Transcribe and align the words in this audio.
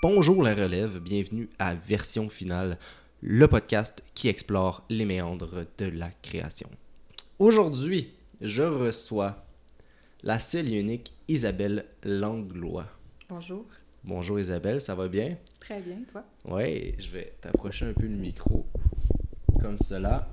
Bonjour 0.00 0.44
la 0.44 0.54
relève, 0.54 1.00
bienvenue 1.00 1.48
à 1.58 1.74
Version 1.74 2.28
Finale, 2.28 2.78
le 3.20 3.48
podcast 3.48 4.04
qui 4.14 4.28
explore 4.28 4.84
les 4.88 5.04
méandres 5.04 5.64
de 5.76 5.86
la 5.86 6.10
création. 6.22 6.70
Aujourd'hui, 7.40 8.12
je 8.40 8.62
reçois 8.62 9.44
la 10.22 10.38
seule 10.38 10.72
et 10.72 10.78
unique 10.78 11.14
Isabelle 11.26 11.84
Langlois. 12.04 12.86
Bonjour. 13.28 13.66
Bonjour 14.04 14.38
Isabelle, 14.38 14.80
ça 14.80 14.94
va 14.94 15.08
bien? 15.08 15.36
Très 15.58 15.80
bien, 15.80 15.98
toi? 16.12 16.24
Oui, 16.44 16.94
je 17.00 17.10
vais 17.10 17.34
t'approcher 17.40 17.86
un 17.86 17.92
peu 17.92 18.06
le 18.06 18.16
micro, 18.16 18.64
comme 19.60 19.78
cela. 19.78 20.28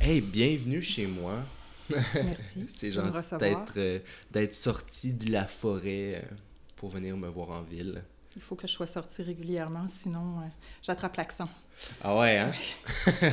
Hey, 0.00 0.20
bienvenue 0.20 0.82
chez 0.82 1.06
moi. 1.06 1.44
Merci. 1.90 2.66
C'est 2.68 2.90
gentil 2.90 3.36
d'être 3.38 3.74
euh, 3.76 4.00
d'être 4.32 4.54
sorti 4.54 5.12
de 5.12 5.30
la 5.30 5.46
forêt 5.46 6.24
euh, 6.24 6.36
pour 6.84 6.92
venir 6.92 7.16
me 7.16 7.28
voir 7.28 7.48
en 7.48 7.62
ville. 7.62 8.04
Il 8.36 8.42
faut 8.42 8.56
que 8.56 8.66
je 8.66 8.72
sois 8.72 8.86
sortie 8.86 9.22
régulièrement, 9.22 9.86
sinon 9.88 10.40
euh, 10.40 10.48
j'attrape 10.82 11.16
l'accent. 11.16 11.48
Ah 12.02 12.14
ouais, 12.18 12.36
hein? 12.36 12.52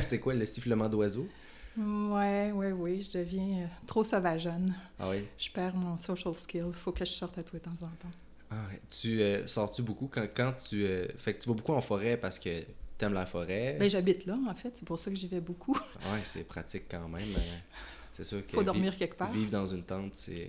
C'est 0.00 0.18
quoi 0.20 0.32
le 0.32 0.46
sifflement 0.46 0.88
d'oiseau? 0.88 1.28
Ouais, 1.76 2.50
ouais, 2.50 2.72
oui, 2.72 3.02
je 3.02 3.18
deviens 3.18 3.64
euh, 3.64 3.66
trop 3.86 4.04
sauvageonne. 4.04 4.74
Ah 4.98 5.10
ouais. 5.10 5.28
Je 5.36 5.50
perds 5.50 5.74
mon 5.76 5.98
social 5.98 6.32
skill. 6.32 6.64
Il 6.68 6.72
faut 6.72 6.92
que 6.92 7.04
je 7.04 7.10
sorte 7.10 7.36
à 7.36 7.42
toi 7.42 7.58
de 7.58 7.64
temps 7.64 7.84
en 7.84 7.90
temps. 7.90 8.16
Ah. 8.50 8.54
Tu 8.88 9.20
euh, 9.20 9.46
sors-tu 9.46 9.82
beaucoup 9.82 10.08
quand, 10.10 10.26
quand 10.34 10.54
tu. 10.54 10.86
Fait 11.18 11.34
que 11.34 11.42
tu 11.42 11.50
vas 11.50 11.54
beaucoup 11.54 11.74
en 11.74 11.82
forêt 11.82 12.16
parce 12.16 12.38
que 12.38 12.64
t'aimes 12.96 13.12
la 13.12 13.26
forêt? 13.26 13.76
Ben, 13.78 13.90
j'habite 13.90 14.24
là, 14.24 14.38
en 14.48 14.54
fait. 14.54 14.72
C'est 14.76 14.86
pour 14.86 14.98
ça 14.98 15.10
que 15.10 15.16
j'y 15.16 15.26
vais 15.26 15.40
beaucoup. 15.40 15.76
Ouais, 16.10 16.22
c'est 16.24 16.44
pratique 16.44 16.84
quand 16.90 17.06
même. 17.06 17.20
euh, 17.36 17.58
c'est 18.14 18.24
sûr 18.24 18.46
que. 18.46 18.52
faut 18.54 18.62
dormir 18.62 18.96
quelque 18.96 19.16
part. 19.16 19.30
Vivre 19.30 19.50
dans 19.50 19.66
une 19.66 19.82
tente, 19.82 20.14
c'est. 20.14 20.48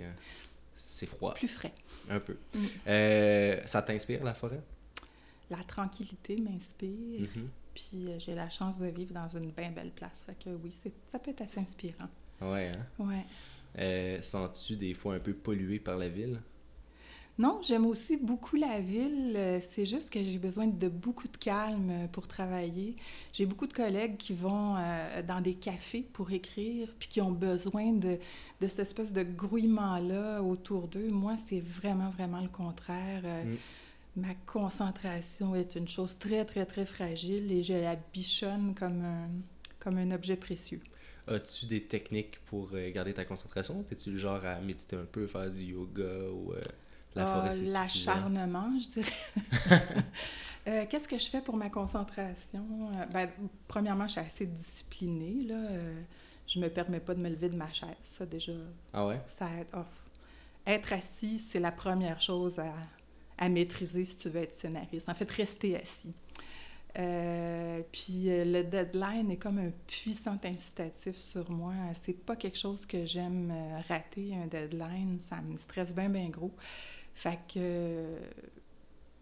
c'est 0.78 1.06
froid, 1.06 1.34
Plus 1.34 1.50
frais. 1.50 1.74
Un 2.10 2.20
peu. 2.20 2.38
Mm. 2.56 2.60
Euh, 2.88 3.62
ça 3.66 3.82
t'inspire 3.82 4.24
la 4.24 4.34
forêt? 4.34 4.62
La 5.50 5.58
tranquillité 5.64 6.38
m'inspire. 6.40 7.22
Mhm. 7.36 7.50
Puis 7.74 8.08
euh, 8.08 8.20
j'ai 8.20 8.36
la 8.36 8.50
chance 8.50 8.78
de 8.78 8.88
vivre 8.88 9.14
dans 9.14 9.28
une 9.30 9.52
bien 9.52 9.72
belle 9.72 9.92
place. 9.92 10.24
Fait 10.26 10.36
que 10.42 10.50
oui, 10.64 10.72
c'est- 10.84 10.92
ça 11.12 11.20
peut 11.20 11.32
être 11.32 11.42
assez 11.42 11.60
inspirant. 11.60 12.10
Ouais, 12.42 12.72
hein? 12.76 12.86
Ouais. 13.00 13.26
Euh, 13.80 14.22
Sens-tu 14.22 14.76
des 14.76 14.94
fois 14.94 15.16
un 15.16 15.20
peu 15.20 15.34
pollué 15.34 15.80
par 15.80 15.98
la 15.98 16.08
ville? 16.10 16.40
Non, 17.40 17.60
j'aime 17.64 17.86
aussi 17.88 18.18
beaucoup 18.18 18.56
la 18.58 18.80
ville. 18.80 19.34
Euh, 19.36 19.60
C'est 19.60 19.86
juste 19.88 20.12
que 20.12 20.24
j'ai 20.24 20.38
besoin 20.38 20.68
de 20.68 20.88
beaucoup 20.88 21.28
de 21.28 21.38
calme 21.38 21.90
euh, 21.90 22.08
pour 22.08 22.28
travailler. 22.28 22.96
J'ai 23.34 23.48
beaucoup 23.48 23.66
de 23.66 23.74
collègues 23.74 24.18
qui 24.18 24.34
vont 24.34 24.76
euh, 24.78 25.22
dans 25.24 25.42
des 25.42 25.56
cafés 25.56 26.06
pour 26.14 26.32
écrire, 26.32 26.94
puis 27.00 27.08
qui 27.08 27.22
ont 27.22 27.32
besoin 27.32 27.92
de, 27.94 28.20
de 28.62 28.68
cette 28.68 28.80
espèce 28.80 29.12
de 29.12 29.24
grouillement-là 29.24 30.44
autour 30.44 30.88
d'eux. 30.88 31.10
Moi, 31.10 31.36
c'est 31.48 31.60
vraiment, 31.60 32.10
vraiment 32.12 32.42
le 32.42 32.50
contraire. 32.50 33.22
Euh, 33.26 33.44
Mm. 33.44 33.58
Ma 34.16 34.36
concentration 34.46 35.56
est 35.56 35.76
une 35.76 35.88
chose 35.88 36.16
très, 36.20 36.46
très, 36.46 36.68
très 36.68 36.86
fragile 36.86 37.52
et 37.52 37.64
je 37.64 37.74
la 37.74 37.96
bichonne 37.96 38.76
comme 38.76 39.04
un, 39.04 39.28
comme 39.80 39.98
un 39.98 40.12
objet 40.12 40.36
précieux. 40.36 40.82
As-tu 41.28 41.66
des 41.66 41.82
techniques 41.82 42.40
pour 42.46 42.70
garder 42.94 43.14
ta 43.14 43.26
concentration? 43.26 43.82
T'es-tu 43.84 44.12
le 44.12 44.18
genre 44.20 44.46
à 44.46 44.60
méditer 44.60 44.96
un 44.98 45.06
peu, 45.06 45.26
faire 45.26 45.50
du 45.50 45.64
yoga 45.64 46.30
ou 46.32 46.54
euh, 46.54 46.62
la 47.16 47.24
Ah, 47.24 47.36
forêt, 47.36 47.52
c'est 47.52 47.66
suffisant? 47.68 47.80
L'acharnement, 47.80 48.72
je 48.80 48.88
dirais. 48.90 49.14
Euh, 50.66 50.86
Qu'est-ce 50.90 51.10
que 51.10 51.18
je 51.18 51.30
fais 51.30 51.42
pour 51.42 51.58
ma 51.58 51.70
concentration? 51.70 52.64
Euh, 52.96 53.06
ben, 53.08 53.30
premièrement, 53.68 54.06
je 54.08 54.14
suis 54.14 54.22
assez 54.22 54.46
disciplinée. 54.46 55.44
Là. 55.46 55.56
Euh, 55.56 56.02
je 56.48 56.58
me 56.58 56.70
permets 56.70 57.02
pas 57.02 57.14
de 57.14 57.20
me 57.20 57.28
lever 57.28 57.50
de 57.50 57.58
ma 57.58 57.70
chaise. 57.70 57.90
Ça, 58.04 58.26
déjà, 58.26 58.54
Ah 58.94 59.06
ouais? 59.06 59.20
ça 59.38 59.50
aide. 59.60 59.68
Oh. 59.76 59.80
Être 60.66 60.94
assis, 60.94 61.38
c'est 61.40 61.60
la 61.60 61.74
première 61.74 62.22
chose 62.22 62.60
à, 62.60 62.72
à 63.38 63.50
maîtriser 63.50 64.06
si 64.06 64.16
tu 64.16 64.30
veux 64.30 64.40
être 64.40 64.56
scénariste. 64.58 65.10
En 65.10 65.14
fait, 65.14 65.30
rester 65.32 65.76
assis. 65.76 66.14
Euh, 66.98 67.82
puis 67.92 68.26
le 68.28 68.62
deadline 68.64 69.32
est 69.32 69.38
comme 69.38 69.58
un 69.58 69.72
puissant 69.88 70.38
incitatif 70.46 71.18
sur 71.18 71.52
moi. 71.52 71.74
C'est 72.02 72.14
pas 72.26 72.38
quelque 72.38 72.58
chose 72.58 72.86
que 72.86 73.06
j'aime 73.06 73.54
rater, 73.90 74.34
un 74.42 74.48
deadline. 74.48 75.20
Ça 75.28 75.42
me 75.42 75.58
stresse 75.58 75.94
bien, 75.94 76.08
bien 76.08 76.30
gros. 76.30 76.54
Fait 77.14 77.40
que. 77.48 77.58
euh, 77.58 78.20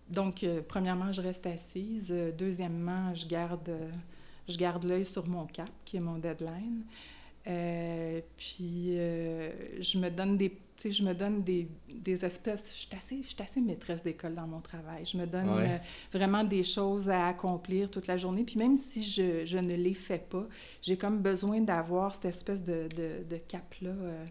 donc, 0.09 0.43
euh, 0.43 0.61
premièrement, 0.67 1.11
je 1.13 1.21
reste 1.21 1.45
assise. 1.47 2.07
Euh, 2.11 2.31
deuxièmement, 2.37 3.13
je 3.15 3.25
garde, 3.27 3.71
je 4.47 4.57
garde 4.57 4.83
l'œil 4.83 5.05
sur 5.05 5.27
mon 5.27 5.45
cap, 5.45 5.69
qui 5.85 5.97
est 5.97 6.01
mon 6.01 6.17
deadline. 6.17 6.83
Euh, 7.47 8.19
puis, 8.37 8.87
euh, 8.97 9.51
je 9.79 9.97
me 9.97 10.09
donne 10.09 10.37
des, 10.37 10.49
tu 10.49 10.57
sais, 10.77 10.91
je 10.91 11.01
me 11.03 11.13
donne 11.13 11.41
des, 11.43 11.67
des 11.89 12.25
espèces... 12.25 12.65
Je 12.75 12.79
suis 12.81 12.89
assez, 12.95 13.43
assez 13.43 13.61
maîtresse 13.61 14.03
d'école 14.03 14.35
dans 14.35 14.47
mon 14.47 14.59
travail. 14.59 15.05
Je 15.05 15.17
me 15.17 15.25
donne 15.25 15.49
Ouais. 15.49 15.69
euh, 15.69 15.77
vraiment 16.11 16.43
des 16.43 16.63
choses 16.63 17.09
à 17.09 17.27
accomplir 17.29 17.89
toute 17.89 18.07
la 18.07 18.17
journée. 18.17 18.43
Puis 18.43 18.57
même 18.57 18.75
si 18.77 19.03
je, 19.03 19.45
je 19.45 19.57
ne 19.57 19.75
les 19.75 19.93
fais 19.93 20.19
pas, 20.19 20.45
j'ai 20.81 20.97
comme 20.97 21.19
besoin 21.19 21.61
d'avoir 21.61 22.13
cette 22.13 22.25
espèce 22.25 22.63
de, 22.63 22.87
de, 22.95 23.23
de 23.29 23.37
cap-là 23.37 23.89
euh, 23.91 24.25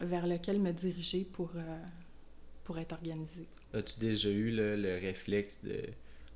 vers 0.00 0.26
lequel 0.26 0.58
me 0.58 0.72
diriger 0.72 1.24
pour, 1.24 1.50
pour 2.64 2.78
être 2.78 2.92
organisée. 2.92 3.46
As-tu 3.74 3.98
déjà 3.98 4.28
eu 4.28 4.50
le, 4.50 4.76
le 4.76 4.94
réflexe 4.98 5.58
de... 5.62 5.80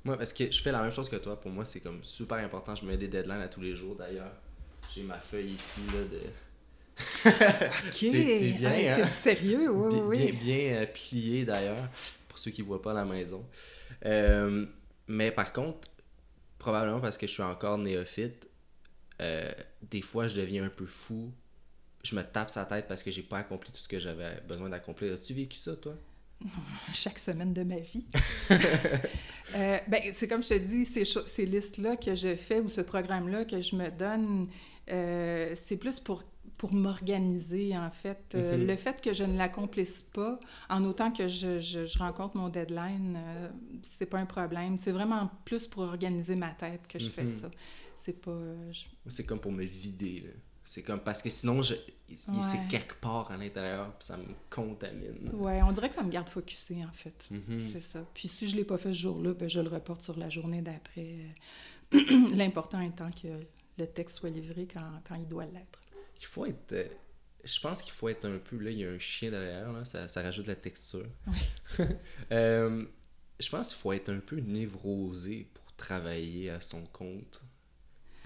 Moi, 0.03 0.17
parce 0.17 0.33
que 0.33 0.51
je 0.51 0.61
fais 0.61 0.71
la 0.71 0.81
même 0.81 0.91
chose 0.91 1.09
que 1.09 1.15
toi. 1.17 1.39
Pour 1.39 1.51
moi, 1.51 1.65
c'est 1.65 1.79
comme 1.79 2.01
super 2.03 2.37
important. 2.37 2.75
Je 2.75 2.85
mets 2.85 2.97
des 2.97 3.07
deadlines 3.07 3.41
à 3.41 3.47
tous 3.47 3.61
les 3.61 3.75
jours, 3.75 3.95
d'ailleurs. 3.95 4.31
J'ai 4.95 5.03
ma 5.03 5.19
feuille 5.19 5.51
ici, 5.51 5.81
là, 5.93 6.03
de... 6.03 6.21
OK! 7.29 7.93
C'est- 7.93 8.51
bien, 8.53 8.71
Hey, 8.71 8.87
hein? 8.87 8.95
C'est 9.09 9.35
sérieux, 9.35 9.69
oui, 9.69 9.89
Bien, 9.89 10.03
oui, 10.05 10.31
bien, 10.31 10.39
bien, 10.39 10.75
euh, 10.81 10.85
plié 10.87 11.45
d'ailleurs, 11.45 11.89
pour 12.27 12.39
ceux 12.39 12.51
qui 12.51 12.61
ne 12.61 12.67
voient 12.67 12.81
pas 12.81 12.91
à 12.91 12.95
la 12.95 13.05
maison. 13.05 13.45
Euh, 14.05 14.65
mais 15.07 15.31
par 15.31 15.53
contre, 15.53 15.87
probablement 16.57 16.99
parce 16.99 17.17
que 17.17 17.27
je 17.27 17.31
suis 17.33 17.43
encore 17.43 17.77
néophyte, 17.77 18.47
euh, 19.21 19.51
des 19.83 20.01
fois 20.01 20.27
je 20.27 20.35
deviens 20.35 20.63
un 20.65 20.69
peu 20.69 20.85
fou. 20.85 21.31
Je 22.03 22.15
me 22.15 22.23
tape 22.23 22.49
sa 22.49 22.65
tête 22.65 22.87
parce 22.87 23.03
que 23.03 23.11
j'ai 23.11 23.23
pas 23.23 23.39
accompli 23.39 23.71
tout 23.71 23.79
ce 23.79 23.87
que 23.87 23.99
j'avais 23.99 24.39
besoin 24.47 24.69
d'accomplir. 24.69 25.13
As-tu 25.13 25.33
vécu 25.33 25.57
ça, 25.57 25.75
toi? 25.75 25.95
Chaque 26.93 27.19
semaine 27.19 27.53
de 27.53 27.63
ma 27.63 27.77
vie. 27.79 28.05
Euh, 29.55 29.77
ben, 29.87 30.01
c'est 30.11 30.27
comme 30.27 30.43
je 30.43 30.49
te 30.49 30.57
dis, 30.57 30.83
ces, 30.83 31.05
ces 31.05 31.45
listes-là 31.45 31.95
que 31.95 32.15
je 32.15 32.35
fais 32.35 32.59
ou 32.59 32.67
ce 32.67 32.81
programme-là 32.81 33.45
que 33.45 33.61
je 33.61 33.77
me 33.77 33.89
donne, 33.89 34.49
euh, 34.91 35.53
c'est 35.55 35.77
plus 35.77 36.01
pour, 36.01 36.25
pour 36.57 36.73
m'organiser, 36.73 37.77
en 37.77 37.89
fait. 37.89 38.33
Euh, 38.35 38.57
Mhm. 38.57 38.67
Le 38.67 38.75
fait 38.75 38.99
que 38.99 39.13
je 39.13 39.23
ne 39.23 39.37
l'accomplisse 39.37 40.03
pas, 40.11 40.37
en 40.69 40.83
autant 40.83 41.11
que 41.13 41.29
je, 41.29 41.59
je- 41.61 41.85
je 41.85 41.97
rencontre 41.97 42.35
mon 42.35 42.49
deadline, 42.49 43.17
c'est 43.83 44.07
pas 44.07 44.19
un 44.19 44.25
problème. 44.25 44.77
C'est 44.77 44.91
vraiment 44.91 45.31
plus 45.45 45.65
pour 45.65 45.83
organiser 45.83 46.35
ma 46.35 46.49
tête 46.49 46.85
que 46.89 46.99
je 46.99 47.07
fais 47.09 47.23
Mhm. 47.23 47.39
ça. 47.39 47.51
C'est 47.97 48.19
pas... 48.21 48.37
je- 48.73 48.83
C'est 49.07 49.25
comme 49.25 49.39
pour 49.39 49.53
me 49.53 49.63
vider. 49.63 50.23
là. 50.25 50.29
C'est 50.69 50.83
comme 50.83 50.99
parce 50.99 51.21
que 51.21 51.29
sinon, 51.29 51.61
je, 51.61 51.75
c'est 52.17 52.67
quelque 52.69 52.95
part 52.95 53.31
à 53.31 53.37
l'intérieur, 53.37 53.93
puis 53.97 54.05
ça 54.05 54.17
me 54.17 54.25
contamine. 54.49 55.29
Ouais, 55.31 55.61
on 55.63 55.71
dirait 55.71 55.87
que 55.87 55.95
ça 55.95 56.03
me 56.03 56.09
garde 56.11 56.27
focusé, 56.27 56.83
en 56.83 56.91
fait. 56.91 57.25
Mhm. 57.31 57.69
C'est 57.71 57.79
ça. 57.79 58.05
Puis 58.13 58.27
si 58.27 58.49
je 58.49 58.55
ne 58.55 58.57
l'ai 58.59 58.65
pas 58.65 58.77
fait 58.77 58.89
ce 58.89 58.99
jour-là, 58.99 59.33
ben 59.33 59.47
je 59.47 59.61
le 59.61 59.69
reporte 59.69 60.01
sur 60.01 60.17
la 60.19 60.29
journée 60.29 60.61
d'après. 60.61 61.19
L'important 62.35 62.81
étant 62.81 63.09
que 63.11 63.29
le 63.77 63.87
texte 63.87 64.17
soit 64.17 64.29
livré 64.29 64.67
quand, 64.67 65.01
quand 65.07 65.15
il 65.15 65.25
doit 65.29 65.45
l'être. 65.45 65.79
Il 66.19 66.25
faut 66.25 66.45
être. 66.45 66.73
euh, 66.73 66.89
je 67.45 67.59
pense 67.61 67.81
qu'il 67.81 67.93
faut 67.93 68.09
être 68.09 68.25
un 68.27 68.37
peu. 68.37 68.57
Là, 68.57 68.69
il 68.69 68.79
y 68.79 68.85
a 68.85 68.89
un 68.89 68.99
chien 68.99 69.31
derrière, 69.31 69.71
là, 69.71 69.85
ça, 69.85 70.09
ça 70.09 70.21
rajoute 70.21 70.47
de 70.47 70.51
la 70.51 70.57
texture. 70.57 71.07
Euh, 72.31 72.83
je 73.39 73.49
pense 73.49 73.69
qu'il 73.69 73.77
faut 73.77 73.93
être 73.93 74.09
un 74.09 74.19
peu 74.19 74.37
névrosé 74.41 75.47
pour 75.53 75.71
travailler 75.77 76.49
à 76.49 76.59
son 76.59 76.83
compte. 76.87 77.41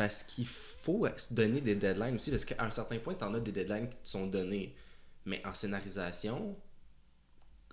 Parce 0.02 0.24
qu'il 0.24 0.48
faut 0.48 1.06
se 1.16 1.32
donner 1.32 1.62
des 1.62 1.76
deadlines 1.76 2.16
aussi. 2.16 2.32
Parce 2.32 2.44
qu'à 2.44 2.56
un 2.64 2.72
certain 2.72 2.98
point, 2.98 3.14
tu 3.14 3.24
en 3.24 3.36
as 3.36 3.40
des 3.40 3.52
deadlines 3.52 3.88
qui 3.88 3.96
te 3.98 4.10
sont 4.10 4.26
donnés. 4.26 4.76
Mais 5.26 5.46
en 5.46 5.54
scénarisation, 5.54 6.58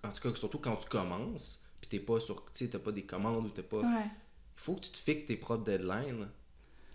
en 0.04 0.12
tout 0.12 0.20
cas, 0.20 0.38
surtout 0.38 0.58
quand 0.58 0.76
tu 0.76 0.90
commences, 0.90 1.64
puis 1.80 1.88
t'es 1.88 2.00
pas 2.00 2.20
sur. 2.20 2.44
Tu 2.44 2.50
sais, 2.52 2.68
t'as 2.68 2.80
pas 2.80 2.92
des 2.92 3.04
commandes 3.04 3.46
ou 3.46 3.48
t'as 3.48 3.62
pas. 3.62 3.78
Ouais. 3.78 4.04
Il 4.04 4.60
faut 4.60 4.74
que 4.74 4.80
tu 4.80 4.90
te 4.90 4.98
fixes 4.98 5.24
tes 5.24 5.38
propres 5.38 5.64
deadlines. 5.64 6.28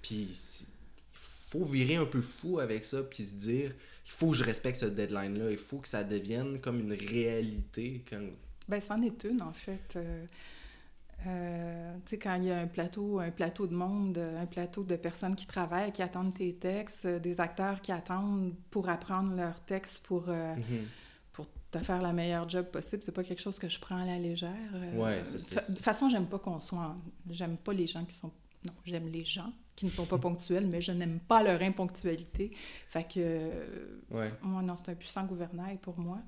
Puis 0.03 0.59
il 0.61 1.17
faut 1.17 1.65
virer 1.65 1.95
un 1.95 2.05
peu 2.05 2.21
fou 2.21 2.59
avec 2.59 2.85
ça, 2.85 3.01
puis 3.01 3.25
se 3.25 3.33
dire 3.33 3.73
il 4.05 4.11
faut 4.11 4.29
que 4.29 4.37
je 4.37 4.43
respecte 4.43 4.77
ce 4.77 4.85
deadline-là. 4.85 5.49
Il 5.49 5.57
faut 5.57 5.79
que 5.79 5.87
ça 5.87 6.03
devienne 6.03 6.61
comme 6.61 6.79
une 6.79 6.93
réalité. 6.93 8.05
Quand... 8.07 8.21
Ben, 8.67 8.79
c'en 8.79 9.01
est 9.01 9.23
une, 9.23 9.41
en 9.41 9.53
fait. 9.53 9.95
Euh, 9.95 10.27
euh, 11.27 11.95
tu 12.05 12.11
sais, 12.11 12.17
quand 12.19 12.35
il 12.35 12.45
y 12.45 12.51
a 12.51 12.59
un 12.59 12.67
plateau, 12.67 13.19
un 13.19 13.31
plateau 13.31 13.67
de 13.67 13.75
monde, 13.75 14.17
euh, 14.17 14.41
un 14.41 14.45
plateau 14.45 14.83
de 14.83 14.95
personnes 14.95 15.35
qui 15.35 15.45
travaillent, 15.47 15.91
qui 15.91 16.01
attendent 16.01 16.33
tes 16.33 16.53
textes, 16.55 17.05
euh, 17.05 17.19
des 17.19 17.39
acteurs 17.39 17.81
qui 17.81 17.91
attendent 17.91 18.53
pour 18.71 18.89
apprendre 18.89 19.35
leurs 19.35 19.59
textes, 19.61 20.05
pour, 20.05 20.25
euh, 20.29 20.55
Mhm. 20.55 20.85
pour 21.31 21.47
te 21.71 21.79
faire 21.79 22.01
la 22.01 22.13
meilleure 22.13 22.47
job 22.49 22.65
possible, 22.67 23.01
c'est 23.03 23.11
pas 23.11 23.23
quelque 23.23 23.41
chose 23.41 23.57
que 23.59 23.67
je 23.69 23.79
prends 23.79 23.97
à 23.97 24.05
la 24.05 24.17
légère. 24.19 24.51
Ouais, 24.95 25.21
c'est- 25.23 25.55
De 25.55 25.75
toute 25.75 25.83
façon, 25.83 26.09
j'aime 26.09 26.27
pas 26.27 26.39
qu'on 26.39 26.59
soit... 26.59 26.95
J'aime 27.29 27.57
pas 27.57 27.73
les 27.73 27.87
gens 27.87 28.05
qui 28.05 28.15
sont... 28.15 28.31
Non, 28.65 28.73
j'aime 28.85 29.07
les 29.09 29.25
gens 29.25 29.51
qui 29.75 29.85
ne 29.87 29.91
sont 29.91 30.05
pas 30.05 30.17
ponctuels, 30.19 30.67
mais 30.67 30.81
je 30.81 30.91
n'aime 30.91 31.19
pas 31.19 31.41
leur 31.43 31.61
imponctualité. 31.61 32.51
Fait 32.87 33.03
que... 33.11 33.49
Ouais. 34.11 34.31
moi, 34.41 34.61
non, 34.61 34.75
c'est 34.77 34.91
un 34.91 34.95
puissant 34.95 35.25
gouvernail 35.25 35.77
pour 35.77 35.97
moi. 35.99 36.19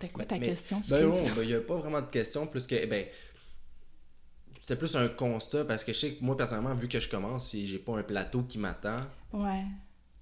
C'était 0.00 0.12
quoi 0.12 0.24
ta 0.24 0.38
Mais- 0.38 0.46
question? 0.46 0.80
Ben 0.88 1.02
non, 1.02 1.14
ben, 1.14 1.42
il 1.42 1.48
n'y 1.48 1.54
a 1.54 1.60
pas 1.60 1.76
vraiment 1.76 2.00
de 2.00 2.06
question, 2.06 2.46
plus 2.46 2.66
que, 2.66 2.86
ben, 2.86 3.06
c'était 4.60 4.76
plus 4.76 4.94
un 4.96 5.08
constat, 5.08 5.64
parce 5.64 5.84
que 5.84 5.92
je 5.92 5.98
sais 5.98 6.14
que 6.14 6.24
moi, 6.24 6.36
personnellement, 6.36 6.74
vu 6.74 6.88
que 6.88 6.98
je 7.00 7.08
commence, 7.08 7.54
et 7.54 7.66
j'ai 7.66 7.78
pas 7.78 7.96
un 7.98 8.02
plateau 8.02 8.42
qui 8.42 8.58
m'attend, 8.58 8.96
Ouais. 9.32 9.64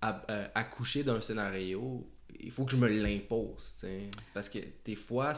à, 0.01 0.25
euh, 0.31 0.49
accoucher 0.55 1.05
d'un 1.05 1.21
scénario, 1.21 2.11
il 2.41 2.51
faut 2.51 2.65
que 2.65 2.73
je 2.73 2.77
me 2.77 2.89
l'impose. 2.89 3.85
Parce 4.35 4.49
que 4.49 4.59
des 4.85 4.97
fois, 4.97 5.33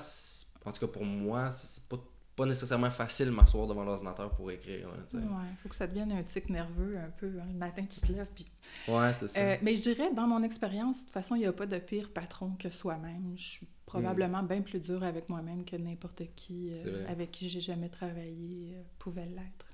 en 0.64 0.72
tout 0.72 0.80
cas 0.80 0.86
pour 0.92 1.04
moi, 1.04 1.50
c'est 1.50 1.82
pas, 1.84 1.98
pas 2.40 2.46
nécessairement 2.46 2.90
facile 2.90 3.30
m'asseoir 3.30 3.66
devant 3.66 3.84
l'ordinateur 3.84 4.30
pour 4.30 4.50
écrire, 4.50 4.88
sais. 5.08 5.18
Ouais, 5.18 5.24
faut 5.62 5.68
que 5.68 5.74
ça 5.74 5.86
devienne 5.86 6.10
un 6.12 6.22
tic 6.22 6.48
nerveux 6.48 6.96
un 6.96 7.10
peu. 7.10 7.26
hein. 7.38 7.46
Le 7.52 7.58
matin, 7.58 7.84
tu 7.84 8.00
te 8.00 8.10
lèves, 8.10 8.30
puis... 8.34 8.46
Ouais, 8.88 9.12
c'est 9.18 9.28
ça. 9.28 9.40
Euh, 9.40 9.56
mais 9.60 9.76
je 9.76 9.82
dirais, 9.82 10.10
dans 10.14 10.26
mon 10.26 10.42
expérience, 10.42 11.00
de 11.00 11.00
toute 11.02 11.10
façon, 11.10 11.34
il 11.34 11.40
n'y 11.40 11.46
a 11.46 11.52
pas 11.52 11.66
de 11.66 11.76
pire 11.78 12.10
patron 12.10 12.52
que 12.58 12.70
soi-même. 12.70 13.34
Je 13.36 13.42
suis 13.42 13.68
probablement 13.84 14.42
bien 14.42 14.62
plus 14.62 14.80
dure 14.80 15.02
avec 15.02 15.28
moi-même 15.28 15.66
que 15.66 15.76
n'importe 15.76 16.22
qui 16.34 16.70
euh, 16.72 17.06
avec 17.08 17.30
qui 17.30 17.50
j'ai 17.50 17.60
jamais 17.60 17.90
travaillé 17.90 18.72
euh, 18.74 18.82
pouvait 18.98 19.26
l'être. 19.26 19.66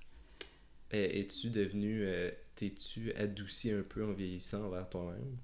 Es-tu 0.90 1.50
devenu, 1.50 2.04
t'es-tu 2.56 3.12
adouci 3.12 3.70
un 3.70 3.82
peu 3.82 4.04
en 4.04 4.12
vieillissant 4.12 4.64
envers 4.64 4.88
toi-même? 4.88 5.36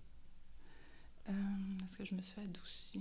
Est-ce 1.84 1.98
que 1.98 2.04
je 2.04 2.16
me 2.16 2.20
suis 2.20 2.40
adoucie? 2.40 3.00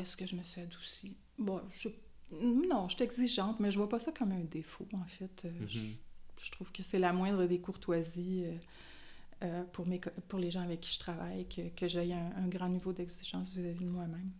Est-ce 0.00 0.16
que 0.16 0.26
je 0.26 0.36
me 0.36 0.42
suis 0.42 0.60
adoucie? 0.60 1.16
Bon, 1.38 1.62
je... 1.80 1.88
Non, 2.32 2.88
je 2.88 2.96
suis 2.96 3.04
exigeante, 3.04 3.60
mais 3.60 3.70
je 3.70 3.78
vois 3.78 3.88
pas 3.88 3.98
ça 4.00 4.12
comme 4.12 4.32
un 4.32 4.44
défaut, 4.44 4.88
en 4.92 5.04
fait. 5.06 5.44
Euh, 5.44 5.50
Mhm. 5.60 5.68
je, 5.68 5.80
je 6.38 6.50
trouve 6.50 6.72
que 6.72 6.82
c'est 6.82 6.98
la 6.98 7.12
moindre 7.12 7.46
des 7.46 7.60
courtoisies 7.60 8.44
euh, 8.46 8.56
euh, 9.44 9.64
pour, 9.72 9.86
mes, 9.86 10.00
pour 10.28 10.38
les 10.38 10.50
gens 10.50 10.62
avec 10.62 10.80
qui 10.80 10.92
je 10.94 10.98
travaille, 10.98 11.46
que, 11.48 11.68
que 11.70 11.88
j'aie 11.88 12.12
un, 12.12 12.32
un 12.36 12.48
grand 12.48 12.68
niveau 12.68 12.92
d'exigence 12.92 13.54
vis-à-vis 13.54 13.84
de 13.84 13.90
moi-même. 13.90 14.30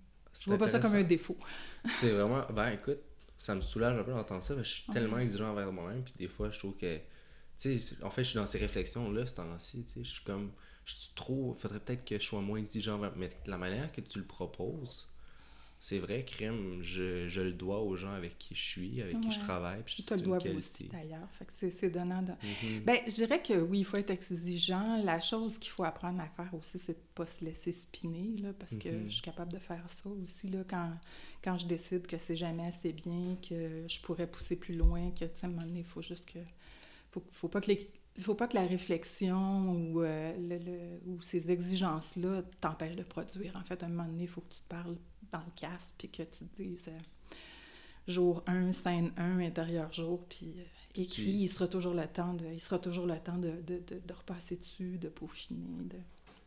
Je 0.41 0.47
vois 0.47 0.59
pas 0.59 0.69
ça 0.69 0.81
comme 0.81 0.95
un 0.95 1.03
défaut. 1.03 1.37
C'est 1.91 2.11
vraiment. 2.11 2.45
Ben 2.53 2.71
écoute, 2.73 2.99
ça 3.37 3.55
me 3.55 3.61
soulage 3.61 3.99
un 3.99 4.05
peu 4.05 4.13
d'entendre 4.13 4.45
ça, 4.45 4.55
parce 4.55 4.69
que 4.69 4.75
je 4.75 4.83
suis 4.83 4.93
tellement 4.93 5.19
exigeant 5.19 5.51
envers 5.51 5.73
moi-même, 5.73 6.03
puis 6.05 6.15
des 6.19 6.29
fois, 6.29 6.51
je 6.51 6.59
trouve 6.59 6.77
que. 6.77 6.99
Tu 7.59 7.79
sais, 7.79 8.03
en 8.05 8.11
fait, 8.11 8.23
je 8.25 8.31
suis 8.31 8.37
dans 8.39 8.47
ces 8.47 8.59
réflexions-là, 8.59 9.27
ce 9.27 9.35
temps-ci, 9.35 9.85
tu 9.85 9.93
sais, 9.93 10.05
je 10.05 10.11
suis 10.15 10.25
comme. 10.25 10.53
Je 10.85 10.95
suis 10.95 11.11
trop. 11.15 11.55
Faudrait 11.59 11.81
peut-être 11.81 12.05
que 12.05 12.19
je 12.19 12.25
sois 12.25 12.41
moins 12.43 12.59
exigeant 12.59 12.97
envers. 12.97 13.17
Mais 13.17 13.31
la 13.47 13.59
manière 13.59 13.91
que 13.93 14.01
tu 14.03 14.19
le 14.19 14.27
proposes, 14.27 15.09
c'est 15.89 15.99
vrai, 16.01 16.25
crème, 16.25 16.79
je, 16.83 17.29
je 17.29 17.41
le 17.43 17.53
dois 17.53 17.81
aux 17.81 17.95
gens 17.97 18.13
avec 18.13 18.39
qui 18.39 18.55
je 18.57 18.63
suis, 18.63 19.01
avec 19.03 19.21
qui 19.21 19.31
je 19.31 19.39
travaille, 19.39 19.83
puis 19.85 19.97
c'est 20.03 20.09
te 20.09 20.15
le 20.15 20.23
dois 20.23 20.39
aussi, 20.39 20.89
d'ailleurs. 20.93 21.29
Fait 21.33 21.45
que 21.45 21.53
c'est 21.71 21.91
donnant. 21.91 22.23
de- 22.23 22.33
Mhm. 22.33 22.81
Ben, 22.85 22.99
je 23.07 23.15
dirais 23.15 23.41
que 23.43 23.55
oui, 23.55 23.79
il 23.81 23.85
faut 23.85 23.97
être 23.97 24.11
exigeant. 24.11 24.97
La 25.05 25.21
chose 25.21 25.59
qu'il 25.59 25.71
faut 25.71 25.85
apprendre 25.85 26.21
à 26.21 26.29
faire 26.29 26.53
aussi, 26.55 26.79
c'est 26.79 26.95
de 26.95 26.99
ne 26.99 27.15
pas 27.15 27.27
se 27.27 27.45
laisser 27.45 27.73
spinner, 27.73 28.37
là, 28.43 28.53
parce 28.59 28.77
que 28.77 28.89
Mhm. 28.89 29.09
je 29.09 29.13
suis 29.15 29.23
capable 29.23 29.53
de 29.53 29.59
faire 29.59 29.89
ça 29.89 30.09
aussi, 30.09 30.49
là, 30.49 30.65
quand, 30.69 30.93
quand 31.45 31.57
je 31.59 31.67
décide 31.67 32.07
que 32.09 32.19
c'est 32.19 32.37
jamais 32.37 32.67
assez 32.67 32.93
bien, 32.93 33.37
que 33.49 33.85
je 33.87 34.01
pourrais 34.01 34.27
pousser 34.27 34.57
plus 34.57 34.75
loin, 34.77 35.11
que, 35.13 35.25
tu 35.25 35.31
sais, 35.37 35.45
à 35.45 35.49
un 35.49 35.53
moment 35.53 35.63
donné, 35.67 35.81
il 35.81 35.85
faut 35.85 36.03
juste 36.03 36.25
que... 36.27 36.41
faut, 37.13 37.23
faut 37.31 37.49
pas 37.49 37.61
que 37.61 37.71
les... 37.71 37.89
faut 38.21 38.35
pas 38.35 38.49
que 38.49 38.55
la 38.57 38.67
réflexion 38.67 39.73
ou, 39.73 40.03
euh, 40.03 40.35
le, 40.39 40.59
le- 40.59 41.01
ou 41.07 41.21
ces 41.23 41.51
exigences-là 41.51 42.43
t'empêchent 42.61 42.97
de 42.97 43.03
produire. 43.05 43.55
En 43.57 43.63
fait, 43.65 43.83
à 43.83 43.87
un 43.87 43.89
moment 43.91 44.09
donné, 44.09 44.23
il 44.25 44.29
faut 44.29 44.41
que 44.41 44.53
tu 44.55 44.61
te 44.61 44.69
parles 44.69 44.97
dans 45.33 45.41
le 45.41 45.53
casque, 45.57 45.95
puis 45.99 46.09
que 46.11 46.23
tu 46.23 46.45
te 46.47 46.63
dises... 46.63 46.89
euh, 46.89 46.99
jour 48.09 48.43
1, 48.47 48.73
scène 48.73 49.13
1, 49.17 49.41
intérieur 49.41 49.93
jour, 49.93 50.25
puis 50.29 50.55
euh, 50.59 50.63
écrit, 51.03 51.33
il 51.33 51.49
sera 51.49 51.67
toujours 51.67 51.95
le 51.95 52.07
temps 52.07 52.35
de, 52.35 52.47
il 52.47 52.61
sera 52.61 52.79
toujours 52.79 53.07
le 53.07 53.19
temps 53.19 53.37
de, 53.39 53.51
de, 53.63 53.79
de, 53.87 53.99
de 54.07 54.13
repasser 54.13 54.57
dessus, 54.57 54.99
de 54.99 55.09
peaufiner. 55.09 55.85
De... 55.85 55.97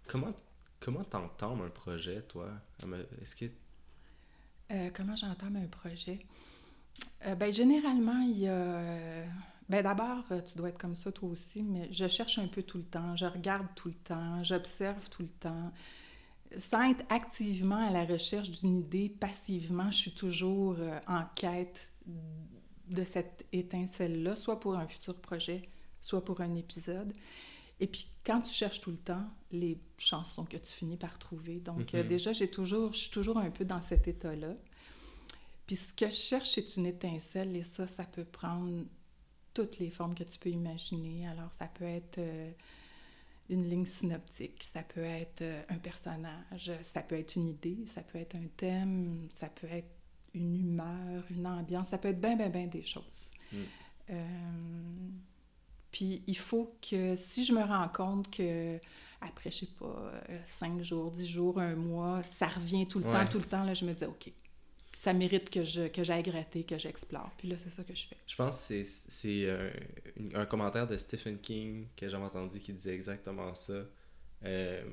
Comment 0.07 0.33
comment 0.79 1.03
t'entends 1.03 1.61
un 1.61 1.69
projet, 1.69 2.21
toi? 2.21 2.49
Est-ce 3.21 3.35
que. 3.35 3.45
Euh, 4.71 4.89
comment 4.93 5.15
j'entame 5.15 5.57
un 5.57 5.67
projet? 5.67 6.19
Euh, 7.25 7.35
ben, 7.35 7.51
généralement, 7.51 8.21
il 8.21 8.39
y 8.39 8.47
a... 8.47 8.51
euh, 8.53 9.25
Ben, 9.67 9.83
d'abord, 9.83 10.23
euh, 10.31 10.41
tu 10.41 10.57
dois 10.57 10.69
être 10.69 10.77
comme 10.79 10.95
ça 10.95 11.11
toi 11.11 11.29
aussi, 11.29 11.61
mais 11.61 11.91
je 11.91 12.07
cherche 12.07 12.39
un 12.39 12.47
peu 12.47 12.63
tout 12.63 12.77
le 12.77 12.85
temps, 12.85 13.15
je 13.15 13.25
regarde 13.25 13.67
tout 13.75 13.89
le 13.89 13.93
temps, 13.95 14.43
j'observe 14.43 15.09
tout 15.09 15.23
le 15.23 15.27
temps. 15.39 15.71
Sans 16.57 16.89
être 16.89 17.05
activement 17.09 17.87
à 17.87 17.91
la 17.91 18.05
recherche 18.05 18.49
d'une 18.51 18.79
idée, 18.79 19.09
passivement, 19.09 19.91
je 19.91 19.97
suis 19.97 20.11
toujours 20.13 20.75
euh, 20.79 20.99
en 21.07 21.23
quête 21.35 21.91
de 22.87 23.03
cette 23.03 23.45
étincelle-là, 23.53 24.35
soit 24.35 24.59
pour 24.59 24.75
un 24.75 24.87
futur 24.87 25.15
projet, 25.15 25.69
soit 26.01 26.25
pour 26.25 26.41
un 26.41 26.55
épisode. 26.55 27.13
Et 27.79 27.87
puis, 27.87 28.07
quand 28.25 28.41
tu 28.41 28.53
cherches 28.53 28.81
tout 28.81 28.89
le 28.91 28.97
temps, 28.97 29.25
les 29.51 29.79
chansons 29.97 30.43
que 30.43 30.57
tu 30.57 30.71
finis 30.73 30.97
par 30.97 31.17
trouver. 31.19 31.59
Donc, 31.59 31.93
euh, 31.93 32.01
Mhm. 32.03 32.09
déjà, 32.09 32.33
j'ai 32.33 32.49
toujours, 32.49 32.93
je 32.93 32.97
suis 32.99 33.11
toujours 33.11 33.37
un 33.37 33.51
peu 33.51 33.63
dans 33.63 33.81
cet 33.81 34.07
état-là. 34.07 34.55
Puis, 35.67 35.75
ce 35.75 35.93
que 35.93 36.07
je 36.09 36.15
cherche, 36.15 36.49
c'est 36.49 36.75
une 36.77 36.87
étincelle, 36.87 37.55
et 37.55 37.63
ça, 37.63 37.85
ça 37.85 38.05
peut 38.05 38.25
prendre 38.25 38.85
toutes 39.53 39.77
les 39.79 39.89
formes 39.91 40.15
que 40.15 40.23
tu 40.23 40.39
peux 40.39 40.49
imaginer. 40.49 41.27
Alors, 41.27 41.53
ça 41.53 41.67
peut 41.67 41.85
être 41.85 42.17
euh, 42.17 42.51
une 43.49 43.67
ligne 43.69 43.85
synoptique, 43.85 44.61
ça 44.63 44.83
peut 44.83 45.03
être 45.03 45.41
euh, 45.41 45.61
un 45.69 45.77
personnage, 45.77 46.71
ça 46.83 47.01
peut 47.01 47.17
être 47.17 47.35
une 47.35 47.47
idée, 47.49 47.85
ça 47.87 48.01
peut 48.01 48.19
être 48.19 48.35
un 48.35 48.47
thème, 48.55 49.27
ça 49.35 49.47
peut 49.47 49.67
être 49.67 49.89
une 50.33 50.55
humeur, 50.55 51.23
une 51.31 51.47
ambiance, 51.47 51.89
ça 51.89 51.97
peut 51.97 52.09
être 52.09 52.21
bien, 52.21 52.35
bien, 52.35 52.49
bien 52.49 52.67
des 52.67 52.83
choses. 52.83 53.31
Mm. 53.51 53.57
Euh, 54.11 55.09
puis 55.91 56.21
il 56.27 56.37
faut 56.37 56.75
que 56.87 57.15
si 57.15 57.43
je 57.43 57.53
me 57.53 57.63
rends 57.63 57.87
compte 57.89 58.29
que 58.29 58.79
après, 59.21 59.51
je 59.51 59.57
sais 59.57 59.65
pas, 59.77 59.85
euh, 60.29 60.39
cinq 60.45 60.81
jours, 60.81 61.11
dix 61.11 61.27
jours, 61.27 61.59
un 61.59 61.75
mois, 61.75 62.23
ça 62.23 62.47
revient 62.47 62.87
tout 62.87 62.99
le 62.99 63.05
Ouais. 63.05 63.11
temps, 63.11 63.25
tout 63.25 63.39
le 63.39 63.45
temps, 63.45 63.63
là, 63.63 63.73
je 63.73 63.83
me 63.85 63.93
dis, 63.93 64.05
OK, 64.05 64.31
ça 64.99 65.13
mérite 65.13 65.49
que 65.49 65.63
je 65.63 65.87
que 65.87 66.03
j'aille 66.03 66.21
gratter, 66.23 66.63
que 66.65 66.77
j'explore. 66.77 67.31
Puis 67.37 67.47
là, 67.47 67.55
c'est 67.57 67.69
ça 67.71 67.83
que 67.83 67.95
je 67.95 68.05
fais. 68.07 68.17
Je 68.27 68.35
pense 68.35 68.57
que 68.67 68.83
c'est- 68.83 69.05
c'est 69.07 69.49
un, 70.35 70.45
commentaire 70.45 70.85
de 70.87 70.97
Stephen 70.97 71.39
King 71.39 71.87
que 71.95 72.07
j'avais 72.09 72.25
entendu 72.25 72.59
qui 72.59 72.73
disait 72.73 72.93
exactement 72.93 73.55
ça. 73.55 73.85
Euh, 74.45 74.83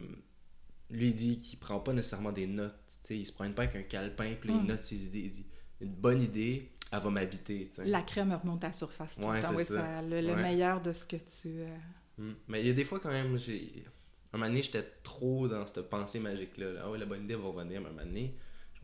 lui 0.90 1.08
il 1.08 1.14
dit 1.14 1.38
qu'il 1.38 1.58
prend 1.58 1.80
pas 1.80 1.92
nécessairement 1.92 2.32
des 2.32 2.46
notes. 2.46 2.74
tu 2.88 2.96
sais, 3.14 3.18
il 3.18 3.26
se 3.26 3.32
promène 3.32 3.54
pas 3.54 3.64
avec 3.64 3.76
un 3.76 3.82
calepin 3.82 4.34
puis 4.40 4.48
là, 4.50 4.56
il 4.56 4.62
Mm. 4.62 4.66
note 4.68 4.82
ses 4.82 5.06
idées. 5.06 5.20
Il 5.20 5.30
dit 5.30 5.46
une 5.80 5.94
bonne 5.94 6.22
idée, 6.22 6.70
elle 6.92 7.00
va 7.00 7.10
m'habiter. 7.10 7.68
La 7.84 8.02
crème 8.02 8.32
remonte 8.32 8.62
à 8.64 8.68
la 8.68 8.72
surface 8.72 9.16
tout 9.16 9.20
le 9.20 9.40
temps. 9.42 9.54
Oui, 9.54 9.64
ça. 9.64 9.74
ça- 9.76 10.02
le, 10.02 10.36
meilleur 10.36 10.80
de 10.80 10.92
ce 10.92 11.04
que 11.04 11.16
tu... 11.16 11.48
euh, 11.60 11.76
Mm. 12.18 12.32
Mais 12.48 12.60
il 12.62 12.68
y 12.68 12.70
a 12.70 12.72
des 12.72 12.84
fois 12.86 12.98
quand 13.00 13.10
même, 13.10 13.36
j'ai. 13.36 13.84
Un 14.32 14.38
moment 14.38 14.48
donné, 14.48 14.62
j'étais 14.62 14.84
trop 15.02 15.46
dans 15.48 15.66
cette 15.66 15.82
pensée 15.90 16.18
magique-là. 16.18 16.72
là. 16.72 16.90
Ouais, 16.90 16.96
la 16.98 17.04
bonne 17.06 17.24
idée 17.24 17.34
va 17.34 17.48
revenir. 17.48 17.80
Mais 17.82 17.88
un 17.88 17.90
moment 17.92 18.04
donné, 18.06 18.34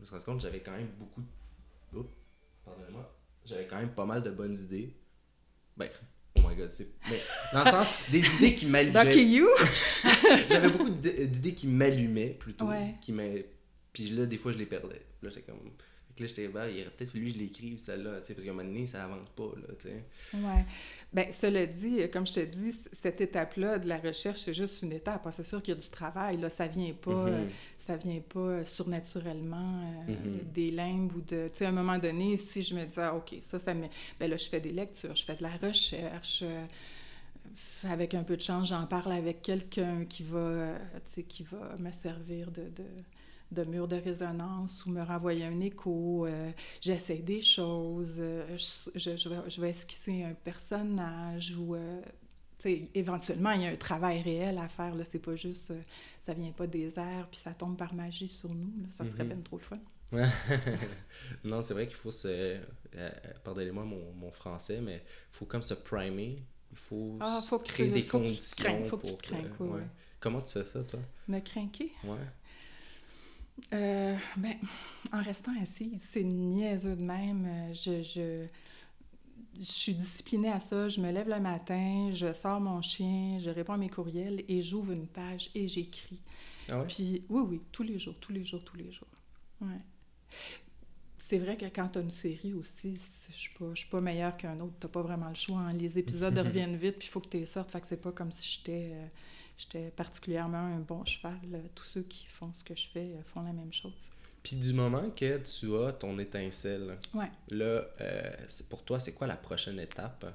me 0.03 0.05
suis 0.05 0.13
rendu 0.13 0.25
compte 0.25 0.37
que 0.37 0.43
j'avais 0.43 0.59
quand 0.61 0.71
même 0.71 0.89
beaucoup 0.99 1.21
de. 1.21 1.97
Oups, 1.99 2.09
pardonnez-moi. 2.65 3.15
J'avais 3.45 3.67
quand 3.67 3.77
même 3.77 3.93
pas 3.93 4.05
mal 4.05 4.23
de 4.23 4.31
bonnes 4.31 4.57
idées. 4.57 4.95
Ben, 5.75 5.89
oh 6.37 6.41
my 6.47 6.55
god, 6.55 6.71
c'est. 6.71 6.87
Mais 7.09 7.19
dans 7.53 7.63
le 7.65 7.71
sens, 7.71 7.93
des 8.11 8.35
idées 8.35 8.55
qui 8.55 8.65
m'allumaient. 8.67 9.03
Lucky 9.05 9.33
you! 9.35 9.47
J'avais 10.49 10.69
beaucoup 10.69 10.89
d'id- 10.89 11.29
d'idées 11.29 11.53
qui 11.53 11.67
m'allumaient 11.67 12.29
plutôt. 12.31 12.67
Ouais. 12.67 12.95
Qui 13.01 13.13
Puis 13.91 14.09
là, 14.09 14.25
des 14.25 14.37
fois, 14.37 14.51
je 14.51 14.57
les 14.57 14.65
perdais. 14.65 15.01
Là, 15.21 15.29
j'étais 15.29 15.41
comme. 15.41 15.59
Fait 16.09 16.13
que 16.15 16.21
là, 16.23 16.27
j'étais, 16.27 16.47
bah, 16.47 16.69
il 16.69 16.79
aurait 16.81 16.91
peut-être 16.91 17.11
fallu 17.11 17.25
que 17.25 17.31
je 17.31 17.37
l'écrive, 17.39 17.77
celle-là, 17.79 18.19
tu 18.21 18.27
sais, 18.27 18.33
parce 18.35 18.45
qu'à 18.45 18.51
un 18.51 18.53
moment 18.53 18.67
donné, 18.69 18.85
ça 18.85 19.03
avance 19.03 19.29
pas, 19.35 19.51
là, 19.57 19.73
tu 19.79 19.87
sais. 19.87 20.03
Ouais. 20.37 20.65
Ben, 21.11 21.31
cela 21.31 21.65
dit, 21.65 22.07
comme 22.11 22.27
je 22.27 22.33
te 22.33 22.39
dis, 22.41 22.71
cette 23.01 23.19
étape-là 23.19 23.79
de 23.79 23.87
la 23.87 23.97
recherche, 23.97 24.41
c'est 24.41 24.53
juste 24.53 24.83
une 24.83 24.91
étape. 24.93 25.25
hein. 25.25 25.31
C'est 25.31 25.43
sûr 25.45 25.59
qu'il 25.63 25.73
y 25.73 25.77
a 25.77 25.79
du 25.81 25.89
travail, 25.89 26.37
là. 26.37 26.51
Ça 26.51 26.67
vient 26.67 26.93
pas, 26.93 27.11
Mhm. 27.11 27.27
euh, 27.33 27.45
ça 27.85 27.97
vient 27.97 28.21
pas 28.21 28.39
euh, 28.39 28.65
surnaturellement 28.65 29.81
euh, 30.09 30.11
Mhm. 30.13 30.39
des 30.53 30.71
limbes 30.71 31.13
ou 31.15 31.21
de... 31.21 31.49
Tu 31.51 31.59
sais, 31.59 31.65
à 31.65 31.69
un 31.69 31.71
moment 31.73 31.97
donné, 31.97 32.37
si 32.37 32.61
je 32.63 32.75
me 32.75 32.85
dis, 32.85 32.99
ah, 32.99 33.15
OK, 33.15 33.35
ça, 33.41 33.59
ça 33.59 33.73
me... 33.73 33.87
Ben 34.19 34.29
là, 34.29 34.37
je 34.37 34.45
fais 34.49 34.59
des 34.61 34.71
lectures, 34.71 35.15
je 35.15 35.23
fais 35.25 35.35
de 35.35 35.43
la 35.43 35.51
recherche. 35.57 36.41
euh, 36.43 36.65
avec 37.83 38.13
un 38.13 38.23
peu 38.23 38.35
de 38.37 38.41
chance, 38.41 38.69
j'en 38.69 38.85
parle 38.85 39.11
avec 39.11 39.41
quelqu'un 39.41 40.05
qui 40.05 40.23
va, 40.23 40.75
qui 41.27 41.43
va 41.43 41.75
me 41.79 41.91
servir 41.91 42.51
de... 42.51 42.63
de 42.63 42.83
de 43.51 43.63
mur 43.65 43.87
de 43.87 43.97
résonance 43.97 44.83
ou 44.87 44.89
me 44.89 45.03
renvoyer 45.03 45.45
un 45.45 45.59
écho. 45.59 46.25
euh, 46.25 46.51
J'essaie 46.81 47.17
des 47.17 47.39
choses. 47.39 48.15
je, 48.17 48.89
je- 48.95 49.15
je 49.15 49.29
vais, 49.29 49.35
je 49.47 49.61
vais 49.61 49.69
esquisser 49.69 50.23
un 50.23 50.33
personnage 50.33 51.55
ou... 51.55 51.75
éventuellement, 52.93 53.51
il 53.51 53.61
y 53.61 53.65
a 53.65 53.69
un 53.69 53.75
travail 53.75 54.21
réel 54.21 54.57
à 54.57 54.67
faire. 54.69 54.95
Là, 54.95 55.03
c'est 55.03 55.19
pas 55.19 55.35
juste... 55.35 55.71
euh, 55.71 55.81
ça 56.25 56.33
vient 56.33 56.51
pas 56.51 56.67
des 56.67 56.97
airs 56.99 57.27
puis 57.29 57.39
ça 57.39 57.53
tombe 57.53 57.77
par 57.77 57.93
magie 57.93 58.27
sur 58.29 58.49
nous. 58.53 58.71
Là, 58.81 58.87
ça 58.91 59.05
serait 59.05 59.23
Mhm. 59.23 59.29
bien 59.33 59.41
trop 59.41 59.57
le 59.57 59.63
fun. 59.63 59.79
Non, 61.43 61.61
c'est 61.61 61.73
vrai 61.73 61.87
qu'il 61.87 61.95
faut 61.95 62.11
se. 62.11 62.27
euh, 62.27 63.11
Pardonnez-moi 63.43 63.83
mon, 63.83 64.13
mon 64.13 64.31
français, 64.31 64.79
mais 64.81 64.97
il 64.97 65.35
faut 65.37 65.45
comme 65.45 65.61
se 65.61 65.73
primer. 65.73 66.37
Il 66.71 66.77
faut, 66.77 67.17
Ah, 67.19 67.41
faut 67.45 67.59
créer 67.59 67.87
tu- 67.87 67.93
des 67.93 68.03
faut 68.03 68.17
conditions 68.19 68.63
craignes, 68.65 68.85
faut 68.85 68.97
que 68.97 69.07
tu 69.07 69.15
te 69.15 69.33
ouais, 69.33 69.41
ouais. 69.59 69.79
ouais. 69.79 69.87
Comment 70.19 70.41
tu 70.41 70.53
fais 70.53 70.63
ça, 70.63 70.83
toi? 70.83 70.99
Me 71.27 71.39
craquer? 71.39 71.91
Ouais. 72.03 72.17
Euh, 73.73 74.15
ben, 74.37 74.55
en 75.11 75.21
restant 75.21 75.51
assise, 75.61 76.01
c'est 76.11 76.23
niaiseux 76.23 76.95
de 76.95 77.03
même. 77.03 77.47
Je, 77.73 78.01
je, 78.01 78.47
je 79.59 79.65
suis 79.65 79.93
disciplinée 79.93 80.49
à 80.51 80.59
ça. 80.59 80.87
Je 80.87 80.99
me 81.01 81.11
lève 81.11 81.29
le 81.29 81.39
matin, 81.39 82.09
je 82.13 82.33
sors 82.33 82.59
mon 82.59 82.81
chien, 82.81 83.37
je 83.39 83.49
réponds 83.49 83.73
à 83.73 83.77
mes 83.77 83.89
courriels 83.89 84.43
et 84.47 84.61
j'ouvre 84.61 84.91
une 84.91 85.07
page 85.07 85.49
et 85.55 85.67
j'écris. 85.67 86.21
Ah 86.69 86.79
ouais? 86.79 86.87
Puis, 86.87 87.25
oui, 87.29 87.41
oui, 87.47 87.61
tous 87.71 87.83
les 87.83 87.99
jours, 87.99 88.15
tous 88.19 88.31
les 88.33 88.43
jours, 88.43 88.63
tous 88.63 88.77
les 88.77 88.91
jours. 88.91 89.07
Ouais. 89.61 89.79
C'est 91.25 91.37
vrai 91.39 91.57
que 91.57 91.65
quand 91.65 91.89
tu 91.89 91.99
as 91.99 92.01
une 92.01 92.11
série 92.11 92.53
aussi, 92.53 92.97
je 93.31 93.35
suis 93.37 93.53
pas, 93.53 93.69
je 93.73 93.79
suis 93.79 93.89
pas 93.89 94.01
meilleure 94.01 94.35
qu'un 94.37 94.59
autre. 94.59 94.73
Tu 94.79 94.87
pas 94.87 95.01
vraiment 95.01 95.29
le 95.29 95.35
choix. 95.35 95.59
hein. 95.59 95.73
Les 95.73 95.97
épisodes 95.97 96.37
reviennent 96.37 96.75
vite, 96.75 96.97
puis 96.99 97.07
il 97.07 97.11
faut 97.11 97.21
que 97.21 97.29
tu 97.29 97.37
les 97.37 97.45
sortes. 97.45 97.71
Fait 97.71 97.81
que 97.81 97.87
c'est 97.87 98.01
pas 98.01 98.11
comme 98.11 98.31
si 98.31 98.47
j'étais 98.57 98.91
euh, 98.93 99.07
j'étais 99.57 99.91
particulièrement 99.91 100.57
un 100.57 100.79
bon 100.79 101.05
cheval. 101.05 101.39
Tous 101.75 101.85
ceux 101.85 102.03
qui 102.03 102.25
font 102.27 102.53
ce 102.53 102.63
que 102.63 102.75
je 102.75 102.87
fais 102.89 103.13
euh, 103.15 103.23
font 103.23 103.41
la 103.41 103.53
même 103.53 103.71
chose. 103.73 104.09
Puis 104.43 104.57
du 104.57 104.73
moment 104.73 105.09
que 105.15 105.37
tu 105.37 105.73
as 105.77 105.93
ton 105.93 106.19
étincelle, 106.19 106.97
Ouais. 107.13 107.31
là, 107.49 107.81
euh, 108.01 108.31
pour 108.69 108.83
toi, 108.83 108.99
c'est 108.99 109.13
quoi 109.13 109.25
la 109.25 109.37
prochaine 109.37 109.79
étape? 109.79 110.25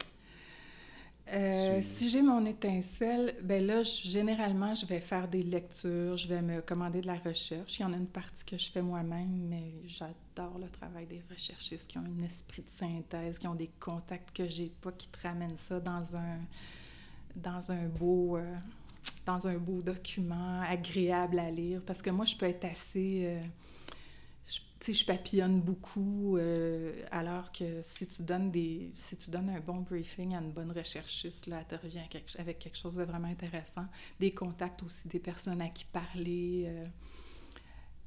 Euh, 1.31 1.77
Tu- 1.77 1.83
Si 1.83 2.09
j'ai 2.09 2.23
mon 2.23 2.47
étincelle, 2.47 3.35
ben 3.43 3.67
là, 3.67 3.83
je- 3.83 4.09
généralement, 4.09 4.75
je 4.75 4.87
vais 4.87 5.01
faire 5.01 5.29
des 5.29 5.43
lectures, 5.43 6.17
je 6.17 6.27
vais 6.27 6.41
me 6.41 6.63
commander 6.63 7.03
de 7.03 7.07
la 7.07 7.19
recherche. 7.19 7.79
Il 7.79 7.83
y 7.83 7.85
en 7.85 7.93
a 7.93 7.97
une 7.97 8.07
partie 8.07 8.45
que 8.47 8.57
je 8.57 8.71
fais 8.71 8.81
moi-même, 8.81 9.47
mais 9.47 9.75
j'adore 9.87 10.59
le 10.59 10.71
travail 10.71 11.05
des 11.05 11.23
recherchistes 11.31 11.87
qui 11.87 11.99
ont 11.99 12.05
un 12.05 12.25
esprit 12.25 12.63
de 12.63 12.71
synthèse, 12.79 13.39
qui 13.39 13.47
ont 13.47 13.55
des 13.55 13.71
contacts 13.79 14.35
que 14.35 14.49
j'ai 14.49 14.73
pas, 14.81 14.91
qui 14.93 15.09
te 15.09 15.19
ramènent 15.23 15.59
ça 15.59 15.79
dans 15.81 16.17
un, 16.17 16.39
dans 17.37 17.71
un 17.73 17.87
beau... 17.89 18.39
euh, 18.39 18.55
dans 19.27 19.47
un 19.47 19.59
beau 19.59 19.81
document 19.83 20.61
agréable 20.63 21.39
à 21.39 21.51
lire 21.51 21.81
parce 21.87 22.01
que 22.03 22.09
moi 22.11 22.25
je 22.25 22.35
peux 22.37 22.47
être 22.47 22.65
assez 22.65 23.23
euh, 23.27 23.41
je, 24.49 24.93
je 24.93 25.05
papillonne 25.05 25.61
beaucoup 25.61 26.37
euh, 26.37 27.05
alors 27.11 27.53
que 27.53 27.83
si 27.83 28.07
tu 28.07 28.23
donnes 28.23 28.51
des 28.51 28.91
si 28.95 29.17
tu 29.17 29.31
donnes 29.31 29.51
un 29.51 29.61
bon 29.61 29.83
briefing 29.83 30.35
à 30.35 30.39
une 30.39 30.51
bonne 30.51 30.73
recherchiste 30.73 31.47
là 31.47 31.61
elle 31.61 31.79
te 31.79 31.83
revient 31.85 32.03
avec 32.39 32.59
quelque 32.59 32.77
chose 32.77 32.97
de 32.97 33.05
vraiment 33.05 33.29
intéressant 33.29 33.87
des 34.19 34.33
contacts 34.33 34.83
aussi 34.83 35.09
des 35.09 35.21
personnes 35.21 35.61
à 35.61 35.69
qui 35.69 35.85
parler 35.85 36.67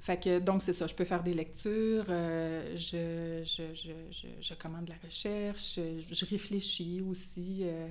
euh. 0.08 0.40
donc 0.40 0.64
c'est 0.64 0.74
ça 0.74 0.88
je 0.88 0.96
peux 0.96 1.06
faire 1.06 1.24
des 1.24 1.34
lectures 1.34 2.06
euh, 2.10 2.76
je, 2.76 3.44
je, 3.46 3.64
je, 4.42 4.54
commande 4.56 4.86
de 4.86 4.92
la 4.92 4.98
recherche 5.04 5.76
je, 5.76 6.14
je 6.14 6.26
réfléchis 6.26 7.02
aussi 7.02 7.60
euh, 7.62 7.88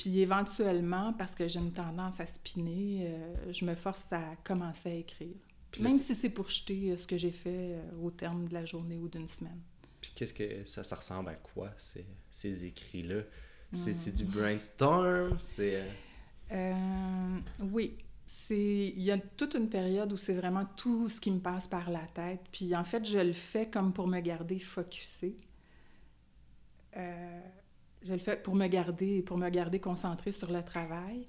puis 0.00 0.18
éventuellement, 0.20 1.12
parce 1.12 1.34
que 1.34 1.46
j'ai 1.46 1.60
une 1.60 1.74
tendance 1.74 2.20
à 2.20 2.26
spinner, 2.26 3.02
euh, 3.02 3.52
je 3.52 3.66
me 3.66 3.74
force 3.74 4.10
à 4.12 4.34
commencer 4.42 4.88
à 4.88 4.94
écrire. 4.94 5.36
Puis 5.70 5.82
Même 5.82 5.98
si 5.98 6.14
c'est 6.14 6.30
pour 6.30 6.48
jeter 6.50 6.92
euh, 6.92 6.96
ce 6.96 7.06
que 7.06 7.16
j'ai 7.16 7.30
fait 7.32 7.74
euh, 7.74 7.92
au 8.02 8.10
terme 8.10 8.48
de 8.48 8.54
la 8.54 8.64
journée 8.64 8.98
ou 8.98 9.08
d'une 9.08 9.28
semaine. 9.28 9.60
Puis 10.00 10.12
qu'est-ce 10.14 10.34
que 10.34 10.64
ça, 10.64 10.82
ça 10.82 10.96
ressemble 10.96 11.30
à 11.30 11.34
quoi, 11.34 11.70
ces, 11.78 12.06
ces 12.30 12.64
écrits-là? 12.64 13.22
C'est 13.72 13.94
c'est 13.94 14.12
du 14.12 14.24
brainstorm? 14.24 15.38
C'est... 15.38 15.76
euh, 15.76 15.92
Euh, 16.52 17.38
oui, 17.60 17.96
c'est 18.26 18.88
il 18.96 19.02
y 19.02 19.10
a 19.12 19.18
toute 19.18 19.54
une 19.54 19.68
période 19.68 20.12
où 20.12 20.16
c'est 20.16 20.34
vraiment 20.34 20.64
tout 20.76 21.08
ce 21.08 21.20
qui 21.20 21.30
me 21.30 21.38
passe 21.40 21.68
par 21.68 21.90
la 21.90 22.06
tête. 22.14 22.40
Puis 22.52 22.74
en 22.74 22.84
fait, 22.84 23.04
je 23.04 23.18
le 23.18 23.32
fais 23.32 23.68
comme 23.70 23.92
pour 23.92 24.08
me 24.08 24.20
garder 24.20 24.58
focusée. 24.58 25.36
Euh, 26.96 27.40
je 28.02 28.12
le 28.12 28.18
fais 28.18 28.36
pour 28.36 28.54
me 28.54 28.66
garder 28.66 29.22
pour 29.22 29.38
me 29.38 29.48
garder 29.50 29.80
concentrée 29.80 30.32
sur 30.32 30.50
le 30.50 30.62
travail. 30.64 31.26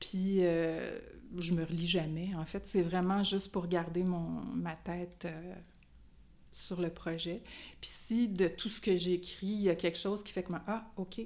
Puis 0.00 0.44
euh, 0.44 0.98
je 1.38 1.52
me 1.52 1.64
relis 1.64 1.86
jamais. 1.86 2.34
En 2.34 2.44
fait, 2.44 2.66
c'est 2.66 2.82
vraiment 2.82 3.22
juste 3.22 3.52
pour 3.52 3.68
garder 3.68 4.02
mon 4.02 4.42
ma 4.54 4.74
tête 4.74 5.26
euh, 5.26 5.54
sur 6.52 6.80
le 6.80 6.90
projet. 6.90 7.42
Puis 7.80 7.90
si 8.06 8.28
de 8.28 8.48
tout 8.48 8.68
ce 8.68 8.80
que 8.80 8.96
j'écris, 8.96 9.46
il 9.46 9.62
y 9.62 9.70
a 9.70 9.76
quelque 9.76 9.98
chose 9.98 10.22
qui 10.22 10.32
fait 10.32 10.42
que 10.42 10.50
moi, 10.50 10.62
ah, 10.66 10.90
ok, 10.96 11.20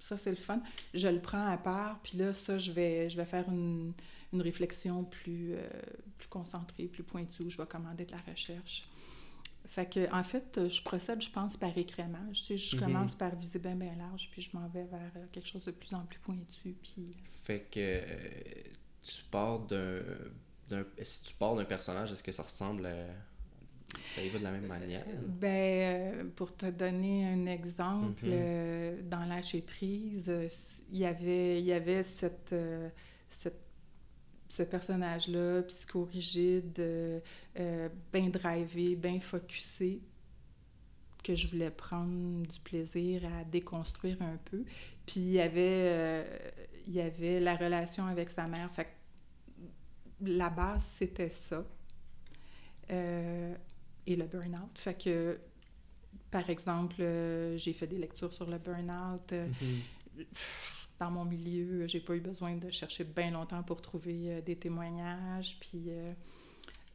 ça 0.00 0.16
c'est 0.16 0.30
le 0.30 0.36
fun, 0.36 0.60
je 0.94 1.08
le 1.08 1.20
prends 1.20 1.46
à 1.46 1.56
part, 1.56 2.00
puis 2.02 2.18
là, 2.18 2.32
ça, 2.32 2.58
je 2.58 2.72
vais, 2.72 3.08
je 3.10 3.16
vais 3.16 3.24
faire 3.24 3.48
une, 3.48 3.92
une 4.32 4.42
réflexion 4.42 5.04
plus, 5.04 5.54
euh, 5.54 5.68
plus 6.18 6.28
concentrée, 6.28 6.84
plus 6.84 7.02
pointue, 7.02 7.42
où 7.42 7.50
je 7.50 7.58
vais 7.58 7.66
commander 7.66 8.06
de 8.06 8.12
la 8.12 8.20
recherche. 8.30 8.88
Fait 9.70 9.86
que, 9.88 10.12
en 10.12 10.22
fait, 10.24 10.68
je 10.68 10.82
procède, 10.82 11.22
je 11.22 11.30
pense, 11.30 11.56
par 11.56 11.76
écrémage. 11.78 12.42
Tu 12.42 12.44
sais, 12.44 12.56
je 12.58 12.76
Mhm. 12.76 12.82
commence 12.82 13.14
par 13.14 13.34
viser 13.36 13.58
bien, 13.60 13.76
bien 13.76 13.94
large, 13.96 14.28
puis 14.32 14.42
je 14.42 14.50
m'en 14.56 14.66
vais 14.68 14.84
vers 14.84 15.12
euh, 15.16 15.24
quelque 15.32 15.46
chose 15.46 15.64
de 15.64 15.70
plus 15.70 15.94
en 15.94 16.04
plus 16.06 16.18
pointu, 16.18 16.74
puis... 16.82 17.16
Fait 17.24 17.60
que 17.70 17.78
euh, 17.78 18.00
tu 19.02 19.22
pars 19.30 19.60
d'un... 19.60 20.02
Si 21.02 21.22
tu 21.24 21.34
pars 21.34 21.54
d'un 21.56 21.64
personnage, 21.64 22.10
est-ce 22.12 22.22
que 22.22 22.32
ça 22.32 22.42
ressemble 22.42 22.86
à... 22.86 22.94
Ça 24.04 24.22
y 24.22 24.28
va 24.28 24.38
de 24.38 24.44
la 24.44 24.52
même 24.52 24.66
manière? 24.66 25.04
Ben, 25.26 25.48
euh, 25.48 26.24
pour 26.36 26.56
te 26.56 26.66
donner 26.66 27.26
un 27.26 27.46
exemple, 27.46 28.24
Mhm. 28.24 28.30
euh, 28.32 29.02
dans 29.02 29.24
Lâcher 29.24 29.62
prise, 29.62 30.28
euh, 30.28 30.48
il 30.92 30.98
y 30.98 31.04
avait, 31.06 31.60
il 31.60 31.64
y 31.64 31.72
avait 31.72 32.02
cette, 32.04 32.52
euh, 32.52 32.88
cette- 33.28 33.69
ce 34.50 34.64
personnage-là, 34.64 35.62
psychorigide, 35.62 36.78
euh, 36.80 37.20
euh, 37.58 37.88
bien 38.12 38.28
drivé, 38.28 38.96
bien 38.96 39.20
focusé, 39.20 40.00
que 41.22 41.36
je 41.36 41.46
voulais 41.46 41.70
prendre 41.70 42.46
du 42.46 42.58
plaisir 42.60 43.22
à 43.26 43.44
déconstruire 43.44 44.20
un 44.20 44.36
peu. 44.46 44.64
Puis 45.06 45.20
il 45.20 45.32
y 45.32 45.40
avait, 45.40 45.62
euh, 45.62 46.38
il 46.88 46.94
y 46.94 47.00
avait 47.00 47.38
la 47.38 47.54
relation 47.54 48.06
avec 48.06 48.28
sa 48.28 48.48
mère. 48.48 48.68
Fait 48.72 48.86
que 48.86 50.26
la 50.28 50.50
base, 50.50 50.84
c'était 50.96 51.30
ça. 51.30 51.64
Euh, 52.90 53.54
et 54.04 54.16
le 54.16 54.24
burn-out. 54.24 54.76
Fait 54.76 54.94
que, 55.00 55.38
par 56.32 56.50
exemple, 56.50 57.04
j'ai 57.56 57.72
fait 57.72 57.86
des 57.86 57.98
lectures 57.98 58.32
sur 58.32 58.50
le 58.50 58.58
burn-out. 58.58 59.32
Mhm. 59.32 60.24
Dans 61.00 61.10
mon 61.10 61.24
milieu, 61.24 61.86
j'ai 61.88 62.00
pas 62.00 62.14
eu 62.16 62.20
besoin 62.20 62.56
de 62.56 62.70
chercher 62.70 63.04
bien 63.04 63.32
longtemps 63.32 63.62
pour 63.64 63.82
trouver 63.82 64.32
euh, 64.34 64.42
des 64.42 64.56
témoignages. 64.56 65.58
Puis, 65.60 65.84
euh, 65.88 66.12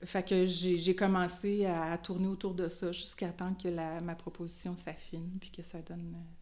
fait 0.06 0.28
que 0.28 0.46
j'ai 0.46 0.96
commencé 0.96 1.66
à, 1.66 1.94
à 1.94 1.98
tourner 1.98 2.28
autour 2.28 2.56
de 2.56 2.70
ça 2.70 2.92
jusqu'à 2.92 3.30
temps 3.30 3.54
que 3.56 3.70
la, 3.70 4.02
ma 4.02 4.16
proposition 4.16 4.78
s'affine 4.78 5.38
puis 5.42 5.52
que 5.52 5.64
ça 5.64 5.82
donne. 5.82 6.16
euh, 6.16 6.34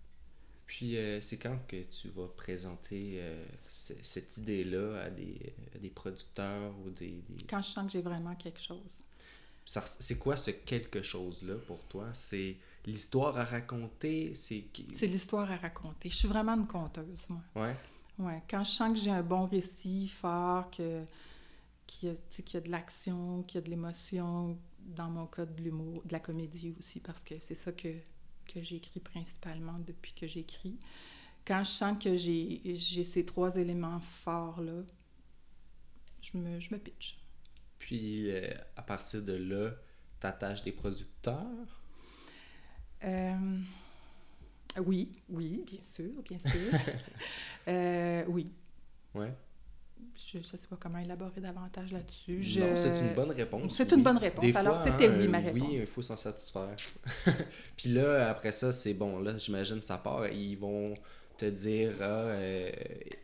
Puis 0.66 0.98
euh, 0.98 1.22
c'est 1.22 1.38
quand 1.38 1.58
que 1.68 1.84
tu 1.84 2.10
vas 2.10 2.28
présenter 2.28 3.16
euh, 3.20 3.46
ce- 3.68 3.94
cette 4.02 4.38
idée-là 4.38 5.04
à 5.04 5.10
des, 5.10 5.54
à 5.76 5.78
des 5.80 5.90
producteurs 5.90 6.74
ou 6.86 6.90
des... 6.90 7.22
des- 7.30 7.48
quand 7.48 7.62
je 7.62 7.70
sens 7.70 7.86
que 7.86 7.92
j'ai 7.94 8.02
vraiment 8.02 8.36
quelque 8.36 8.60
chose. 8.60 9.04
C'est 9.66 10.18
quoi 10.20 10.36
ce 10.38 10.52
quelque 10.52 11.02
chose-là 11.02 11.56
pour 11.68 11.84
toi? 11.86 12.10
C'est 12.14 12.58
l'histoire 12.86 13.38
à 13.38 13.46
raconter? 13.46 14.36
C'est... 14.36 14.66
C'est 14.94 15.08
l'histoire 15.08 15.50
à 15.52 15.58
raconter. 15.58 16.10
Je 16.10 16.16
suis 16.16 16.28
vraiment 16.28 16.54
une 16.54 16.68
conteuse, 16.68 17.26
moi. 17.30 17.42
Ouais? 17.56 17.76
Ouais, 18.20 18.44
quand 18.50 18.64
je 18.64 18.72
sens 18.72 18.94
que 18.94 19.00
j'ai 19.00 19.12
un 19.12 19.24
bon 19.24 19.48
récit 19.48 20.08
fort, 20.08 20.70
que 20.70 21.04
qu'il 21.88 22.12
y, 22.12 22.44
qu'il 22.44 22.54
y 22.54 22.58
a 22.58 22.62
de 22.62 22.70
l'action, 22.70 23.44
qu'il 23.44 23.56
y 23.56 23.58
a 23.58 23.66
de 23.66 23.70
l'émotion, 23.70 24.58
dans 24.80 25.10
mon 25.10 25.28
cas 25.28 25.46
de 25.46 25.62
l'humour, 25.62 26.02
de 26.06 26.14
la 26.14 26.20
comédie 26.20 26.74
aussi, 26.78 27.00
parce 27.00 27.24
que 27.24 27.40
c'est 27.40 27.56
ça 27.56 27.72
que, 27.72 27.90
que 28.46 28.62
j'écris 28.62 29.00
principalement 29.00 29.80
depuis 29.80 30.14
que 30.14 30.28
j'écris. 30.28 30.80
Quand 31.46 31.64
je 31.64 31.70
sens 31.70 32.02
que 32.02 32.16
j'ai, 32.16 32.62
j'ai 32.76 33.04
ces 33.04 33.26
trois 33.26 33.56
éléments 33.58 34.00
forts-là, 34.00 34.84
je 36.22 36.38
me, 36.38 36.60
je 36.60 36.74
me 36.74 36.80
pitch. 36.80 37.20
Puis 37.80 38.32
euh, 38.32 38.54
à 38.78 38.82
partir 38.82 39.22
de 39.22 39.34
là, 39.34 39.72
t'attaches 40.20 40.64
des 40.64 40.72
producteurs? 40.72 41.83
Euh, 43.04 43.36
oui, 44.86 45.10
oui, 45.30 45.64
bien 45.66 45.82
sûr, 45.82 46.12
bien 46.24 46.40
sûr. 46.40 46.52
Euh, 47.68 48.26
oui, 48.28 48.48
Ouais? 49.16 49.32
je 50.18 50.40
ne 50.40 50.44
sais 50.44 50.58
pas 50.70 50.76
comment 50.78 50.98
élaborer 50.98 51.40
davantage 51.40 51.94
là-dessus. 51.94 52.42
Non, 52.60 52.76
c'est 52.76 53.00
une 53.00 53.14
bonne 53.16 53.32
réponse. 53.32 53.74
C'est 53.78 53.90
oui. 53.90 53.98
une 54.00 54.04
bonne 54.04 54.18
réponse. 54.18 54.44
Des 54.44 54.58
Alors, 54.58 54.84
c'était 54.84 55.08
hein, 55.08 55.16
oui, 55.18 55.28
ma 55.30 55.40
réponse. 55.40 55.62
Oui, 55.70 55.76
il 55.80 55.86
faut 55.86 56.02
s'en 56.02 56.18
satisfaire. 56.18 56.76
Puis 57.78 57.90
là, 57.94 58.30
après 58.30 58.52
ça, 58.52 58.74
c'est 58.74 58.94
bon. 58.94 59.20
Là, 59.22 59.38
j'imagine, 59.38 59.82
ça 59.82 59.98
part. 59.98 60.28
Ils 60.28 60.56
vont 60.58 60.94
te 61.38 61.46
dire 61.46 61.94
ah, 62.02 62.04
euh, 62.04 62.70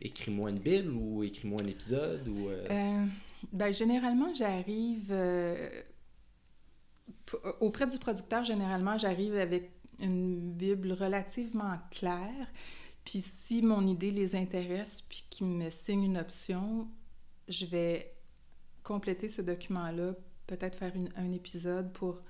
écris-moi 0.00 0.48
une 0.50 0.58
Bible 0.58 0.90
ou 0.94 1.22
écris-moi 1.22 1.60
un 1.62 1.66
épisode 1.66 2.26
ou. 2.26 2.48
euh, 2.48 2.66
Euh, 2.70 3.04
ben, 3.52 3.72
généralement, 3.72 4.32
j'arrive 4.32 5.12
auprès 7.60 7.86
du 7.86 7.98
producteur. 7.98 8.44
Généralement, 8.44 8.98
j'arrive 8.98 9.36
avec 9.36 9.70
une 9.98 10.52
bible 10.52 10.92
relativement 10.92 11.78
claire. 11.90 12.46
Puis 13.04 13.20
si 13.20 13.62
mon 13.62 13.86
idée 13.86 14.10
les 14.10 14.36
intéresse, 14.36 15.02
puis 15.08 15.24
qu'ils 15.30 15.46
me 15.46 15.70
signent 15.70 16.04
une 16.04 16.18
option, 16.18 16.88
je 17.48 17.66
vais 17.66 18.14
compléter 18.82 19.28
ce 19.28 19.42
document-là, 19.42 20.14
peut-être 20.46 20.78
faire 20.78 20.92
un 21.16 21.32
épisode 21.32 21.92
pour 21.92 22.22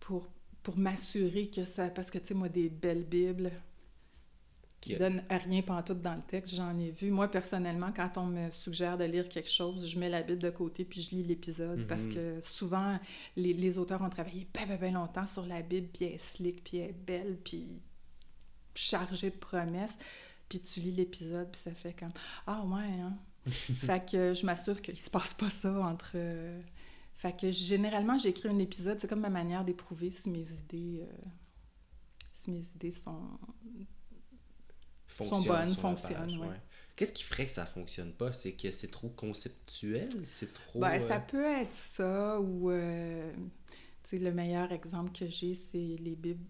pour 0.00 0.28
pour 0.62 0.78
m'assurer 0.78 1.48
que 1.48 1.64
ça 1.64 1.90
parce 1.90 2.10
que 2.10 2.18
tu 2.18 2.26
sais 2.26 2.34
moi 2.34 2.48
des 2.48 2.68
belles 2.68 3.04
bibles 3.04 3.52
qui 4.86 4.92
Yeah. 4.92 5.10
donnent 5.10 5.22
rien 5.28 5.62
pantoute 5.62 6.00
dans 6.00 6.14
le 6.14 6.22
texte, 6.22 6.54
j'en 6.54 6.78
ai 6.78 6.90
vu. 6.90 7.10
Moi, 7.10 7.28
personnellement, 7.28 7.92
quand 7.94 8.16
on 8.18 8.26
me 8.26 8.50
suggère 8.50 8.96
de 8.98 9.04
lire 9.04 9.28
quelque 9.28 9.50
chose, 9.50 9.88
je 9.88 9.98
mets 9.98 10.08
la 10.08 10.22
Bible 10.22 10.38
de 10.40 10.50
côté 10.50 10.84
puis 10.84 11.02
je 11.02 11.10
lis 11.10 11.22
l'épisode 11.24 11.86
parce 11.86 12.04
Mhm. 12.04 12.14
que 12.14 12.40
souvent, 12.40 12.98
les, 13.36 13.52
les 13.52 13.78
auteurs 13.78 14.00
ont 14.02 14.08
travaillé 14.10 14.46
bien, 14.54 14.66
bien, 14.66 14.76
bien 14.76 14.90
longtemps 14.92 15.26
sur 15.26 15.44
la 15.46 15.62
Bible, 15.62 15.88
puis 15.92 16.04
elle 16.06 16.12
est 16.14 16.18
slick, 16.18 16.62
puis 16.64 16.78
elle 16.78 16.90
est 16.90 16.92
belle, 17.06 17.38
puis 17.44 17.66
chargée 18.74 19.30
de 19.30 19.36
promesses. 19.36 19.98
Puis 20.48 20.60
tu 20.60 20.80
lis 20.80 20.92
l'épisode, 20.92 21.50
puis 21.50 21.60
ça 21.60 21.72
fait 21.72 21.92
comme 21.92 22.12
«Ah 22.46 22.62
ouais, 22.64 23.00
hein?» 23.00 23.16
fait 23.46 24.08
que 24.10 24.32
je 24.34 24.46
m'assure 24.46 24.80
qu'il 24.80 24.96
se 24.98 25.10
passe 25.10 25.34
pas 25.34 25.50
ça 25.50 25.72
entre... 25.80 26.12
euh, 26.14 26.60
Fait 27.16 27.36
que 27.36 27.50
généralement, 27.50 28.16
j'écris 28.18 28.48
un 28.48 28.58
épisode, 28.60 29.00
c'est 29.00 29.08
comme 29.08 29.20
ma 29.20 29.30
manière 29.30 29.64
d'éprouver 29.64 30.10
si 30.10 30.30
mes 30.30 30.48
idées... 30.52 31.00
euh, 31.02 31.28
si 32.32 32.50
mes 32.52 32.64
idées 32.76 32.92
sont... 32.92 33.22
Fonctionne 35.24 35.66
bonnes, 35.66 35.74
fonctionnent, 35.74 36.38
ouais. 36.38 36.60
Qu'est-ce 36.94 37.12
qui 37.12 37.24
ferait 37.24 37.46
que 37.46 37.52
ça 37.52 37.66
fonctionne 37.66 38.12
pas? 38.12 38.32
C'est 38.32 38.52
que 38.52 38.70
c'est 38.70 38.90
trop 38.90 39.08
conceptuel? 39.08 40.08
C'est 40.24 40.52
trop... 40.52 40.80
Ben, 40.80 41.00
euh, 41.00 41.08
ça 41.08 41.20
peut 41.20 41.44
être 41.44 41.72
ça, 41.74 42.40
ou... 42.40 42.70
euh, 42.70 43.32
tu 44.02 44.10
sais, 44.10 44.18
le 44.18 44.32
meilleur 44.32 44.72
exemple 44.72 45.12
que 45.12 45.26
j'ai, 45.26 45.54
c'est 45.54 45.96
les 46.00 46.14
bibles 46.16 46.44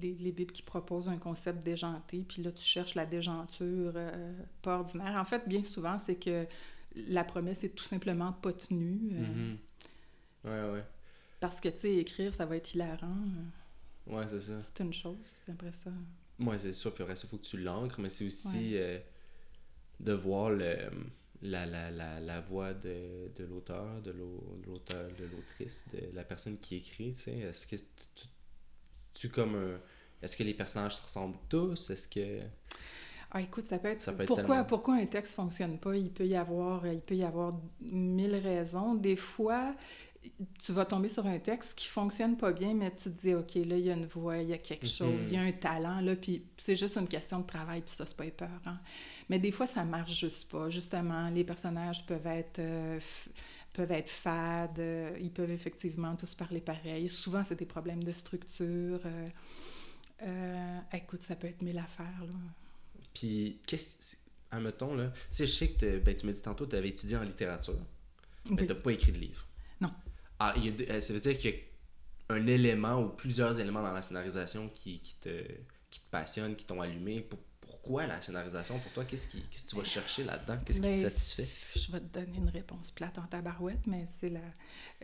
les, 0.00 0.14
les 0.14 0.32
bibles 0.32 0.52
qui 0.52 0.62
proposent 0.62 1.08
un 1.08 1.18
concept 1.18 1.64
déjanté, 1.64 2.24
puis 2.28 2.42
là, 2.42 2.52
tu 2.52 2.62
cherches 2.64 2.94
la 2.94 3.06
déjanture 3.06 3.92
euh, 3.96 4.32
pas 4.62 4.78
ordinaire. 4.78 5.16
En 5.16 5.24
fait, 5.24 5.48
bien 5.48 5.64
souvent, 5.64 5.98
c'est 5.98 6.14
que 6.16 6.46
la 6.94 7.24
promesse 7.24 7.64
est 7.64 7.70
tout 7.74 7.84
simplement 7.84 8.32
pas 8.32 8.52
tenue. 8.52 9.00
euh, 9.12 9.20
mhm. 9.20 9.58
Ouais, 10.44 10.70
ouais. 10.72 10.84
Parce 11.40 11.60
que, 11.60 11.68
tu 11.68 11.78
sais, 11.80 11.96
écrire, 11.96 12.32
ça 12.32 12.46
va 12.46 12.56
être 12.56 12.74
hilarant. 12.74 13.16
euh, 14.08 14.16
Ouais, 14.16 14.26
c'est 14.28 14.40
ça. 14.40 14.54
C'est 14.62 14.84
une 14.84 14.92
chose. 14.92 15.36
Après 15.50 15.72
ça... 15.72 15.90
Moi, 16.40 16.58
c'est 16.58 16.72
sûr, 16.72 16.92
puis 16.92 17.02
après 17.04 17.14
ça, 17.16 17.26
il 17.26 17.30
faut 17.30 17.36
que 17.38 17.46
tu 17.46 17.58
l'ancres, 17.58 18.00
mais 18.00 18.10
c'est 18.10 18.26
aussi 18.26 18.72
euh, 18.76 18.98
de 20.00 20.12
voir 20.12 20.50
le, 20.50 20.76
la, 21.42 21.66
la, 21.66 21.90
la, 21.90 22.18
la 22.20 22.40
voix 22.40 22.74
de, 22.74 23.30
de 23.36 23.44
l'auteur, 23.44 24.00
de 24.02 24.10
l'au- 24.10 24.56
de 24.62 24.66
l'auteur, 24.66 25.08
de 25.18 25.24
l'autrice, 25.26 25.84
de 25.92 26.00
la 26.14 26.24
personne 26.24 26.58
qui 26.58 26.76
écrit, 26.76 27.12
tu 27.12 27.20
sais. 27.20 27.38
Est-ce 27.38 27.66
que 27.66 27.76
tu, 27.76 27.84
tu- 28.16 28.26
tu 29.14 29.28
comme 29.28 29.54
un... 29.54 29.80
Est-ce 30.22 30.36
que 30.36 30.42
les 30.42 30.54
personnages 30.54 30.96
se 30.96 31.02
ressemblent 31.02 31.38
tous? 31.48 31.90
Est-ce 31.90 32.08
que... 32.08 32.40
Ah, 33.32 33.40
écoute, 33.40 33.66
ça 33.68 33.78
peut 33.78 33.88
être... 33.88 34.02
Ça 34.02 34.12
peut 34.12 34.22
être 34.22 34.26
pourquoi, 34.28 34.44
tellement- 34.46 34.64
pourquoi 34.64 34.94
un 34.96 35.06
texte 35.06 35.34
fonctionne 35.34 35.78
pas? 35.78 35.96
Il 35.96 36.10
peut 36.10 36.26
y 36.26 36.36
avoir, 36.36 36.86
il 36.86 37.00
peut 37.00 37.14
y 37.16 37.22
avoir 37.22 37.58
mille 37.80 38.34
raisons. 38.36 38.94
Des 38.96 39.16
fois, 39.16 39.74
tu 40.62 40.72
vas 40.72 40.84
tomber 40.84 41.08
sur 41.08 41.26
un 41.26 41.38
texte 41.38 41.74
qui 41.76 41.86
fonctionne 41.88 42.36
pas 42.36 42.52
bien, 42.52 42.74
mais 42.74 42.90
tu 42.94 43.04
te 43.04 43.20
dis, 43.20 43.34
OK, 43.34 43.54
là, 43.54 43.76
il 43.76 43.80
y 43.86 43.90
a 43.90 43.94
une 43.94 44.06
voix, 44.06 44.38
il 44.38 44.48
y 44.48 44.52
a 44.52 44.58
quelque 44.58 44.86
chose, 44.86 45.28
il 45.28 45.34
y 45.34 45.36
a 45.36 45.42
un 45.42 45.52
talent, 45.52 46.00
là, 46.00 46.14
puis 46.16 46.42
c'est 46.56 46.76
juste 46.76 46.96
une 46.96 47.08
question 47.08 47.40
de 47.40 47.46
travail, 47.46 47.80
puis 47.82 47.94
ça, 47.94 48.04
c'est 48.06 48.16
pas 48.16 48.26
épeurant. 48.26 48.76
Mais 49.28 49.38
des 49.38 49.50
fois, 49.50 49.66
ça 49.66 49.84
marche 49.84 50.18
juste 50.18 50.50
pas. 50.50 50.68
Justement, 50.70 51.30
les 51.30 51.44
personnages 51.44 52.04
peuvent 52.06 52.26
être... 52.26 52.58
euh, 52.58 53.00
peuvent 53.72 53.92
être 53.92 54.10
fades, 54.10 54.78
euh, 54.80 55.16
ils 55.20 55.30
peuvent 55.30 55.50
effectivement 55.52 56.16
tous 56.16 56.34
parler 56.34 56.60
pareil. 56.60 57.08
Souvent, 57.08 57.44
c'est 57.44 57.54
des 57.58 57.66
problèmes 57.66 58.02
de 58.02 58.10
structure. 58.12 59.00
euh, 60.22 60.78
écoute, 60.92 61.22
ça 61.22 61.36
peut 61.36 61.46
être 61.46 61.62
mille 61.62 61.78
affaires, 61.78 62.20
là. 62.26 62.34
Puis, 63.14 63.60
qu'est-ce... 63.66 64.16
Admettons, 64.50 64.94
là... 64.94 65.10
Tu 65.10 65.18
sais, 65.30 65.46
je 65.46 65.52
sais 65.52 65.68
que 65.68 65.78
t'as- 65.78 65.98
ben, 65.98 66.14
tu 66.14 66.26
m'as 66.26 66.32
dit 66.32 66.42
tantôt 66.42 66.64
que 66.66 66.70
tu 66.70 66.76
avais 66.76 66.88
étudié 66.88 67.16
en 67.16 67.22
littérature, 67.22 67.78
mais 68.50 68.62
Oui. 68.62 68.66
tu 68.66 68.74
pas 68.74 68.90
écrit 68.92 69.12
de 69.12 69.18
livre. 69.18 69.46
Ah, 70.40 70.54
il 70.56 70.64
y 70.66 70.68
a 70.90 70.94
euh, 70.94 71.00
ça 71.00 71.12
veut 71.12 71.20
dire 71.20 71.36
qu'il 71.38 71.50
y 71.50 71.54
a 72.30 72.34
un 72.34 72.46
élément 72.46 73.00
ou 73.02 73.08
plusieurs 73.10 73.60
éléments 73.60 73.82
dans 73.82 73.92
la 73.92 74.02
scénarisation 74.02 74.70
qui, 74.74 75.00
qui, 75.00 75.14
te, 75.16 75.42
qui 75.90 76.00
te 76.00 76.10
passionnent, 76.10 76.56
qui 76.56 76.64
t'ont 76.64 76.80
allumé. 76.80 77.20
Pour- 77.20 77.38
pourquoi 77.60 78.06
la 78.06 78.20
scénarisation? 78.20 78.78
Pour 78.78 78.92
toi 78.92 79.04
Qu'est-ce, 79.04 79.26
qui, 79.26 79.40
qu'est-ce 79.42 79.64
que 79.64 79.70
tu 79.70 79.76
vas 79.76 79.84
chercher 79.84 80.24
là-dedans? 80.24 80.58
Qu'est-ce 80.64 80.80
qui 80.80 80.88
Ben, 80.88 80.96
te 80.96 81.08
satisfait 81.08 81.48
Je 81.78 81.92
vais 81.92 82.00
te 82.00 82.18
donner 82.18 82.38
une 82.38 82.48
réponse 82.48 82.90
plate 82.90 83.18
en 83.18 83.26
tabarouette, 83.26 83.86
mais 83.86 84.06
c'est 84.20 84.28
la... 84.28 84.40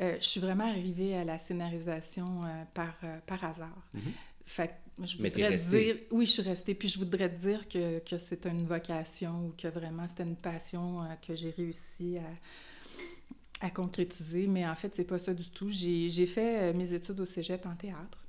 euh, 0.01 0.17
je 0.21 0.27
suis 0.27 0.41
vraiment 0.41 0.69
arrivée 0.69 1.17
à 1.17 1.25
la 1.25 1.39
scénarisation 1.39 2.45
euh, 2.45 2.65
par, 2.75 2.95
euh, 3.05 3.19
par 3.27 3.45
hasard. 3.45 3.89
Mhm. 3.95 4.13
Fait 4.47 4.69
que 4.69 5.07
je 5.07 5.17
voudrais 5.17 5.57
dire... 5.57 5.97
Oui, 6.11 6.27
je 6.27 6.31
suis 6.33 6.43
restée. 6.43 6.75
Puis 6.75 6.89
je 6.89 6.99
voudrais 6.99 7.29
te 7.35 7.41
dire 7.41 7.69
que, 7.69 7.99
que 8.01 8.19
c'est 8.19 8.47
une 8.47 8.67
vocation 8.67 9.47
ou 9.47 9.55
que 9.57 9.69
vraiment 9.69 10.07
c'était 10.07 10.23
une 10.25 10.37
passion 10.37 11.07
que 11.27 11.35
j'ai 11.35 11.51
réussi 11.51 12.19
à, 12.19 12.31
à 13.61 13.71
concrétiser. 13.71 14.47
Mais 14.47 14.67
en 14.67 14.75
fait, 14.75 14.95
c'est 14.95 15.05
pas 15.05 15.19
ça 15.19 15.35
du 15.35 15.49
tout. 15.51 15.69
J'ai, 15.71 16.27
fait 16.27 16.71
euh, 16.71 16.73
mes 16.73 16.95
études 16.95 17.21
au 17.21 17.27
cégep 17.27 17.67
en 17.67 17.75
théâtre. 17.75 18.27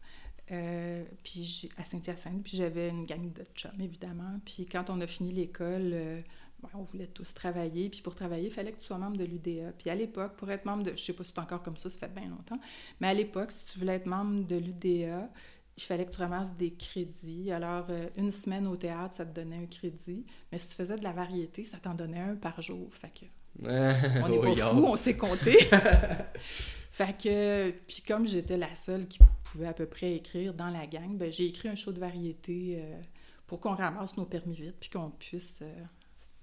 Euh, 0.52 1.04
puis 1.24 1.70
à 1.78 1.84
Saint-Hyacinthe, 1.84 2.42
puis 2.42 2.56
j'avais 2.56 2.88
une 2.90 3.06
gang 3.06 3.34
de 3.34 3.44
chums, 3.54 3.82
évidemment. 3.82 4.40
Puis 4.46 4.66
quand 4.66 4.90
on 4.90 5.02
a 5.02 5.08
fini 5.08 5.32
l'école, 5.32 5.92
euh, 5.94 6.22
ben, 6.62 6.70
on 6.74 6.84
voulait 6.84 7.08
tous 7.08 7.34
travailler. 7.34 7.90
Puis 7.90 8.02
pour 8.02 8.16
travailler, 8.16 8.48
il 8.48 8.54
fallait 8.54 8.72
que 8.72 8.80
tu 8.80 8.86
sois 8.86 8.98
membre 8.98 9.18
de 9.18 9.26
l'UDA. 9.26 9.74
Puis 9.78 9.90
à 9.90 9.96
l'époque, 9.96 10.36
pour 10.38 10.50
être 10.50 10.66
membre 10.66 10.84
de... 10.84 10.92
Je 10.92 11.02
sais 11.02 11.14
pas 11.14 11.24
si 11.24 11.32
c'est 11.34 11.42
encore 11.42 11.64
comme 11.64 11.78
ça, 11.78 11.90
ça 11.90 12.00
fait 12.00 12.14
bien 12.14 12.30
longtemps. 12.30 12.60
Mais 13.02 13.08
à 13.08 13.14
l'époque, 13.14 13.52
si 13.52 13.66
tu 13.66 13.80
voulais 13.80 13.96
être 13.96 14.06
membre 14.06 14.46
de 14.46 14.56
l'UDA, 14.56 15.30
il 15.78 15.84
fallait 15.84 16.06
que 16.06 16.12
tu 16.12 16.20
ramasses 16.20 16.56
des 16.56 16.74
crédits. 16.74 17.52
Alors, 17.52 17.86
euh, 17.90 18.10
une 18.18 18.32
semaine 18.32 18.68
au 18.68 18.76
théâtre, 18.76 19.16
ça 19.16 19.26
te 19.26 19.34
donnait 19.34 19.58
un 19.58 19.68
crédit. 19.68 20.26
Mais 20.52 20.58
si 20.58 20.68
tu 20.68 20.74
faisais 20.74 20.96
de 20.96 21.04
la 21.04 21.12
variété, 21.12 21.64
ça 21.64 21.78
t'en 21.78 21.94
donnait 21.94 22.20
un 22.20 22.36
par 22.36 22.62
jour. 22.62 22.90
Fait 22.96 23.10
que 23.10 23.26
on 23.64 23.68
n'est 24.30 24.38
Oh, 24.38 24.42
pas 24.42 24.50
yo. 24.50 24.66
fous, 24.68 24.86
on 24.86 24.96
sait 24.96 25.16
compter. 25.16 25.58
fait 26.92 27.18
que, 27.18 27.72
puis 27.88 28.04
comme 28.08 28.28
j'étais 28.28 28.58
la 28.58 28.74
seule 28.76 29.08
qui 29.08 29.20
pouvait 29.46 29.68
à 29.68 29.74
peu 29.74 29.86
près 29.86 30.14
écrire 30.16 30.54
dans 30.54 30.70
la 30.70 30.86
gang, 30.88 31.18
ben, 31.18 31.32
j'ai 31.32 31.46
écrit 31.46 31.70
un 31.70 31.76
show 31.76 31.92
de 31.92 32.00
variété 32.00 32.78
euh, 32.80 33.02
pour 33.48 33.60
qu'on 33.60 33.76
ramasse 33.76 34.18
nos 34.18 34.26
permis 34.26 34.56
vite, 34.56 34.76
puis 34.80 34.90
qu'on 34.90 35.10
puisse 35.12 35.60
euh, 35.62 35.74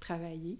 travailler. 0.00 0.58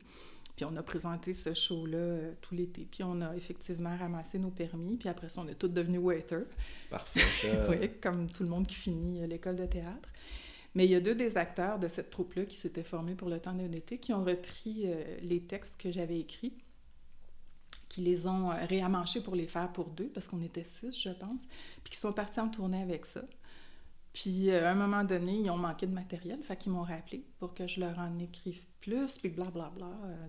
Puis 0.56 0.64
on 0.64 0.76
a 0.76 0.82
présenté 0.84 1.34
ce 1.34 1.52
show-là 1.52 1.96
euh, 1.96 2.32
tout 2.40 2.54
l'été, 2.54 2.86
puis 2.88 3.02
on 3.02 3.20
a 3.22 3.34
effectivement 3.34 3.96
ramassé 3.96 4.38
nos 4.38 4.50
permis, 4.50 4.96
puis 4.96 5.08
après 5.08 5.28
ça, 5.28 5.40
on 5.40 5.48
est 5.48 5.54
tous 5.56 5.68
devenus 5.68 6.00
waiters. 6.00 6.46
Parfait, 6.90 7.20
ça. 7.42 7.48
Oui, 7.70 7.90
comme 8.00 8.30
tout 8.30 8.44
le 8.44 8.48
monde 8.50 8.66
qui 8.66 8.76
finit 8.76 9.26
l'école 9.26 9.56
de 9.56 9.66
théâtre. 9.66 10.08
Mais 10.74 10.87
il 10.87 10.90
y 10.90 10.94
a 10.94 11.00
deux 11.00 11.14
des 11.14 11.37
acteurs 11.37 11.78
de 11.78 11.88
cette 11.88 12.10
troupe-là 12.10 12.44
qui 12.44 12.56
s'étaient 12.56 12.82
formés 12.82 13.14
pour 13.14 13.28
le 13.28 13.38
temps 13.38 13.52
d'un 13.52 13.70
été, 13.72 13.98
qui 13.98 14.12
ont 14.12 14.24
repris 14.24 14.82
euh, 14.84 15.18
les 15.22 15.40
textes 15.40 15.80
que 15.80 15.92
j'avais 15.92 16.18
écrits, 16.18 16.54
qui 17.88 18.00
les 18.00 18.26
ont 18.26 18.50
euh, 18.50 18.64
réamanchés 18.66 19.22
pour 19.22 19.37
les 19.37 19.46
faire 19.46 19.72
pour 19.72 19.90
deux, 19.90 20.08
parce 20.08 20.28
qu'on 20.28 20.42
était 20.42 20.64
six, 20.64 21.00
je 21.00 21.10
pense, 21.10 21.42
puis 21.84 21.92
qui 21.92 21.98
sont 21.98 22.12
partis 22.12 22.40
en 22.40 22.48
tournée 22.48 22.82
avec 22.82 23.06
ça. 23.06 23.22
Puis 24.12 24.50
euh, 24.50 24.66
à 24.66 24.72
un 24.72 24.74
moment 24.74 25.04
donné, 25.04 25.38
ils 25.38 25.50
ont 25.50 25.56
manqué 25.56 25.87
de 25.87 25.92
matériel, 25.92 26.42
fait 26.42 26.56
qu'ils 26.56 26.72
m'ont 26.72 26.82
rappelé 26.82 27.24
pour 27.38 27.54
que 27.54 27.68
je 27.68 27.78
leur 27.78 27.98
en 27.98 28.18
écrive 28.18 28.64
plus, 28.85 29.18
puis 29.18 29.31
blablabla. 29.31 29.87
Euh, 29.87 30.27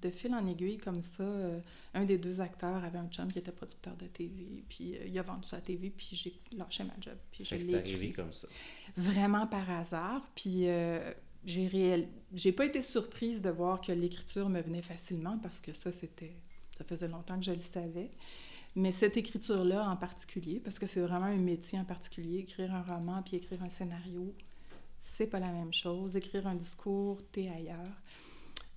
de 0.00 0.10
fil 0.10 0.34
en 0.34 0.46
aiguille, 0.46 0.78
comme 0.78 1.02
ça, 1.02 1.22
euh, 1.22 1.60
un 1.94 2.04
des 2.04 2.16
deux 2.16 2.40
acteurs 2.40 2.84
avait 2.84 2.98
un 2.98 3.08
chum 3.08 3.30
qui 3.30 3.38
était 3.38 3.52
producteur 3.52 3.96
de 3.96 4.06
TV, 4.06 4.64
puis 4.68 4.96
euh, 4.96 5.06
il 5.06 5.18
a 5.18 5.22
vendu 5.22 5.46
ça 5.46 5.56
à 5.56 5.58
la 5.58 5.64
TV, 5.64 5.90
puis 5.90 6.10
j'ai 6.12 6.34
lâché 6.56 6.84
ma 6.84 6.94
job, 7.00 7.16
puis 7.30 7.44
je 7.44 7.56
c'est 7.56 7.74
arrivé 7.74 8.12
comme 8.12 8.32
ça. 8.32 8.48
vraiment 8.96 9.46
par 9.46 9.68
hasard. 9.70 10.26
Puis 10.34 10.66
j'ai 11.44 11.66
réel... 11.66 12.08
j'ai 12.34 12.52
pas 12.52 12.66
été 12.66 12.82
surprise 12.82 13.40
de 13.42 13.50
voir 13.50 13.80
que 13.80 13.92
l'écriture 13.92 14.48
me 14.48 14.60
venait 14.60 14.82
facilement 14.82 15.38
parce 15.38 15.60
que 15.60 15.72
ça, 15.72 15.92
c'était. 15.92 16.36
Ça 16.76 16.84
faisait 16.84 17.08
longtemps 17.08 17.36
que 17.36 17.44
je 17.44 17.50
le 17.50 17.60
savais. 17.60 18.10
Mais 18.76 18.92
cette 18.92 19.16
écriture-là 19.16 19.88
en 19.88 19.96
particulier, 19.96 20.60
parce 20.60 20.78
que 20.78 20.86
c'est 20.86 21.00
vraiment 21.00 21.26
un 21.26 21.36
métier 21.36 21.80
en 21.80 21.84
particulier, 21.84 22.38
écrire 22.38 22.72
un 22.72 22.82
roman 22.82 23.22
puis 23.22 23.36
écrire 23.36 23.60
un 23.64 23.68
scénario, 23.68 24.32
c'est 25.10 25.26
pas 25.26 25.40
la 25.40 25.50
même 25.52 25.72
chose. 25.72 26.14
Écrire 26.16 26.46
un 26.46 26.54
discours, 26.54 27.20
t'es 27.32 27.48
ailleurs. 27.48 27.96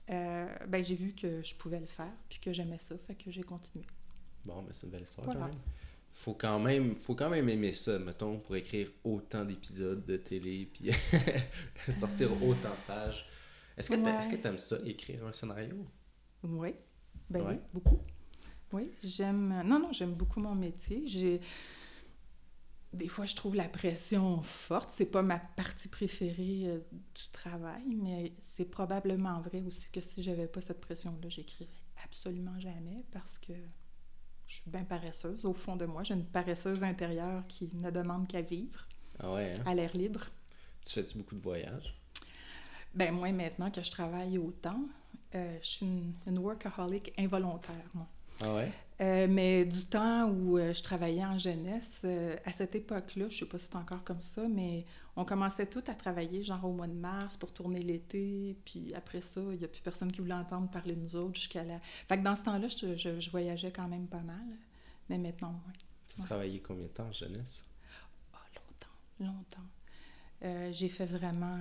Euh, 0.10 0.48
ben, 0.68 0.84
j'ai 0.84 0.96
vu 0.96 1.14
que 1.14 1.42
je 1.42 1.56
pouvais 1.56 1.80
le 1.80 1.86
faire 1.86 2.12
puis 2.30 2.40
que 2.40 2.52
j'aimais 2.52 2.80
ça, 2.80 2.98
fait 2.98 3.16
que 3.16 3.32
j'ai 3.32 3.44
continué. 3.44 3.86
Bon, 4.44 4.62
mais 4.64 4.74
c'est 4.74 4.86
une 4.88 4.92
belle 4.92 5.04
histoire 5.04 5.26
Voilà. 5.26 5.42
quand 5.42 5.48
même. 5.48 5.60
Faut 6.14 6.34
quand 6.34 6.60
même, 6.60 6.94
faut 6.96 7.16
quand 7.16 7.30
même 7.30 7.48
aimer 7.48 7.72
ça, 7.72 7.98
mettons, 8.00 8.40
pour 8.40 8.56
écrire 8.58 8.90
autant 9.04 9.46
d'épisodes 9.46 10.04
de 10.06 10.18
télé, 10.18 10.66
puis 10.74 10.92
sortir 11.92 12.32
autant 12.44 12.72
de 12.72 12.88
pages. 12.88 13.26
Est-ce 13.78 13.90
que 13.90 13.96
Ouais. 13.96 14.10
est-ce 14.20 14.28
que 14.28 14.36
t'aimes 14.36 14.58
ça, 14.58 14.78
écrire 14.86 15.26
un 15.26 15.32
scénario? 15.32 15.86
Oui, 16.44 16.74
ben 17.30 17.42
Ouais. 17.42 17.54
oui, 17.54 17.60
beaucoup. 17.74 18.00
Oui, 18.74 18.92
j'aime. 19.04 19.62
Non, 19.66 19.80
non, 19.80 19.94
j'aime 19.94 20.14
beaucoup 20.14 20.40
mon 20.42 20.56
métier. 20.56 21.04
J'ai. 21.06 21.40
Des 22.94 23.08
fois, 23.08 23.26
je 23.26 23.36
trouve 23.36 23.56
la 23.56 23.70
pression 23.70 24.42
forte. 24.42 24.90
C'est 24.94 25.06
pas 25.06 25.22
ma 25.22 25.40
partie 25.40 25.88
préférée 25.88 26.64
euh, 26.66 26.80
du 27.16 27.30
travail, 27.32 27.96
mais 27.96 28.34
c'est 28.58 28.66
probablement 28.66 29.40
vrai 29.42 29.62
aussi 29.66 29.90
que 29.92 30.02
si 30.02 30.22
j'avais 30.22 30.48
pas 30.48 30.60
cette 30.60 30.82
pression-là, 30.82 31.30
j'écrirais 31.30 31.70
absolument 32.04 32.60
jamais 32.60 33.06
parce 33.12 33.38
que 33.38 33.54
je 34.48 34.56
suis 34.62 34.70
bien 34.70 34.84
paresseuse. 34.84 35.46
Au 35.46 35.54
fond 35.54 35.78
de 35.78 35.86
moi, 35.86 36.04
j'ai 36.04 36.16
une 36.16 36.26
paresseuse 36.26 36.84
intérieure 36.84 37.44
qui 37.48 37.70
ne 37.74 37.90
demande 37.92 38.28
qu'à 38.28 38.42
vivre 38.42 38.86
Ah 39.20 39.32
ouais, 39.34 39.54
hein? 39.58 39.64
à 39.66 39.74
l'air 39.74 39.96
libre. 39.96 40.26
Tu 40.86 40.92
fais-tu 40.94 41.18
beaucoup 41.18 41.36
de 41.36 41.42
voyages? 41.42 41.96
Ben 42.94 43.14
moi, 43.14 43.32
maintenant 43.32 43.72
que 43.72 43.82
je 43.82 43.90
travaille 43.90 44.38
autant, 44.38 44.82
euh, 45.36 45.58
je 45.62 45.68
suis 45.68 45.86
une, 45.86 46.14
une 46.28 46.40
workaholic 46.40 47.14
involontaire, 47.18 47.90
moi. 47.94 48.08
Ah 48.44 48.56
ouais? 48.56 48.72
Euh, 49.02 49.28
mais 49.30 49.66
du 49.66 49.86
temps 49.86 50.30
où 50.30 50.58
euh, 50.58 50.74
je 50.74 50.84
travaillais 50.84 51.26
en 51.26 51.38
jeunesse, 51.38 52.02
euh, 52.06 52.36
à 52.46 52.52
cette 52.52 52.76
époque-là, 52.76 53.30
je 53.30 53.40
sais 53.40 53.48
pas 53.50 53.58
si 53.58 53.66
c'est 53.66 53.76
encore 53.76 54.04
comme 54.04 54.22
ça, 54.22 54.48
mais 54.48 54.86
on 55.16 55.26
commençait 55.26 55.66
tout 55.66 55.84
à 55.88 55.96
travailler 55.96 56.44
genre 56.44 56.64
au 56.66 56.72
mois 56.72 56.88
de 56.88 56.94
mars 56.94 57.36
pour 57.36 57.52
tourner 57.52 57.82
l'été, 57.82 58.56
puis 58.64 58.94
après 58.94 59.22
ça, 59.22 59.42
il 59.42 59.58
n'y 59.58 59.66
a 59.66 59.68
plus 59.68 59.82
personne 59.82 60.12
qui 60.12 60.22
voulait 60.22 60.34
entendre 60.36 60.70
parler 60.70 60.96
de 60.96 61.02
nous 61.02 61.16
autres 61.16 61.34
jusqu'à 61.36 61.64
la... 61.64 61.80
Fait 62.08 62.18
que 62.20 62.24
dans 62.24 62.36
ce 62.36 62.44
temps-là, 62.44 62.68
je, 62.68 62.96
je- 62.96 63.20
je 63.20 63.30
voyageais 63.32 63.72
quand 63.72 63.88
même 63.88 64.06
pas 64.08 64.22
mal, 64.22 64.46
mais 65.10 65.18
maintenant, 65.18 65.60
oui. 65.68 65.74
Tu 66.10 66.20
Ouais. 66.22 66.26
travaillais 66.28 66.60
combien 66.60 66.86
de 66.86 66.90
temps 66.92 67.08
en 67.08 67.12
jeunesse? 67.14 67.64
Ah, 68.34 68.38
longtemps, 68.56 69.34
longtemps. 69.34 69.68
Euh, 70.44 70.70
j'ai 70.74 70.90
fait 70.90 71.06
vraiment... 71.06 71.58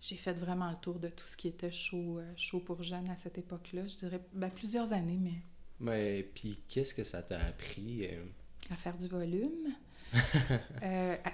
j'ai 0.00 0.16
fait 0.16 0.32
vraiment 0.32 0.70
le 0.70 0.76
tour 0.76 0.98
de 0.98 1.08
tout 1.08 1.26
ce 1.26 1.36
qui 1.36 1.48
était 1.48 1.70
chaud, 1.70 2.18
chaud 2.36 2.60
pour 2.60 2.82
jeunes 2.82 3.10
à 3.10 3.16
cette 3.16 3.38
époque-là. 3.38 3.86
Je 3.86 3.96
dirais 3.96 4.20
ben, 4.32 4.50
plusieurs 4.50 4.92
années, 4.92 5.18
mais. 5.20 5.34
Mais 5.80 6.22
puis 6.34 6.60
qu'est-ce 6.68 6.94
que 6.94 7.04
ça 7.04 7.22
t'a 7.22 7.38
appris 7.38 8.08
À 8.70 8.76
faire 8.76 8.96
du 8.96 9.06
volume. 9.06 9.74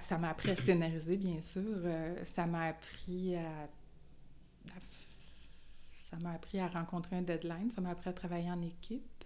ça 0.00 0.18
m'a 0.18 0.30
appris 0.30 0.50
à 0.50 0.56
scénariser, 0.56 1.16
bien 1.16 1.40
sûr. 1.40 1.62
ça 2.24 2.46
m'a 2.46 2.68
appris 2.68 3.36
à 3.36 3.68
ça 6.10 6.16
m'a 6.16 6.32
appris 6.32 6.58
à 6.58 6.66
rencontrer 6.66 7.16
un 7.16 7.22
deadline, 7.22 7.70
ça 7.74 7.80
m'a 7.80 7.90
appris 7.90 8.10
à 8.10 8.12
travailler 8.12 8.50
en 8.50 8.60
équipe. 8.62 9.24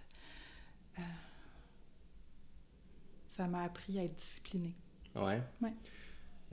Euh, 0.99 1.01
ça 3.31 3.47
m'a 3.47 3.63
appris 3.63 3.99
à 3.99 4.03
être 4.03 4.15
discipliné. 4.15 4.75
Ouais. 5.15 5.41
ouais. 5.61 5.73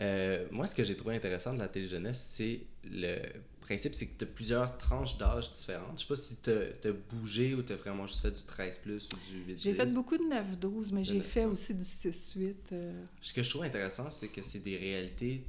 Euh, 0.01 0.47
moi, 0.51 0.67
ce 0.67 0.75
que 0.75 0.85
j'ai 0.85 0.97
trouvé 0.97 1.17
intéressant 1.17 1.53
de 1.53 1.59
la 1.59 1.69
téléjeunesse, 1.69 2.21
c'est 2.21 2.61
le 2.85 3.21
principe, 3.61 3.95
c'est 3.95 4.07
que 4.07 4.19
tu 4.19 4.25
as 4.25 4.27
plusieurs 4.27 4.79
tranches 4.79 5.19
d'âge 5.19 5.53
différentes. 5.53 5.99
Je 5.99 6.03
sais 6.03 6.09
pas 6.09 6.17
si 6.17 6.37
tu 6.37 6.51
as, 6.51 6.93
bougé 7.11 7.55
ou 7.55 7.63
tu 7.63 7.73
as 7.73 7.77
vraiment 7.77 8.07
juste 8.07 8.21
fait 8.21 8.31
du 8.31 8.43
13 8.43 8.79
plus 8.79 9.09
ou 9.13 9.31
du 9.31 9.53
8 9.53 9.61
J'ai 9.61 9.75
fait 9.75 9.87
beaucoup 9.87 10.17
de 10.17 10.25
9-12, 10.25 10.93
mais 10.93 11.05
j'ai 11.05 11.21
fait 11.21 11.45
aussi 11.45 11.75
du 11.75 11.85
6-8. 11.85 12.55
Euh. 12.73 13.05
Ce 13.21 13.33
que 13.33 13.43
je 13.43 13.51
trouve 13.51 13.63
intéressant, 13.63 14.11
c'est 14.11 14.29
que 14.29 14.43
c'est 14.43 14.61
des 14.61 14.77
réalités 14.77 15.45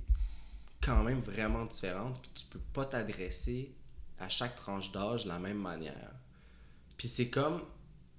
quand 0.82 1.02
même 1.04 1.22
vraiment 1.22 1.66
différentes, 1.66 2.20
puis 2.22 2.32
tu 2.36 2.46
peux 2.46 2.60
pas 2.74 2.86
t'adresser 2.86 3.72
à 4.20 4.28
chaque 4.28 4.56
tranche 4.56 4.92
d'âge 4.92 5.24
de 5.24 5.30
la 5.30 5.40
même 5.40 5.60
manière. 5.60 6.12
Puis 6.98 7.08
c'est 7.08 7.30
comme 7.30 7.62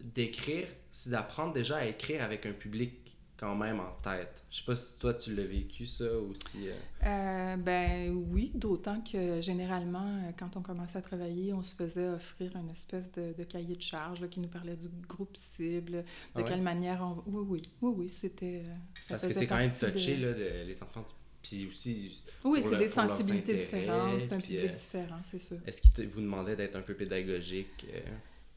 d'écrire, 0.01 0.67
c'est 0.91 1.11
d'apprendre 1.11 1.53
déjà 1.53 1.77
à 1.77 1.85
écrire 1.85 2.23
avec 2.23 2.47
un 2.47 2.53
public 2.53 3.04
quand 3.45 3.55
même 3.55 3.79
en 3.79 3.93
tête. 4.03 4.43
Je 4.51 4.59
sais 4.59 4.65
pas 4.65 4.75
si 4.75 4.99
toi 4.99 5.13
tu 5.13 5.35
l'as 5.35 5.45
vécu 5.45 5.87
ça 5.87 6.11
aussi. 6.31 6.69
Euh... 6.69 6.73
Euh, 7.05 7.57
ben 7.59 8.25
oui, 8.31 8.51
d'autant 8.55 9.03
que 9.03 9.43
généralement, 9.43 10.07
euh, 10.07 10.31
quand 10.39 10.57
on 10.57 10.63
commençait 10.63 10.97
à 10.97 11.03
travailler, 11.03 11.53
on 11.53 11.63
se 11.63 11.75
faisait 11.75 12.09
offrir 12.09 12.57
une 12.57 12.71
espèce 12.71 13.13
de, 13.13 13.45
cahier 13.45 13.77
de 13.77 13.83
charge 13.83 14.27
qui 14.31 14.41
nous 14.41 14.49
parlait 14.49 14.77
du 14.77 14.89
groupe 15.07 15.37
cible, 15.37 15.93
de 15.93 16.05
ah 16.37 16.43
quelle 16.43 16.63
manière 16.63 17.03
on... 17.03 17.23
Oui, 17.27 17.45
oui, 17.47 17.63
oui, 17.83 17.95
oui, 17.99 18.09
c'était... 18.09 18.63
Parce 19.11 19.27
que 19.27 19.35
c'est 19.35 19.47
quand 19.47 19.59
même 19.59 19.73
touché, 19.73 20.17
là, 20.17 20.33
les 20.33 20.83
enfants 20.83 21.05
puis 21.43 21.67
aussi. 21.67 22.25
Oui, 22.43 22.63
c'est 22.63 22.79
des 22.79 22.89
sensibilités 22.89 23.57
différentes, 23.57 24.19
c'est 24.19 24.33
un 24.33 24.41
public 24.41 24.71
euh, 24.71 24.75
différent, 24.75 25.21
c'est 25.31 25.43
sûr. 25.43 25.59
Est-ce 25.67 25.83
qu'il 25.83 26.09
vous 26.09 26.23
demandait 26.23 26.57
d'être 26.57 26.77
un 26.77 26.81
peu 26.81 26.95
pédagogique 26.95 27.87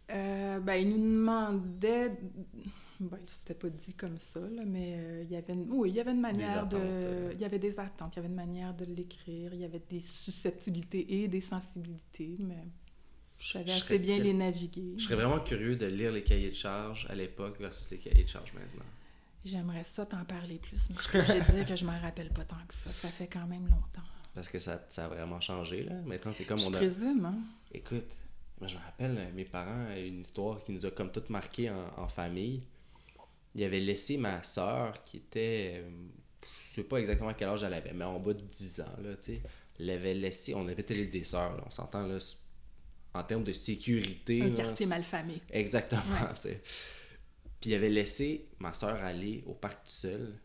ben, 0.10 0.76
il 0.76 0.90
nous 0.92 1.20
demandait. 1.20 2.14
Ben, 3.12 3.20
c'était 3.26 3.54
pas 3.54 3.70
dit 3.70 3.94
comme 3.94 4.18
ça, 4.18 4.40
là, 4.40 4.64
mais 4.66 5.24
il 5.24 5.32
y 5.32 5.36
avait 5.36 5.54
une... 5.54 5.70
oui, 5.70 5.90
il 5.90 5.96
y 5.96 6.00
avait 6.00 6.12
une 6.12 6.22
manière 6.22 6.66
de. 6.66 7.32
Il 7.34 7.40
y 7.40 7.46
avait 7.46 7.60
des 7.60 7.80
attentes, 7.80 8.16
il 8.16 8.18
y 8.18 8.20
avait 8.20 8.28
une 8.28 8.36
manière 8.36 8.74
de 8.74 8.86
l'écrire, 8.86 9.54
il 9.54 9.60
y 9.60 9.66
avait 9.66 9.84
des 9.90 10.00
susceptibilités 10.00 11.22
et 11.22 11.28
des 11.28 11.42
sensibilités, 11.42 12.36
mais 12.40 12.64
je 13.40 13.52
savais 13.52 13.72
assez 13.72 14.00
bien 14.00 14.18
les 14.18 14.34
naviguer. 14.34 14.96
Je 14.98 15.04
serais 15.04 15.16
vraiment 15.16 15.40
curieux 15.40 15.76
de 15.76 15.86
lire 15.86 16.12
les 16.12 16.24
cahiers 16.24 16.50
de 16.50 16.56
charge 16.56 17.06
à 17.10 17.16
l'époque 17.16 17.60
versus 17.60 17.90
les 17.92 17.98
cahiers 17.98 18.24
de 18.24 18.30
charge 18.30 18.52
maintenant. 18.54 18.86
J'aimerais 19.46 19.84
ça 19.84 20.06
t'en 20.06 20.26
parler 20.26 20.58
plus, 20.58 20.90
mais 20.90 20.96
je 20.98 21.10
suis 21.10 21.20
obligée 21.20 21.40
de 21.40 21.52
dire 21.52 21.66
que 21.66 21.76
je 21.76 21.86
m'en 21.86 22.00
rappelle 22.00 22.30
pas 22.32 22.44
tant 22.44 22.58
que 22.68 22.74
ça. 22.74 22.90
Ça 22.90 23.10
fait 23.10 23.28
quand 23.28 23.46
même 23.46 23.68
longtemps. 23.68 24.02
Parce 24.34 24.50
que 24.50 24.60
ça, 24.60 24.84
ça 24.90 25.06
a 25.06 25.08
vraiment 25.08 25.40
changé, 25.40 25.84
là. 25.84 25.96
Maintenant, 26.06 26.32
c'est 26.34 26.46
comme 26.46 26.60
je 26.60 26.68
on 26.68 26.74
a... 26.74 26.78
présume, 26.78 27.26
hein? 27.26 27.38
Écoute, 27.72 28.06
moi, 28.60 28.68
je 28.68 28.76
me 28.76 28.82
rappelle, 28.82 29.32
mes 29.34 29.46
parents, 29.46 29.88
une 29.96 30.22
histoire 30.22 30.64
qui 30.64 30.72
nous 30.72 30.86
a 30.86 30.92
comme 30.92 31.12
tout 31.12 31.24
marqué 31.30 31.70
en, 31.70 32.08
famille. 32.08 32.62
Ils 33.58 33.64
avaient 33.64 33.80
laissé 33.80 34.18
ma 34.18 34.42
soeur, 34.44 35.04
qui 35.04 35.18
était... 35.18 35.84
Je 36.42 36.76
sais 36.76 36.84
pas 36.84 36.98
exactement 37.00 37.34
quel 37.34 37.50
âge 37.50 37.64
elle 37.64 37.74
avait, 37.74 37.94
mais 37.94 38.06
en 38.06 38.20
bas 38.20 38.34
de 38.34 38.42
10 38.42 38.82
ans, 38.82 38.96
là, 39.02 39.16
tu 39.16 39.34
sais. 39.34 39.42
L'avait 39.80 40.14
laissé... 40.14 40.54
On 40.54 40.68
avait 40.68 40.84
télé 40.84 41.08
des 41.08 41.24
sœurs, 41.24 41.58
là. 41.58 41.64
On 41.66 41.72
s'entend, 41.72 42.06
là, 42.08 42.20
en 43.14 43.24
termes 43.24 43.44
de 43.44 43.54
sécurité. 43.54 44.44
Un 44.44 44.52
quartier 44.52 44.86
malfamé. 44.86 45.42
Exactement, 45.50 46.04
tu 46.36 46.50
sais. 46.50 46.62
Puis 47.60 47.72
il 47.72 47.74
avait 47.74 47.90
laissé 47.90 48.48
ma 48.60 48.74
soeur 48.74 49.04
aller 49.04 49.44
au 49.48 49.54
parc 49.54 49.86
tout 49.86 49.92
seul. 49.92 50.36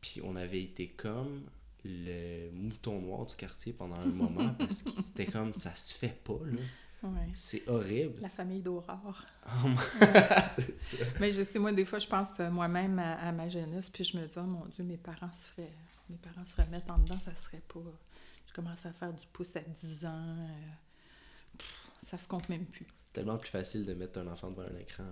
Puis 0.00 0.20
on 0.22 0.36
avait 0.36 0.62
été 0.62 0.88
comme 0.88 1.46
le 1.84 2.50
mouton 2.50 3.00
noir 3.00 3.24
du 3.24 3.34
quartier 3.34 3.72
pendant 3.72 3.96
un 3.96 4.06
moment 4.06 4.54
parce 4.58 4.82
que 4.82 4.90
c'était 5.02 5.26
comme 5.26 5.52
ça 5.52 5.74
se 5.74 5.94
fait 5.94 6.22
pas 6.22 6.40
là. 6.44 6.60
C'est 7.34 7.68
horrible. 7.68 8.20
La 8.20 8.28
famille 8.28 8.60
d'Aurore. 8.60 9.24
Oh, 9.46 9.68
Mais 11.20 11.30
je 11.30 11.44
sais, 11.44 11.58
moi, 11.58 11.72
des 11.72 11.84
fois, 11.84 11.98
je 11.98 12.06
pense 12.06 12.38
moi-même 12.38 12.98
à, 12.98 13.30
ma 13.32 13.48
jeunesse, 13.48 13.88
puis 13.90 14.04
je 14.04 14.16
me 14.16 14.26
dis, 14.26 14.34
oh 14.36 14.42
mon 14.42 14.66
Dieu, 14.66 14.84
mes 14.84 14.96
parents 14.96 15.32
se 15.32 15.48
feraient, 15.48 15.72
mes 16.10 16.16
parents 16.16 16.44
se 16.44 16.60
remettent 16.60 16.90
en 16.90 16.98
dedans, 16.98 17.18
ça 17.20 17.34
serait 17.34 17.62
pas. 17.68 17.80
Je 18.46 18.52
commence 18.52 18.84
à 18.86 18.92
faire 18.92 19.12
du 19.12 19.26
pouce 19.32 19.54
à 19.56 19.60
10 19.60 20.06
ans. 20.06 20.36
Euh, 20.38 21.62
ça 22.02 22.18
se 22.18 22.26
compte 22.26 22.48
même 22.48 22.64
plus. 22.64 22.86
Tellement 23.12 23.38
plus 23.38 23.50
facile 23.50 23.84
de 23.84 23.94
mettre 23.94 24.18
un 24.20 24.26
enfant 24.26 24.50
devant 24.50 24.62
un 24.62 24.78
écran. 24.78 25.04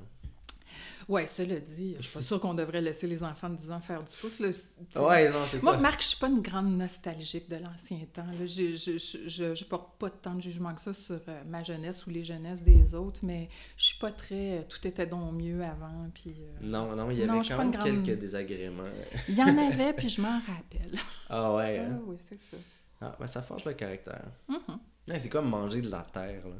Oui, 1.08 1.26
cela 1.26 1.60
dit, 1.60 1.94
je 1.98 2.02
suis 2.02 2.12
pas 2.12 2.22
sûre 2.22 2.40
qu'on 2.40 2.54
devrait 2.54 2.80
laisser 2.80 3.06
les 3.06 3.22
enfants 3.22 3.48
de 3.48 3.56
10 3.56 3.70
ans 3.70 3.80
faire 3.80 4.02
du 4.02 4.14
pouce. 4.20 4.40
Oui, 4.40 4.48
non, 4.96 5.44
c'est 5.48 5.58
ça. 5.58 5.64
Moi, 5.64 5.76
Marc, 5.76 6.02
je 6.02 6.08
suis 6.08 6.16
pas 6.16 6.28
une 6.28 6.42
grande 6.42 6.76
nostalgique 6.76 7.48
de 7.48 7.56
l'ancien 7.56 7.98
temps. 8.12 8.26
Je, 8.40 8.74
je, 8.74 8.98
je, 8.98 9.54
je, 9.54 9.64
porte 9.64 9.98
pas 9.98 10.10
tant 10.10 10.34
de 10.34 10.40
jugement 10.40 10.74
que 10.74 10.80
ça 10.80 10.92
sur 10.92 11.20
euh, 11.28 11.42
ma 11.46 11.62
jeunesse 11.62 12.06
ou 12.06 12.10
les 12.10 12.24
jeunesses 12.24 12.62
des 12.62 12.94
autres, 12.94 13.20
mais 13.22 13.48
je 13.76 13.84
suis 13.84 13.98
pas 13.98 14.10
très... 14.10 14.58
Euh, 14.58 14.62
tout 14.68 14.86
était 14.86 15.06
donc 15.06 15.32
mieux 15.34 15.62
avant, 15.62 16.10
puis... 16.12 16.34
Euh, 16.38 16.66
non, 16.66 16.96
non, 16.96 17.10
il 17.10 17.18
y 17.18 17.22
avait 17.22 17.46
quand 17.46 17.58
même 17.58 17.76
quelques 17.76 18.18
désagréments. 18.18 18.82
il 19.28 19.34
y 19.36 19.42
en 19.42 19.56
avait, 19.56 19.92
puis 19.92 20.08
je 20.08 20.20
m'en 20.20 20.40
rappelle. 20.40 20.98
Ah 21.28 21.54
ouais? 21.54 21.78
Hein? 21.78 21.92
Ah 21.92 22.02
oui, 22.06 22.16
c'est 22.20 22.38
ça. 22.38 22.56
Ah, 23.00 23.16
ben 23.18 23.26
ça 23.26 23.42
forge 23.42 23.64
le 23.64 23.74
caractère. 23.74 24.24
Mm-hmm. 24.48 25.18
c'est 25.18 25.28
comme 25.28 25.48
manger 25.48 25.82
de 25.82 25.90
la 25.90 26.02
terre, 26.02 26.46
là. 26.46 26.56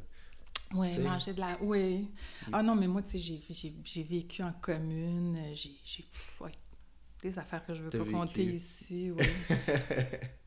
Oui, 0.75 0.99
manger 0.99 1.33
de 1.33 1.41
la. 1.41 1.59
Oui. 1.61 2.09
Ah 2.53 2.63
non, 2.63 2.75
mais 2.75 2.87
moi, 2.87 3.03
tu 3.03 3.19
sais, 3.19 3.73
j'ai 3.85 4.03
vécu 4.03 4.43
en 4.43 4.53
commune. 4.53 5.39
J'ai. 5.55 6.05
Ouais, 6.41 6.53
des 7.23 7.39
affaires 7.39 7.65
que 7.65 7.75
je 7.75 7.83
veux 7.83 7.91
pas 7.91 8.05
compter 8.05 8.45
ici. 8.45 9.11
Oui. 9.17 9.25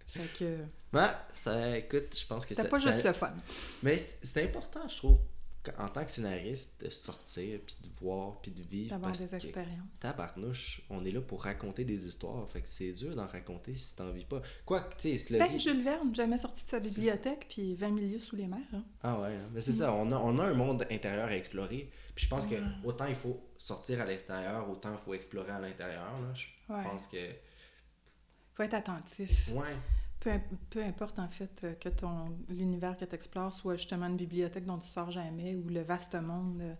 fait 0.07 0.37
que. 0.37 0.57
Ouais, 0.91 1.07
ça, 1.33 1.77
écoute, 1.77 2.17
je 2.19 2.25
pense 2.25 2.45
que 2.45 2.55
C'était 2.55 2.67
pas 2.69 2.79
juste 2.79 3.03
le 3.03 3.13
fun. 3.13 3.33
Mais 3.83 3.97
c'est 3.97 4.43
important, 4.43 4.87
je 4.87 4.97
trouve, 4.97 5.19
en 5.77 5.87
tant 5.87 6.03
que 6.03 6.11
scénariste, 6.11 6.83
de 6.83 6.89
sortir, 6.89 7.59
puis 7.65 7.75
de 7.83 7.89
voir, 7.99 8.41
puis 8.41 8.51
de 8.51 8.61
vivre. 8.61 8.91
D'avoir 8.91 9.11
des 9.11 9.35
expériences. 9.35 9.99
Tabarnouche, 9.99 10.81
on 10.89 11.05
est 11.05 11.11
là 11.11 11.21
pour 11.21 11.43
raconter 11.43 11.83
des 11.83 12.07
histoires. 12.07 12.47
Fait 12.49 12.61
que 12.61 12.67
c'est 12.67 12.91
dur 12.91 13.15
d'en 13.15 13.27
raconter 13.27 13.75
si 13.75 13.95
t'en 13.95 14.11
vis 14.11 14.25
pas. 14.25 14.41
Quoi 14.65 14.81
que, 14.81 14.95
tu 14.97 15.17
sais, 15.17 15.37
ben, 15.37 15.47
dit... 15.47 15.59
Jules 15.59 15.81
Verne, 15.81 16.15
jamais 16.15 16.37
sorti 16.37 16.65
de 16.65 16.69
sa 16.69 16.79
bibliothèque, 16.79 17.47
puis 17.49 17.75
20 17.75 17.89
milieux 17.89 18.19
sous 18.19 18.35
les 18.35 18.47
mers. 18.47 18.59
Hein. 18.73 18.83
Ah 19.03 19.19
ouais, 19.19 19.35
hein. 19.35 19.49
mais 19.53 19.61
c'est 19.61 19.71
mm. 19.71 19.75
ça, 19.75 19.93
on 19.93 20.11
a, 20.11 20.17
on 20.17 20.39
a 20.39 20.45
un 20.45 20.53
monde 20.53 20.85
intérieur 20.89 21.27
à 21.27 21.35
explorer. 21.35 21.89
Puis 22.15 22.25
je 22.25 22.29
pense 22.29 22.45
que 22.45 22.55
autant 22.83 23.05
il 23.05 23.15
faut 23.15 23.39
sortir 23.57 24.01
à 24.01 24.05
l'extérieur, 24.05 24.69
autant 24.69 24.91
il 24.91 24.97
faut 24.97 25.13
explorer 25.13 25.51
à 25.51 25.59
l'intérieur. 25.59 26.11
Je 26.33 26.47
pense 26.67 27.07
que... 27.07 27.17
faut 28.53 28.63
être 28.63 28.73
attentif. 28.73 29.49
Ouais. 29.53 29.75
Peu, 30.19 30.31
peu, 30.69 30.83
importe 30.83 31.17
en 31.17 31.29
fait 31.29 31.63
euh, 31.63 31.73
que 31.75 31.87
ton 31.87 32.37
l'univers 32.49 32.97
que 32.97 33.05
tu 33.05 33.15
explores 33.15 33.53
soit 33.53 33.77
justement 33.77 34.07
une 34.07 34.17
bibliothèque 34.17 34.65
dont 34.65 34.77
tu 34.77 34.87
sors 34.87 35.11
jamais 35.11 35.55
ou 35.55 35.69
le 35.69 35.81
vaste 35.81 36.13
monde 36.15 36.59
euh, 36.61 36.75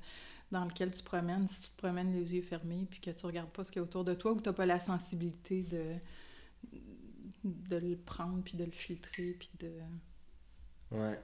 dans 0.52 0.66
lequel 0.66 0.92
tu 0.92 1.02
promènes, 1.04 1.48
si 1.48 1.62
tu 1.62 1.70
te 1.70 1.78
promènes 1.78 2.12
les 2.12 2.34
yeux 2.34 2.42
fermés 2.42 2.86
puis 2.90 3.00
que 3.00 3.12
tu 3.12 3.26
regardes 3.26 3.52
pas 3.52 3.64
ce 3.64 3.72
qu'il 3.72 3.80
y 3.80 3.82
a 3.82 3.84
autour 3.84 4.04
de 4.04 4.14
toi 4.14 4.34
ou 4.34 4.42
tu 4.42 4.50
n'as 4.50 4.54
pas 4.54 4.66
la 4.66 4.80
sensibilité 4.80 5.64
de, 5.64 5.96
de 7.46 7.78
le 7.78 7.96
prendre 7.96 8.44
puis 8.44 8.58
de 8.58 8.66
le 8.66 8.72
filtrer 8.72 9.32
puis 9.40 9.50
de... 9.60 9.72
Ouais. 10.92 11.20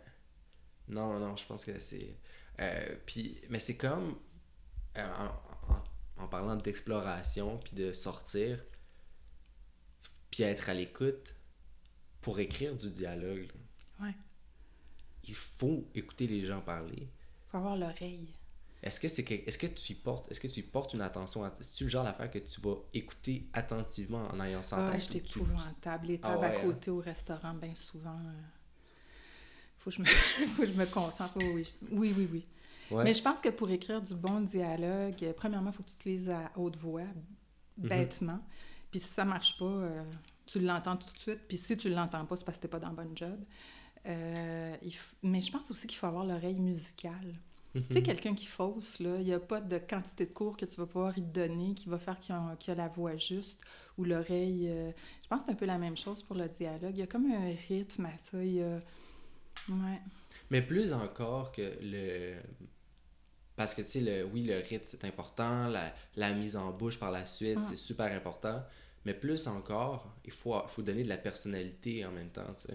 Non, 0.87 1.19
non, 1.19 1.35
je 1.35 1.45
pense 1.45 1.65
que 1.65 1.77
c'est... 1.79 2.15
Euh, 2.61 2.95
puis, 3.05 3.41
mais 3.49 3.59
c'est 3.59 3.75
comme... 3.75 4.15
en, 4.97 6.23
en, 6.23 6.27
parlant 6.29 6.55
d'exploration 6.55 7.57
puis 7.57 7.75
de 7.75 7.91
sortir 7.91 8.63
puis 10.31 10.43
être 10.43 10.69
à 10.69 10.73
l'écoute 10.73 11.34
pour 12.25 12.39
écrire 12.39 12.75
du 12.75 12.89
dialogue, 12.89 13.45
il 15.27 15.35
faut 15.35 15.87
écouter 15.93 16.25
les 16.25 16.43
gens 16.43 16.59
parler. 16.59 17.03
Il 17.03 17.51
faut 17.51 17.57
avoir 17.57 17.75
l'oreille. 17.77 18.33
Est-ce 18.81 18.99
que, 18.99 19.07
c'est 19.07 19.23
que, 19.23 19.35
est-ce 19.35 19.59
que 19.59 19.67
tu 19.67 19.93
portes 19.93 20.31
est-ce 20.31 20.39
que 20.39 20.47
tu 20.47 20.63
portes 20.63 20.95
une 20.95 21.01
attention 21.01 21.45
est-ce 21.45 21.83
le 21.83 21.89
genre 21.89 22.03
d'affaire 22.03 22.31
que 22.31 22.39
tu 22.39 22.61
vas 22.61 22.77
écouter 22.95 23.47
attentivement 23.53 24.27
en 24.31 24.39
ayant 24.41 24.63
ça 24.63 24.77
en 24.79 24.91
tête? 24.91 25.11
Je 25.11 25.17
épouvantable. 25.17 26.07
Les 26.07 26.19
tables 26.19 26.39
ah 26.41 26.47
à 26.47 26.55
hein? 26.55 26.61
côté 26.63 26.89
au 26.89 26.99
restaurant, 26.99 27.53
bien 27.53 27.75
souvent, 27.75 28.17
il 28.19 28.29
euh, 28.29 28.41
faut, 29.77 29.91
que 29.91 29.95
je 29.95 30.01
me... 30.01 30.05
faut 30.47 30.63
que 30.63 30.67
je 30.67 30.73
me 30.73 30.85
concentre. 30.87 31.37
Oui, 31.37 31.67
oui, 31.91 32.13
oui. 32.17 32.27
oui. 32.89 33.03
Mais 33.03 33.13
je 33.13 33.21
pense 33.21 33.39
que 33.39 33.49
pour 33.49 33.69
écrire 33.69 34.01
du 34.01 34.15
bon 34.15 34.41
dialogue, 34.41 35.31
premièrement, 35.37 35.69
il 35.69 35.73
faut 35.73 35.83
que 35.83 35.91
tu 35.91 35.97
te 35.97 36.09
lises 36.09 36.29
à 36.29 36.51
haute 36.55 36.75
voix, 36.75 37.01
mhm. 37.77 37.87
bêtement. 37.87 38.39
Puis 38.95 39.01
si 39.01 39.09
ça 39.09 39.25
marche 39.25 39.57
pas, 39.57 39.65
euh, 39.65 40.03
tu 40.45 40.57
l'entends 40.61 40.95
tout 40.95 41.11
de 41.11 41.19
suite. 41.19 41.41
Puis 41.49 41.57
si 41.57 41.75
tu 41.75 41.89
l'entends 41.89 42.25
pas, 42.25 42.37
c'est 42.37 42.45
parce 42.45 42.59
que 42.59 42.61
t'es 42.61 42.69
pas 42.69 42.79
dans 42.79 42.91
le 42.91 42.95
bon 42.95 43.13
job. 43.13 43.37
Euh, 44.05 44.73
Mais 45.21 45.41
je 45.41 45.51
pense 45.51 45.69
aussi 45.69 45.85
qu'il 45.85 45.97
faut 45.97 46.05
avoir 46.05 46.23
l'oreille 46.23 46.61
musicale. 46.61 47.35
Tu 47.73 47.81
sais, 47.91 47.99
mhm. 47.99 48.03
quelqu'un 48.03 48.33
qui 48.35 48.45
fausse, 48.45 49.01
là, 49.01 49.17
il 49.17 49.25
n'y 49.25 49.33
a 49.33 49.39
pas 49.41 49.59
de 49.59 49.77
quantité 49.79 50.27
de 50.27 50.31
cours 50.31 50.55
que 50.55 50.65
tu 50.65 50.77
vas 50.77 50.85
pouvoir 50.85 51.17
y 51.17 51.23
donner 51.23 51.73
qui 51.73 51.89
va 51.89 51.97
faire 51.97 52.17
qu'il 52.21 52.33
a, 52.33 52.55
a, 52.67 52.75
la 52.75 52.87
voix 52.87 53.17
juste 53.17 53.59
ou 53.97 54.05
l'oreille. 54.05 54.69
Euh, 54.69 54.91
je 55.23 55.27
pense 55.27 55.39
que 55.39 55.47
c'est 55.47 55.51
un 55.51 55.55
peu 55.55 55.65
la 55.65 55.77
même 55.77 55.97
chose 55.97 56.23
pour 56.23 56.37
le 56.37 56.47
dialogue. 56.47 56.91
Il 56.93 56.99
y 56.99 57.03
a 57.03 57.07
comme 57.07 57.29
un 57.29 57.53
rythme 57.67 58.05
à 58.05 58.17
ça. 58.17 58.41
Il 58.41 58.53
y 58.53 58.63
a, 58.63 58.79
Ouais. 59.67 59.99
Mais 60.51 60.61
plus 60.61 60.93
encore 60.93 61.51
que 61.51 61.77
le. 61.81 62.35
Parce 63.57 63.73
que, 63.75 63.81
tu 63.81 63.87
sais, 63.89 63.99
le... 63.99 64.23
oui, 64.23 64.43
le 64.43 64.55
rythme, 64.59 64.83
c'est 64.83 65.03
important. 65.03 65.67
La... 65.67 65.93
la 66.15 66.31
mise 66.31 66.55
en 66.55 66.71
bouche 66.71 66.97
par 66.97 67.11
la 67.11 67.25
suite, 67.25 67.57
Mm. 67.57 67.61
c'est 67.61 67.75
super 67.75 68.09
important. 68.15 68.63
Mais 69.05 69.13
plus 69.13 69.47
encore, 69.47 70.13
il 70.25 70.31
faut, 70.31 70.55
faut 70.67 70.81
donner 70.81 71.03
de 71.03 71.09
la 71.09 71.17
personnalité 71.17 72.05
en 72.05 72.11
même 72.11 72.29
temps, 72.29 72.53
tu 72.59 72.67
sais. 72.67 72.73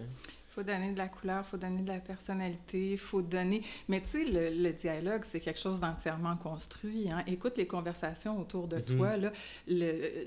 faut 0.49 0.63
donner 0.63 0.91
de 0.93 0.97
la 0.97 1.07
couleur, 1.09 1.45
faut 1.45 1.57
donner 1.57 1.81
de 1.81 1.87
la 1.89 1.99
personnalité, 1.99 2.95
faut 2.97 3.21
donner... 3.21 3.63
Mais 3.89 4.01
tu 4.01 4.09
sais, 4.09 4.25
le, 4.25 4.49
le 4.63 4.71
dialogue, 4.73 5.23
c'est 5.25 5.39
quelque 5.41 5.59
chose 5.59 5.79
d'entièrement 5.81 6.37
construit. 6.37 7.09
Hein? 7.11 7.23
Écoute 7.27 7.57
les 7.57 7.67
conversations 7.67 8.39
autour 8.39 8.67
de 8.67 8.77
Mhm. 8.77 8.83
toi, 8.97 9.17
là. 9.17 9.31
Le, 9.67 10.23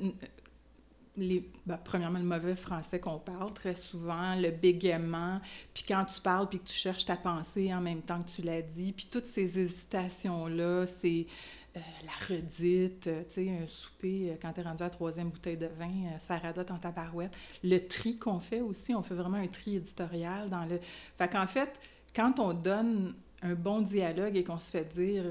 les, 1.16 1.48
ben, 1.64 1.78
premièrement, 1.82 2.18
le 2.18 2.24
mauvais 2.24 2.56
français 2.56 2.98
qu'on 2.98 3.18
parle 3.20 3.52
très 3.54 3.74
souvent, 3.76 4.34
le 4.34 4.50
bégaiement, 4.50 5.40
puis 5.72 5.84
quand 5.86 6.04
tu 6.06 6.20
parles, 6.20 6.48
puis 6.48 6.58
que 6.58 6.66
tu 6.66 6.74
cherches 6.74 7.04
ta 7.06 7.16
pensée 7.16 7.72
en 7.72 7.80
même 7.80 8.02
temps 8.02 8.20
que 8.20 8.28
tu 8.28 8.42
l'as 8.42 8.62
dit, 8.62 8.92
puis 8.92 9.06
toutes 9.10 9.26
ces 9.28 9.58
hésitations-là, 9.58 10.86
c'est... 10.86 11.26
euh, 11.76 11.80
la 12.04 12.26
redite, 12.36 13.06
euh, 13.08 13.22
tu 13.28 13.34
sais, 13.34 13.50
un 13.50 13.66
souper, 13.66 14.30
euh, 14.30 14.34
quand 14.40 14.52
t'es 14.52 14.62
rendu 14.62 14.82
à 14.82 14.86
la 14.86 14.90
troisième 14.90 15.30
bouteille 15.30 15.56
de 15.56 15.66
vin, 15.66 16.16
ça 16.18 16.38
radote 16.38 16.70
en 16.70 16.78
tabarouette. 16.78 17.36
Le 17.62 17.78
tri 17.88 18.16
qu'on 18.18 18.40
fait 18.40 18.60
aussi, 18.60 18.94
on 18.94 19.02
fait 19.02 19.14
vraiment 19.14 19.38
un 19.38 19.48
tri 19.48 19.76
éditorial 19.76 20.48
dans 20.50 20.64
le... 20.64 20.78
Fait 21.18 21.28
qu'en 21.28 21.46
fait, 21.46 21.70
quand 22.14 22.38
on 22.38 22.52
donne 22.54 23.14
un 23.42 23.54
bon 23.54 23.80
dialogue 23.80 24.36
et 24.36 24.44
qu'on 24.44 24.58
se 24.58 24.70
fait 24.70 24.84
dire, 24.94 25.24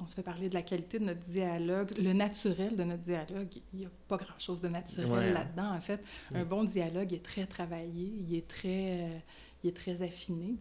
on 0.00 0.06
se 0.06 0.14
fait 0.14 0.22
parler 0.22 0.48
de 0.48 0.54
la 0.54 0.62
qualité 0.62 0.98
de 0.98 1.04
notre 1.04 1.24
dialogue, 1.24 1.92
le 1.96 2.12
naturel 2.12 2.76
de 2.76 2.84
notre 2.84 3.02
dialogue, 3.04 3.48
il 3.72 3.78
n'y 3.80 3.86
a 3.86 3.90
pas 4.08 4.16
grand-chose 4.18 4.60
de 4.60 4.68
naturel 4.68 5.10
Ouais. 5.10 5.32
là-dedans, 5.32 5.72
en 5.74 5.80
fait. 5.80 6.02
Un 6.34 6.44
Mm. 6.44 6.48
bon 6.48 6.64
dialogue 6.64 7.12
est 7.14 7.24
très 7.24 7.46
travaillé, 7.46 8.12
il 8.28 8.34
est 8.36 8.46
très, 8.46 9.22
il 9.62 9.68
est 9.70 9.76
très 9.76 10.02
affiné 10.02 10.56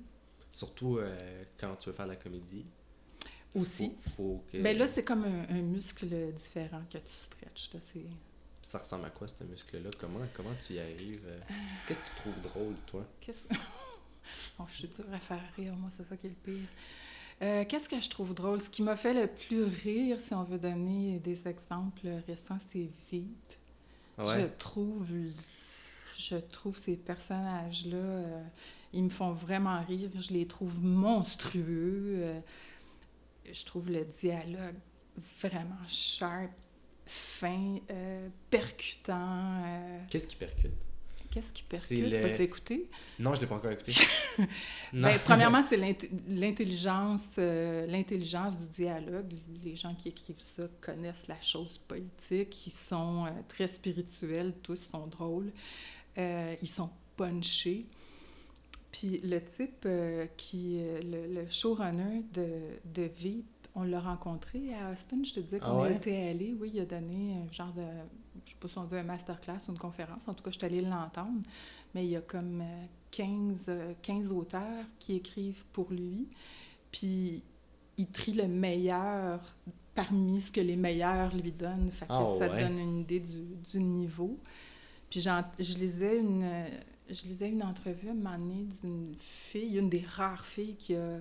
Surtout 0.50 1.00
quand 1.60 1.76
tu 1.78 1.90
veux 1.90 1.96
faire 1.96 2.06
de 2.06 2.12
la 2.12 2.16
comédie. 2.16 2.64
Aussi. 3.56 3.92
Faut, 4.02 4.12
faut 4.12 4.44
que... 4.52 4.62
Ben 4.62 4.78
là, 4.78 4.88
c'est 4.88 5.04
comme 5.04 5.24
un, 5.26 5.48
un 5.50 5.62
muscle 5.62 6.08
différent 6.34 6.82
que 6.92 6.98
tu 6.98 7.12
stretches. 7.14 7.70
Là, 7.74 7.80
c'est... 7.82 8.06
Ça 8.62 8.78
ressemble 8.80 9.06
à 9.06 9.10
quoi, 9.10 9.28
ce 9.28 9.44
muscle-là? 9.44 9.90
Comment, 10.00 10.20
comment 10.34 10.54
tu 10.56 10.74
y 10.74 10.80
arrives? 10.80 11.22
euh? 11.28 11.40
Qu'est-ce 11.88 12.00
que 12.00 12.06
tu 12.06 12.16
trouves 12.22 12.42
drôle, 12.42 12.76
toi? 12.88 13.06
Qu'est-ce... 13.20 13.48
oh, 14.60 14.64
je 14.70 14.74
suis 14.74 14.88
dure 14.88 15.06
à 15.14 15.20
faire 15.20 15.44
rire, 15.58 15.76
moi, 15.76 15.90
c'est 15.96 16.08
ça 16.08 16.16
qui 16.18 16.28
est 16.28 16.30
le 16.30 16.36
pire. 16.54 16.68
Euh, 17.42 17.66
qu'est-ce 17.68 17.90
que 17.90 18.00
je 18.00 18.10
trouve 18.10 18.34
drôle? 18.34 18.62
Ce 18.62 18.70
qui 18.70 18.82
m'a 18.84 18.96
fait 18.96 19.14
le 19.14 19.28
plus 19.28 19.64
rire, 19.64 20.20
si 20.20 20.34
on 20.34 20.44
veut 20.44 20.60
donner 20.60 21.20
des 21.20 21.46
exemples 21.48 22.08
récents, 22.28 22.60
c'est. 22.72 22.90
Ah 24.18 24.26
Je 24.28 24.46
trouve, 24.60 25.08
je 26.18 26.36
trouve 26.38 26.78
ces 26.78 26.96
personnages-là, 26.96 27.98
euh, 27.98 28.44
ils 28.94 29.04
me 29.04 29.10
font 29.10 29.34
vraiment 29.34 29.82
rire. 29.84 30.10
Je 30.20 30.32
les 30.32 30.48
trouve 30.48 30.82
monstrueux. 30.84 32.14
euh, 32.18 32.40
je 33.54 33.64
trouve 33.66 33.90
le 33.92 34.04
dialogue 34.06 34.76
vraiment 35.42 35.78
sharp, 35.88 36.52
fin, 37.06 37.78
euh, 37.92 38.28
percutant. 38.50 39.64
euh, 39.66 40.00
Qu'est-ce 40.10 40.28
qui 40.28 40.36
percute? 40.36 40.72
Qu'est-ce 41.30 41.52
qui 41.52 41.64
percute? 41.64 42.12
le- 42.12 42.22
Vas-tu 42.30 42.42
écouter? 42.44 42.90
Non, 43.20 43.34
je 43.34 43.42
l'ai 43.42 43.48
pas 43.48 43.56
encore 43.56 43.72
écouté. 43.72 43.94
non. 44.94 45.08
Ben, 45.10 45.20
premièrement, 45.26 45.62
c'est 45.64 45.78
l'intelligence, 46.28 47.30
euh, 47.40 47.86
l'intelligence 47.88 48.58
du 48.60 48.68
dialogue. 48.68 49.34
Les 49.64 49.76
gens 49.76 49.96
qui 49.96 50.10
écrivent 50.10 50.40
ça 50.40 50.64
connaissent 50.82 51.28
la 51.28 51.42
chose 51.42 51.78
politique. 51.80 52.68
Ils 52.68 52.72
sont 52.72 53.26
euh, 53.26 53.30
très 53.48 53.68
spirituels, 53.68 54.54
tous 54.62 54.76
sont 54.76 55.08
drôles. 55.08 55.52
Euh, 56.18 56.56
ils 56.62 56.68
sont 56.70 56.92
punchés. 57.18 57.86
Puis 58.94 59.18
le 59.24 59.42
type 59.44 59.86
euh, 59.88 60.28
qui, 60.38 60.78
euh, 60.80 61.02
le, 61.02 61.42
le 61.42 61.50
showrunner 61.50 62.24
de, 62.34 62.48
de 62.94 63.10
Veep, 63.18 63.46
on 63.76 63.84
l'a 63.84 64.00
rencontré 64.00 64.74
à 64.76 64.92
Austin. 64.92 65.24
Je 65.24 65.34
te 65.34 65.40
disais 65.42 65.58
Ah 65.64 65.66
qu'on 65.66 65.82
ouais? 65.82 65.96
était 65.96 66.30
allé. 66.30 66.56
Oui, 66.58 66.70
il 66.76 66.80
a 66.80 66.86
donné 66.86 67.34
un 67.44 67.52
genre 67.52 67.74
de, 67.74 67.82
je 68.46 68.52
sais 68.52 68.58
pas 68.60 68.68
si 68.68 68.78
on 68.78 68.84
dit 68.84 68.96
un 68.96 69.04
masterclass 69.04 69.58
ou 69.68 69.72
une 69.72 69.80
conférence. 69.80 70.28
En 70.28 70.36
tout 70.36 70.44
cas, 70.44 70.52
je 70.52 70.58
suis 70.60 70.66
allée 70.66 70.82
l'entendre. 70.82 71.42
Mais 71.96 72.06
il 72.06 72.12
y 72.12 72.16
a 72.16 72.22
comme 72.22 72.62
euh, 72.62 72.86
15, 73.12 73.58
euh, 73.70 73.94
15 74.04 74.32
auteurs 74.32 74.86
qui 75.00 75.16
écrivent 75.16 75.66
pour 75.74 75.90
lui. 75.92 76.28
Puis 76.92 77.42
il 77.98 78.08
trie 78.08 78.34
le 78.34 78.48
meilleur 78.48 79.40
parmi 79.96 80.40
ce 80.40 80.52
que 80.52 80.62
les 80.62 80.76
meilleurs 80.76 81.36
lui 81.36 81.52
donnent. 81.52 81.90
Fait 81.92 82.06
que 82.06 82.12
Ah 82.14 82.28
ça 82.38 82.48
te 82.48 82.60
donne 82.60 82.78
une 82.78 83.00
idée 83.00 83.20
du, 83.20 83.42
du 83.72 83.80
niveau. 83.80 84.38
Puis 85.10 85.20
je 85.22 85.78
lisais 85.80 86.20
une 86.20 86.44
je 87.10 87.24
lisais 87.24 87.50
une 87.50 87.64
entrevue 87.64 88.10
à 88.10 88.12
un 88.12 88.16
moment 88.16 88.38
donné 88.38 88.68
d'une 88.82 89.14
fille, 89.18 89.78
une 89.78 89.90
des 89.90 90.04
rares 90.06 90.46
filles 90.46 90.76
qui 90.76 90.96
a, 90.96 91.20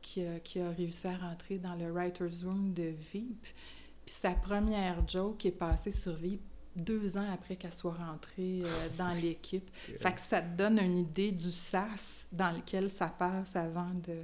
qui 0.00 0.24
a, 0.24 0.38
qui 0.40 0.60
a 0.60 0.70
réussi 0.70 1.06
à 1.06 1.16
rentrer 1.16 1.58
dans 1.58 1.74
le 1.74 1.90
writer's 1.90 2.44
room 2.44 2.72
de 2.72 2.94
Veep. 3.12 3.46
Puis 4.06 4.14
sa 4.20 4.32
première 4.32 5.06
joke 5.06 5.44
est 5.46 5.50
passée 5.50 5.92
sur 5.92 6.14
Veep 6.14 6.40
deux 6.76 7.16
ans 7.16 7.28
après 7.32 7.56
qu'elle 7.56 7.72
soit 7.72 7.94
rentrée 7.94 8.62
euh, 8.64 8.88
dans 8.98 9.12
l'équipe. 9.12 9.68
Fait 10.00 10.12
que 10.12 10.20
ça 10.20 10.40
te 10.40 10.56
donne 10.56 10.78
une 10.78 10.98
idée 10.98 11.32
du 11.32 11.50
sas 11.50 12.26
dans 12.32 12.50
lequel 12.50 12.90
ça 12.90 13.08
passe 13.08 13.56
avant 13.56 13.90
de... 14.06 14.16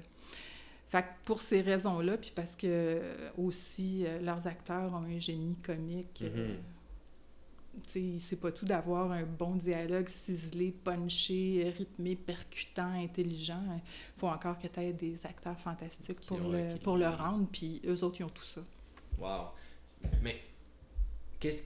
Fait 0.88 1.02
que 1.02 1.08
pour 1.24 1.40
ces 1.40 1.62
raisons-là, 1.62 2.16
puis 2.16 2.32
parce 2.34 2.54
que 2.54 2.66
euh, 2.68 3.30
aussi 3.36 4.04
euh, 4.06 4.20
leurs 4.20 4.46
acteurs 4.46 4.94
ont 4.94 5.04
un 5.04 5.18
génie 5.18 5.56
comique, 5.56 6.22
sais, 6.22 6.60
c'est 7.86 8.40
pas 8.40 8.52
tout 8.52 8.66
d'avoir 8.66 9.10
un 9.12 9.24
bon 9.24 9.56
dialogue 9.56 10.08
ciselé, 10.08 10.72
punché, 10.72 11.72
rythmé, 11.76 12.16
percutant, 12.16 12.92
intelligent. 12.92 13.62
Il 13.74 14.18
faut 14.18 14.28
encore 14.28 14.58
que 14.58 14.66
tu 14.66 14.80
aies 14.80 14.92
des 14.92 15.24
acteurs 15.26 15.58
fantastiques 15.60 16.20
pour, 16.26 16.38
le, 16.38 16.76
pour 16.78 16.96
le 16.96 17.08
rendre, 17.08 17.46
puis 17.50 17.80
eux 17.86 18.04
autres, 18.04 18.16
ils 18.20 18.24
ont 18.24 18.28
tout 18.30 18.44
ça. 18.44 18.60
Wow. 19.18 19.50
Mais, 20.22 20.40
qu'est-ce. 21.40 21.62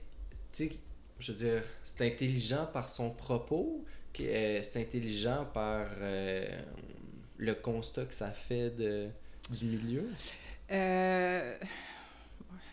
Tu 0.51 0.69
sais, 0.69 0.71
je 1.19 1.31
veux 1.31 1.37
dire, 1.37 1.63
c'est 1.83 2.05
intelligent 2.05 2.67
par 2.71 2.89
son 2.89 3.11
propos, 3.11 3.85
euh, 4.19 4.59
c'est 4.61 4.81
intelligent 4.81 5.45
par 5.53 5.87
euh, 5.99 6.61
le 7.37 7.55
constat 7.55 8.05
que 8.05 8.13
ça 8.13 8.31
fait 8.31 8.69
de, 8.71 9.07
du 9.49 9.65
milieu? 9.65 10.09
Euh... 10.71 11.57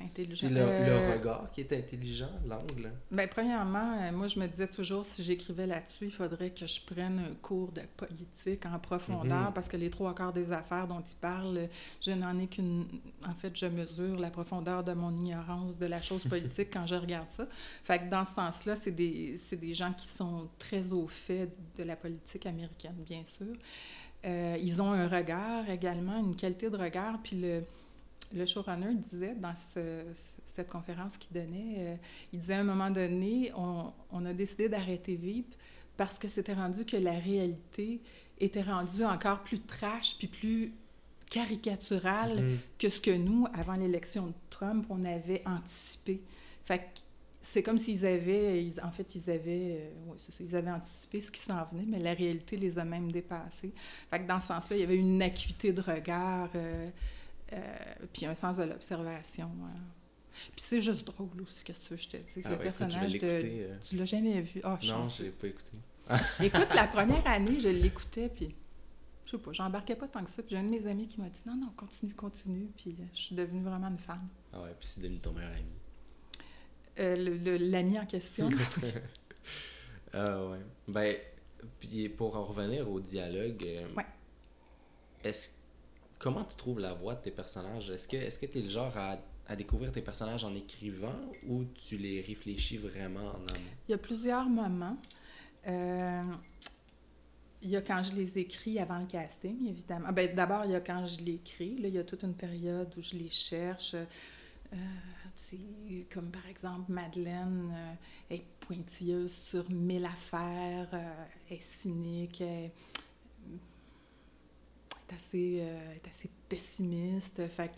intelligent. 0.01 0.49
C'est 0.49 0.49
le, 0.55 0.61
Euh, 0.61 0.87
le 1.11 1.13
regard 1.19 1.51
qui 1.53 1.61
est 1.63 1.73
intelligent, 1.73 2.31
l'angle. 2.47 2.93
Ben, 3.11 3.29
premièrement, 3.29 3.99
euh, 4.01 4.13
moi, 4.13 4.27
je 4.27 4.39
me 4.39 4.47
disais 4.47 4.67
toujours, 4.69 5.05
si 5.07 5.23
j'écrivais 5.23 5.67
là-dessus, 5.67 6.07
il 6.07 6.11
faudrait 6.13 6.51
que 6.51 6.67
je 6.67 6.81
prenne 6.81 7.19
un 7.19 7.35
cours 7.43 7.73
de 7.73 7.83
politique 7.97 8.65
en 8.67 8.79
profondeur, 8.79 9.49
Mhm. 9.49 9.53
parce 9.55 9.69
que 9.69 9.77
les 9.77 9.91
trois 9.91 10.15
quarts 10.15 10.33
des 10.33 10.53
affaires 10.53 10.87
dont 10.87 11.01
il 11.01 11.17
parle, 11.17 11.69
je 12.01 12.13
n'en 12.13 12.39
ai 12.39 12.47
qu'une... 12.47 12.87
En 13.27 13.35
fait, 13.35 13.57
je 13.57 13.67
mesure 13.67 14.19
la 14.19 14.31
profondeur 14.31 14.85
de 14.85 14.93
mon 14.93 15.11
ignorance 15.11 15.77
de 15.79 15.87
la 15.87 16.01
chose 16.01 16.25
politique 16.29 16.69
quand 16.73 16.87
je 16.87 16.95
regarde 16.95 17.31
ça. 17.31 17.47
Fait 17.85 17.99
que 17.99 18.09
dans 18.11 18.25
ce 18.25 18.35
sens-là, 18.35 18.77
c'est 18.77 18.91
des, 18.93 19.37
c'est 19.37 19.57
des 19.57 19.75
gens 19.75 19.93
qui 19.93 20.07
sont 20.09 20.49
très 20.59 20.93
au 20.93 21.07
fait 21.09 21.51
de 21.77 21.83
la 21.85 21.97
politique 21.97 22.47
américaine, 22.47 22.97
bien 23.07 23.25
sûr. 23.25 23.47
Euh, 24.25 24.57
ils 24.61 24.83
ont 24.83 24.91
un 24.93 25.07
regard 25.07 25.71
également, 25.71 26.19
une 26.19 26.35
qualité 26.35 26.71
de 26.71 26.77
regard, 26.77 27.21
puis 27.23 27.41
le... 27.41 27.63
Le 28.35 28.45
showrunner 28.47 28.95
disait 28.95 29.35
dans 29.35 29.55
ce- 29.55 30.05
cette 30.45 30.69
conférence 30.69 31.17
qu'il 31.17 31.33
donnait, 31.33 31.75
euh, 31.79 31.97
il 32.33 32.41
disait 32.41 32.55
à 32.55 32.61
un 32.61 32.65
moment 32.65 32.91
donné, 32.91 33.51
on, 33.57 33.93
on 34.11 34.27
a 34.27 34.33
décidé 34.35 34.69
d'arrêter 34.69 35.17
Veep 35.17 35.55
parce 35.97 36.19
que 36.19 36.29
c'était 36.29 36.53
rendu 36.55 36.85
que 36.85 36.97
la 36.97 37.19
réalité 37.19 38.01
était 38.39 38.63
rendue 38.63 39.05
encore 39.05 39.41
plus 39.43 39.61
trash 39.61 40.17
puis 40.19 40.29
plus 40.29 40.73
caricaturale 41.31 42.43
Mhm. 42.43 42.59
que 42.79 42.89
ce 42.89 43.01
que 43.01 43.11
nous, 43.17 43.47
avant 43.55 43.75
l'élection 43.75 44.29
de 44.29 44.33
Trump, 44.51 44.87
on 44.91 45.05
avait 45.05 45.43
anticipé. 45.47 46.21
Fait 46.65 46.79
que 46.79 46.85
c'est 47.41 47.63
comme 47.63 47.79
s'ils 47.79 48.05
avaient, 48.05 48.63
ils- 48.65 48.81
en 48.83 48.91
fait, 48.91 49.15
ils 49.15 49.31
avaient, 49.31 49.79
euh, 49.81 49.91
ça, 50.19 50.33
ils 50.41 50.55
avaient 50.57 50.71
anticipé 50.71 51.21
ce 51.21 51.31
qui 51.31 51.41
s'en 51.41 51.65
venait, 51.73 51.85
mais 51.87 51.99
la 51.99 52.13
réalité 52.15 52.57
les 52.57 52.79
a 52.79 52.85
même 52.85 53.11
dépassés. 53.11 53.73
Fait 54.11 54.21
que 54.21 54.27
dans 54.27 54.41
ce 54.41 54.49
sens-là, 54.49 54.77
il 54.77 54.81
y 54.81 54.85
avait 54.85 54.97
une 54.97 55.23
acuité 55.23 55.73
de 55.73 55.81
regard, 55.81 56.51
euh, 56.55 56.89
puis 58.13 58.27
un 58.27 58.35
sens 58.35 58.57
de 58.59 58.65
l'observation. 58.65 59.47
euh. 59.63 59.79
Puis 60.53 60.63
c'est 60.63 60.81
juste 60.81 61.07
drôle 61.07 61.41
aussi, 61.43 61.65
qu'est-ce 61.65 61.81
que 61.81 61.85
tu 61.87 61.91
veux 61.91 61.97
que 61.97 62.03
je 62.03 62.09
te 62.09 62.17
dise? 62.19 62.43
Ah 62.47 62.51
le 62.51 62.57
ouais, 62.59 62.67
écoute, 62.67 62.75
je 62.75 62.85
personnage 62.85 63.13
de... 63.15 63.19
euh. 63.27 63.77
Tu 63.81 63.97
l'as 63.97 64.05
jamais 64.05 64.41
vu? 64.41 64.61
Ah, 64.63 64.71
Non, 64.71 64.79
chanceux. 64.81 65.25
je 65.25 65.29
l'ai 65.29 65.33
pas 65.33 65.47
écouté. 65.49 65.73
Écoute, 66.43 66.75
la 66.75 66.87
première 66.89 67.27
année, 67.27 67.61
je 67.61 67.69
l'écoutais, 67.69 68.31
puis 68.31 68.55
je 69.27 69.33
sais 69.33 69.39
pas, 69.39 69.53
j'embarquais 69.53 69.95
pas 69.97 70.09
tant 70.09 70.25
que 70.25 70.31
ça. 70.31 70.43
Puis 70.43 70.53
j'ai 70.53 70.57
un 70.57 70.63
de 70.63 70.69
mes 70.71 70.87
amis 70.87 71.07
qui 71.07 71.21
m'a 71.21 71.29
dit 71.29 71.41
non, 71.45 71.55
non, 71.55 71.71
continue, 71.77 72.15
continue. 72.15 72.69
Puis 72.77 72.97
euh, 72.99 73.05
je 73.13 73.21
suis 73.21 73.35
devenue 73.35 73.63
vraiment 73.63 73.89
une 73.89 73.99
fan. 73.99 74.21
Ah 74.55 74.63
ouais, 74.63 74.71
puis 74.79 74.87
c'est 74.87 75.03
devenu 75.03 75.19
ton 75.19 75.33
meilleur 75.33 75.51
ami. 75.53 75.65
Euh, 77.01 77.59
L'ami 77.59 77.99
en 77.99 78.07
question. 78.07 78.49
Ah 80.15 80.47
ouais. 80.47 80.59
Ben, 80.87 81.17
puis 81.81 82.09
pour 82.09 82.37
en 82.37 82.45
revenir 82.47 82.91
au 82.91 83.01
dialogue, 83.01 83.63
euh, 83.67 83.87
Ouais. 83.95 84.07
est-ce 85.23 85.51
comment 86.19 86.45
tu 86.45 86.57
trouves 86.57 86.81
la 86.81 86.93
voix 86.93 87.15
de 87.15 87.23
tes 87.23 87.31
personnages? 87.31 87.91
Est-ce 87.91 88.07
que 88.09 88.17
que 88.17 88.47
tu 88.51 88.59
es 88.59 88.63
le 88.63 88.69
genre 88.69 88.95
à, 88.97 89.57
découvrir 89.57 89.93
tes 89.93 90.03
personnages 90.03 90.45
en 90.45 90.55
écrivant 90.55 91.15
ou 91.47 91.65
tu 91.65 91.97
les 91.97 92.21
réfléchis 92.21 92.77
vraiment 92.77 93.29
en 93.29 93.47
amont? 93.55 93.71
Il 93.89 93.93
y 93.93 93.95
a 93.95 93.99
plusieurs 93.99 94.49
moments. 94.49 94.99
Euh, 95.67 96.23
il 97.63 97.71
y 97.71 97.77
a 97.77 97.81
quand 97.81 98.03
je 98.03 98.15
les 98.15 98.39
écris 98.39 98.79
avant 98.79 98.99
le 98.99 99.07
casting, 99.07 99.67
évidemment. 99.67 100.13
Ben, 100.13 100.35
D'abord, 100.35 100.65
il 100.67 100.73
y 100.73 100.75
a 100.75 100.81
quand 100.81 101.07
je 101.07 101.25
les 101.25 101.35
écris. 101.35 101.79
Là, 101.79 101.89
il 101.89 101.95
y 101.95 101.99
a 101.99 102.05
toute 102.05 102.23
une 102.23 102.35
période 102.35 102.93
où 102.97 103.01
je 103.01 103.17
les 103.17 103.31
cherche. 103.31 103.95
Euh, 103.95 104.77
comme 106.13 106.31
par 106.31 106.47
exemple, 106.47 106.93
Madeleine 106.93 107.73
euh, 107.73 108.35
est 108.35 108.45
pointilleuse 108.61 109.33
sur 109.33 109.71
mille 109.71 110.05
affaires, 110.05 110.89
est 111.49 111.63
cynique, 111.63 112.43
est, 112.43 112.73
est 115.09 115.15
assez, 115.15 115.59
euh, 115.63 115.95
est 115.95 116.09
assez 116.09 116.31
pessimiste. 116.49 117.43
Fait 117.49 117.73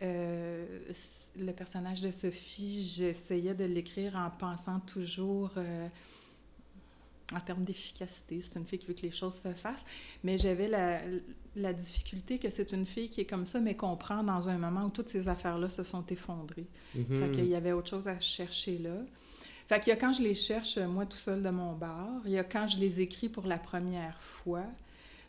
le 0.00 1.52
personnage 1.52 2.02
de 2.02 2.12
Sophie, 2.12 2.88
j'essayais 2.94 3.54
de 3.54 3.64
l'écrire 3.64 4.14
en 4.16 4.30
pensant 4.30 4.78
toujours 4.80 5.50
en 7.34 7.40
termes 7.40 7.64
d'efficacité. 7.64 8.40
C'est 8.40 8.58
une 8.58 8.66
fille 8.66 8.78
qui 8.78 8.86
veut 8.86 8.94
que 8.94 9.02
les 9.02 9.10
choses 9.10 9.34
se 9.34 9.52
fassent. 9.52 9.84
Mais 10.24 10.38
j'avais 10.38 10.68
la, 10.68 11.00
la, 11.56 11.72
difficulté 11.72 12.38
que 12.38 12.48
c'est 12.50 12.72
une 12.72 12.86
fille 12.86 13.10
qui 13.10 13.20
est 13.20 13.26
comme 13.26 13.44
ça, 13.44 13.60
mais 13.60 13.74
comprend 13.74 14.22
dans 14.22 14.48
un 14.48 14.58
moment 14.58 14.86
où 14.86 14.90
toutes 14.90 15.08
ces 15.08 15.28
affaires-là 15.28 15.68
se 15.68 15.82
sont 15.84 16.04
effondrées. 16.06 16.66
Mm 16.94 17.00
-hmm. 17.00 17.18
Fait 17.20 17.30
qu'il 17.32 17.46
y 17.46 17.54
avait 17.54 17.72
autre 17.72 17.90
chose 17.90 18.08
à 18.08 18.18
chercher 18.18 18.78
là. 18.78 18.96
Fait 19.68 19.80
qu'il 19.80 19.90
y 19.90 19.96
a 19.96 19.96
quand 19.96 20.12
je 20.14 20.22
les 20.22 20.34
cherche, 20.34 20.78
moi, 20.78 21.04
tout 21.04 21.18
seul 21.18 21.42
de 21.42 21.50
mon 21.50 21.74
bar. 21.74 22.08
Il 22.24 22.32
y 22.32 22.38
a 22.38 22.44
quand 22.44 22.66
je 22.66 22.78
les 22.78 23.00
écris 23.00 23.28
pour 23.28 23.46
la 23.46 23.58
première 23.58 24.20
fois. 24.22 24.64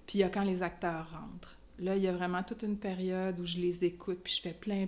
Puis 0.09 0.17
il 0.17 0.21
y 0.21 0.23
a 0.23 0.29
quand 0.29 0.43
les 0.43 0.63
acteurs 0.63 1.07
rentrent. 1.11 1.55
Là, 1.77 1.95
il 1.95 2.01
y 2.01 2.07
a 2.07 2.11
vraiment 2.11 2.41
toute 2.41 2.63
une 2.63 2.77
période 2.77 3.39
où 3.39 3.45
je 3.45 3.57
les 3.57 3.85
écoute, 3.85 4.21
puis 4.23 4.33
je 4.33 4.41
fais 4.41 4.55
plein... 4.55 4.87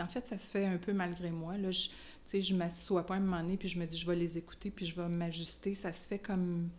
En 0.00 0.06
fait, 0.06 0.26
ça 0.26 0.38
se 0.38 0.50
fait 0.50 0.64
un 0.64 0.78
peu 0.78 0.94
malgré 0.94 1.30
moi. 1.30 1.58
Là, 1.58 1.70
je 1.72 1.90
je 2.32 2.54
m'assois 2.54 3.04
pas 3.04 3.16
un 3.16 3.20
moment 3.20 3.42
donné, 3.42 3.58
puis 3.58 3.68
je 3.68 3.78
me 3.78 3.84
dis, 3.84 3.98
je 3.98 4.06
vais 4.06 4.16
les 4.16 4.38
écouter, 4.38 4.70
puis 4.70 4.86
je 4.86 4.96
vais 4.96 5.10
m'ajuster. 5.10 5.74
Ça 5.74 5.92
se 5.92 6.08
fait 6.08 6.18
comme 6.18 6.70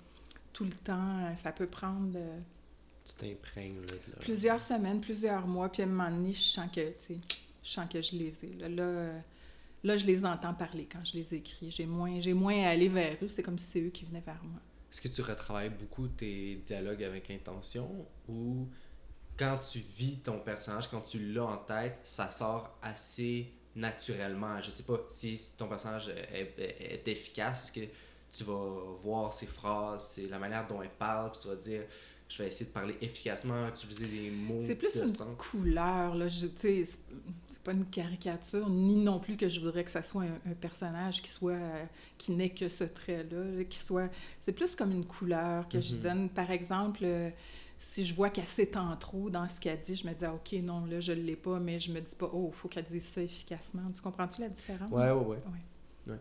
tout 0.54 0.64
le 0.64 0.72
temps. 0.72 1.36
Ça 1.36 1.52
peut 1.52 1.68
prendre... 1.68 2.14
Euh, 2.16 2.40
tu 3.06 3.14
t'imprègnes, 3.14 3.82
là, 3.82 4.16
Plusieurs 4.22 4.64
semaines, 4.64 5.00
plusieurs 5.00 5.46
mois, 5.46 5.70
puis 5.72 5.84
à 5.84 5.86
un 5.86 5.90
moment 5.90 6.10
donné, 6.10 6.34
je 6.34 6.42
sens 6.42 6.72
que, 6.74 6.90
tu 7.06 7.20
je 7.62 7.70
sens 7.70 7.88
que 7.88 8.02
je 8.02 8.16
les 8.16 8.44
ai. 8.44 8.54
Là, 8.56 8.70
là, 8.70 8.84
euh, 8.84 9.20
là, 9.84 9.98
je 9.98 10.08
les 10.08 10.26
entends 10.26 10.56
parler 10.56 10.88
quand 10.92 11.06
je 11.06 11.14
les 11.14 11.36
écris. 11.36 11.70
J'ai 11.70 11.86
moins, 11.86 12.20
j'ai 12.22 12.34
moins 12.34 12.60
à 12.64 12.70
aller 12.70 12.90
vers 12.90 13.18
eux. 13.22 13.30
C'est 13.30 13.44
comme 13.44 13.60
si 13.60 13.68
c'est 13.68 13.82
eux 13.82 13.92
qui 13.92 14.06
venaient 14.06 14.24
vers 14.26 14.44
moi. 14.44 14.60
Est-ce 14.94 15.02
que 15.02 15.08
tu 15.08 15.22
retravailles 15.24 15.72
beaucoup 15.72 16.08
tes 16.08 16.58
dialogues 16.68 17.04
avec 17.04 17.32
intention 17.32 18.06
ou 18.30 18.70
quand 19.36 19.58
tu 19.58 19.80
vis 19.80 20.20
ton 20.20 20.38
personnage, 20.38 20.88
quand 20.88 21.02
tu 21.02 21.34
l'as 21.34 21.46
en 21.46 21.58
tête, 21.58 21.98
ça 22.04 22.30
sort 22.30 22.78
assez 22.80 23.52
naturellement? 23.76 24.62
Je 24.62 24.70
sais 24.70 24.84
pas 24.84 25.00
si 25.10 25.42
ton 25.58 25.68
personnage 25.68 26.10
est, 26.10 27.08
efficace, 27.08 27.64
est-ce 27.64 27.72
que 27.72 27.92
tu 28.32 28.44
vas 28.44 28.96
voir 29.02 29.34
ses 29.34 29.48
phrases, 29.48 30.10
c'est 30.10 30.28
la 30.28 30.38
manière 30.38 30.68
dont 30.68 30.80
elle 30.84 30.92
parle, 30.92 31.32
puis 31.32 31.42
tu 31.42 31.48
vas 31.48 31.56
dire 31.56 31.82
je 32.34 32.42
vais 32.42 32.48
essayer 32.48 32.66
de 32.66 32.72
parler 32.72 32.96
efficacement, 33.00 33.68
utiliser 33.68 34.08
des 34.08 34.32
mots. 34.32 34.58
C'est 34.60 34.74
plus 34.74 34.96
une 34.98 35.36
couleur, 35.36 36.16
là. 36.16 36.28
C'est 36.30 36.88
pas 37.64 37.74
une 37.74 37.86
caricature, 37.86 38.68
ni 38.72 38.96
non 38.96 39.20
plus 39.20 39.38
que 39.38 39.48
je 39.48 39.60
voudrais 39.60 39.84
que 39.84 39.92
ça 39.92 40.02
soit 40.02 40.24
un, 40.24 40.54
personnage 40.60 41.22
qui 41.22 41.30
soit 41.30 41.60
qui 42.18 42.32
n'ait 42.32 42.50
que 42.50 42.70
ce 42.70 42.86
trait-là, 42.86 43.64
qui 43.66 43.78
soit. 43.78 44.10
C'est 44.42 44.52
plus 44.52 44.76
comme 44.76 44.92
une 44.92 45.06
couleur 45.06 45.70
que 45.70 45.80
je 45.80 45.96
mm-hmm. 45.96 46.02
donne. 46.02 46.30
Par 46.30 46.50
exemple, 46.50 47.02
euh, 47.04 47.30
si 47.78 48.04
je 48.04 48.16
vois 48.16 48.32
qu'elle 48.32 48.46
s'étend 48.46 48.96
trop 48.98 49.30
dans 49.30 49.48
ce 49.48 49.60
qu'elle 49.60 49.82
dit, 49.82 49.96
je 49.96 50.08
me 50.08 50.14
dis, 50.14 50.26
ah, 50.26 50.34
OK, 50.34 50.54
non, 50.54 50.86
là, 50.86 51.00
je 51.00 51.12
ne 51.12 51.22
l'ai 51.22 51.36
pas, 51.36 51.60
mais 51.60 51.78
je 51.78 51.92
me 51.92 52.02
dis 52.02 52.16
pas, 52.16 52.32
oh, 52.34 52.50
il 52.52 52.56
faut 52.56 52.68
qu'elle 52.68 52.86
dise 52.86 53.06
ça 53.06 53.22
efficacement. 53.22 53.92
Tu 53.94 54.02
comprends-tu 54.02 54.42
la 54.42 54.50
différence? 54.50 54.90
Oui, 54.92 55.06
oui, 55.28 55.38
oui. 56.08 56.16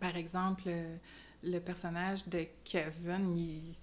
par 0.00 0.16
exemple, 0.16 0.70
le 1.42 1.58
personnage 1.58 2.26
de 2.28 2.46
Kevin, 2.64 3.36
il, 3.36 3.74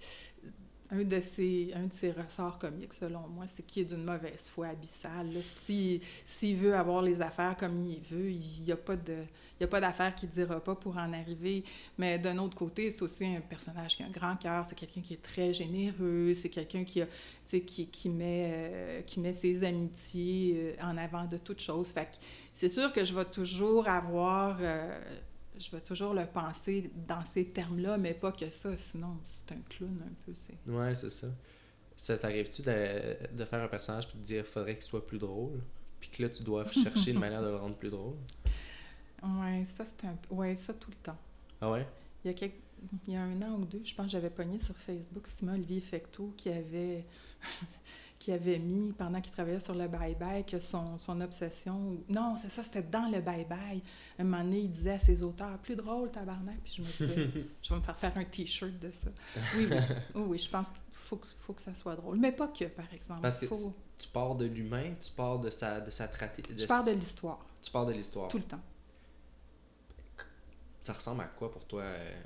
un 0.92 1.04
de 1.04 1.20
ses, 1.20 1.72
un 1.74 1.86
de 1.86 1.92
ses 1.92 2.10
ressorts 2.10 2.58
comiques, 2.58 2.94
selon 2.94 3.20
moi, 3.28 3.46
c'est 3.46 3.62
qu'il 3.62 3.82
est 3.82 3.86
d'une 3.86 4.04
mauvaise 4.04 4.48
foi 4.48 4.68
abyssale. 4.68 5.28
S'il 5.42 6.00
si, 6.24 6.54
veut 6.54 6.74
avoir 6.74 7.02
les 7.02 7.22
affaires 7.22 7.56
comme 7.56 7.86
il 7.86 8.00
veut, 8.10 8.30
il 8.30 8.62
n'y 8.62 8.72
a 8.72 8.76
pas 8.76 9.80
d'affaires 9.80 10.14
qu'il 10.14 10.28
ne 10.28 10.34
dira 10.34 10.58
pas 10.60 10.74
pour 10.74 10.96
en 10.96 11.12
arriver. 11.12 11.62
Mais 11.96 12.18
d'un 12.18 12.38
autre 12.38 12.56
côté, 12.56 12.90
c'est 12.90 13.02
aussi 13.02 13.24
un 13.24 13.40
personnage 13.40 13.96
qui 13.96 14.02
a 14.02 14.06
un 14.06 14.10
grand 14.10 14.36
cœur, 14.36 14.66
c'est 14.68 14.74
quelqu'un 14.74 15.00
qui 15.00 15.14
est 15.14 15.22
très 15.22 15.52
généreux, 15.52 16.34
c'est 16.34 16.48
quelqu'un 16.48 16.82
qui, 16.84 17.02
a, 17.02 17.06
qui, 17.48 17.86
qui, 17.86 18.08
met, 18.08 18.50
euh, 18.52 19.02
qui 19.02 19.20
met 19.20 19.32
ses 19.32 19.62
amitiés 19.62 20.74
euh, 20.80 20.84
en 20.84 20.96
avant 20.96 21.24
de 21.24 21.36
toute 21.36 21.60
chose. 21.60 21.92
Fait 21.92 22.18
c'est 22.52 22.68
sûr 22.68 22.92
que 22.92 23.04
je 23.04 23.14
vais 23.14 23.24
toujours 23.26 23.88
avoir... 23.88 24.58
Euh, 24.60 25.00
je 25.60 25.70
vais 25.70 25.80
toujours 25.80 26.14
le 26.14 26.26
penser 26.26 26.90
dans 27.06 27.24
ces 27.24 27.44
termes-là, 27.44 27.98
mais 27.98 28.14
pas 28.14 28.32
que 28.32 28.48
ça, 28.48 28.76
sinon 28.76 29.18
c'est 29.24 29.54
un 29.54 29.60
clown 29.68 30.02
un 30.04 30.14
peu. 30.24 30.72
Ouais, 30.72 30.94
c'est 30.94 31.10
ça. 31.10 31.28
Ça 31.96 32.16
t'arrive-tu 32.16 32.62
de, 32.62 33.36
de, 33.36 33.44
faire 33.44 33.62
un 33.62 33.68
personnage 33.68 34.08
et 34.14 34.16
de 34.16 34.22
dire 34.22 34.46
faudrait 34.46 34.74
qu'il 34.74 34.84
soit 34.84 35.06
plus 35.06 35.18
drôle, 35.18 35.60
puis 36.00 36.08
que 36.08 36.22
là 36.22 36.30
tu 36.30 36.42
dois 36.42 36.66
chercher 36.72 37.10
une 37.10 37.18
manière 37.18 37.42
de 37.42 37.48
le 37.48 37.56
rendre 37.56 37.76
plus 37.76 37.90
drôle? 37.90 38.16
Ouais, 39.22 39.64
ça 39.64 39.84
c'est 39.84 40.06
un 40.06 40.16
ouais, 40.30 40.56
ça 40.56 40.72
tout 40.72 40.90
le 40.90 40.96
temps. 40.96 41.18
Ah 41.60 41.70
ouais? 41.70 41.86
Il 42.24 42.28
y 42.28 42.30
a 42.30 42.34
quelques... 42.34 42.54
il 43.06 43.14
y 43.14 43.16
a 43.16 43.22
un 43.22 43.42
an 43.42 43.58
ou 43.60 43.66
deux, 43.66 43.82
je 43.84 43.94
pense 43.94 44.06
que 44.06 44.12
j'avais 44.12 44.30
pogné 44.30 44.58
sur 44.58 44.74
Facebook 44.78 45.26
Simon 45.26 45.52
Olivier 45.52 45.80
Fecteau 45.80 46.32
qui 46.38 46.48
avait 46.48 47.04
qui 48.20 48.32
avait 48.32 48.58
mis 48.58 48.92
pendant 48.92 49.18
qu'il 49.22 49.32
travaillait 49.32 49.60
sur 49.60 49.74
le 49.74 49.88
bye-bye 49.88 50.44
que 50.44 50.58
son, 50.58 50.98
son 50.98 51.22
obsession. 51.22 51.96
Non, 52.06 52.36
c'est 52.36 52.50
ça, 52.50 52.62
c'était 52.62 52.82
dans 52.82 53.10
le 53.10 53.18
bye-bye. 53.18 53.80
Un 54.18 54.24
moment 54.24 54.44
donné, 54.44 54.60
il 54.60 54.70
disait 54.70 54.92
à 54.92 54.98
ses 54.98 55.22
auteurs 55.22 55.58
Plus 55.58 55.74
drôle, 55.74 56.10
tabarnak. 56.10 56.58
Puis 56.62 56.74
je 56.76 56.82
me 56.82 56.86
disais 56.86 57.30
Je 57.62 57.70
vais 57.70 57.80
me 57.80 57.82
faire 57.82 57.98
faire 57.98 58.12
un 58.18 58.24
T-shirt 58.24 58.78
de 58.78 58.90
ça. 58.90 59.08
Oui, 59.56 59.66
oui. 59.70 60.22
oui, 60.26 60.38
je 60.38 60.50
pense 60.50 60.68
qu'il 60.68 60.82
faut, 60.92 61.16
que, 61.16 61.26
faut 61.38 61.54
que 61.54 61.62
ça 61.62 61.74
soit 61.74 61.96
drôle. 61.96 62.18
Mais 62.18 62.30
pas 62.30 62.48
que, 62.48 62.66
par 62.66 62.92
exemple. 62.92 63.22
Parce 63.22 63.38
que 63.38 63.46
tu 63.46 64.08
pars 64.08 64.34
de 64.36 64.44
l'humain, 64.44 64.92
tu 65.00 65.10
pars 65.12 65.38
de 65.38 65.48
sa, 65.48 65.80
de 65.80 65.90
sa 65.90 66.06
De 66.06 66.12
je 66.58 66.66
pars 66.66 66.84
de 66.84 66.90
l'histoire. 66.90 67.38
Tu 67.62 67.70
pars 67.70 67.86
de 67.86 67.92
l'histoire. 67.92 68.28
Tout 68.28 68.38
le 68.38 68.44
temps. 68.44 68.60
Ça 70.82 70.92
ressemble 70.92 71.22
à 71.22 71.28
quoi 71.28 71.50
pour 71.50 71.64
toi 71.64 71.82
euh, 71.82 72.16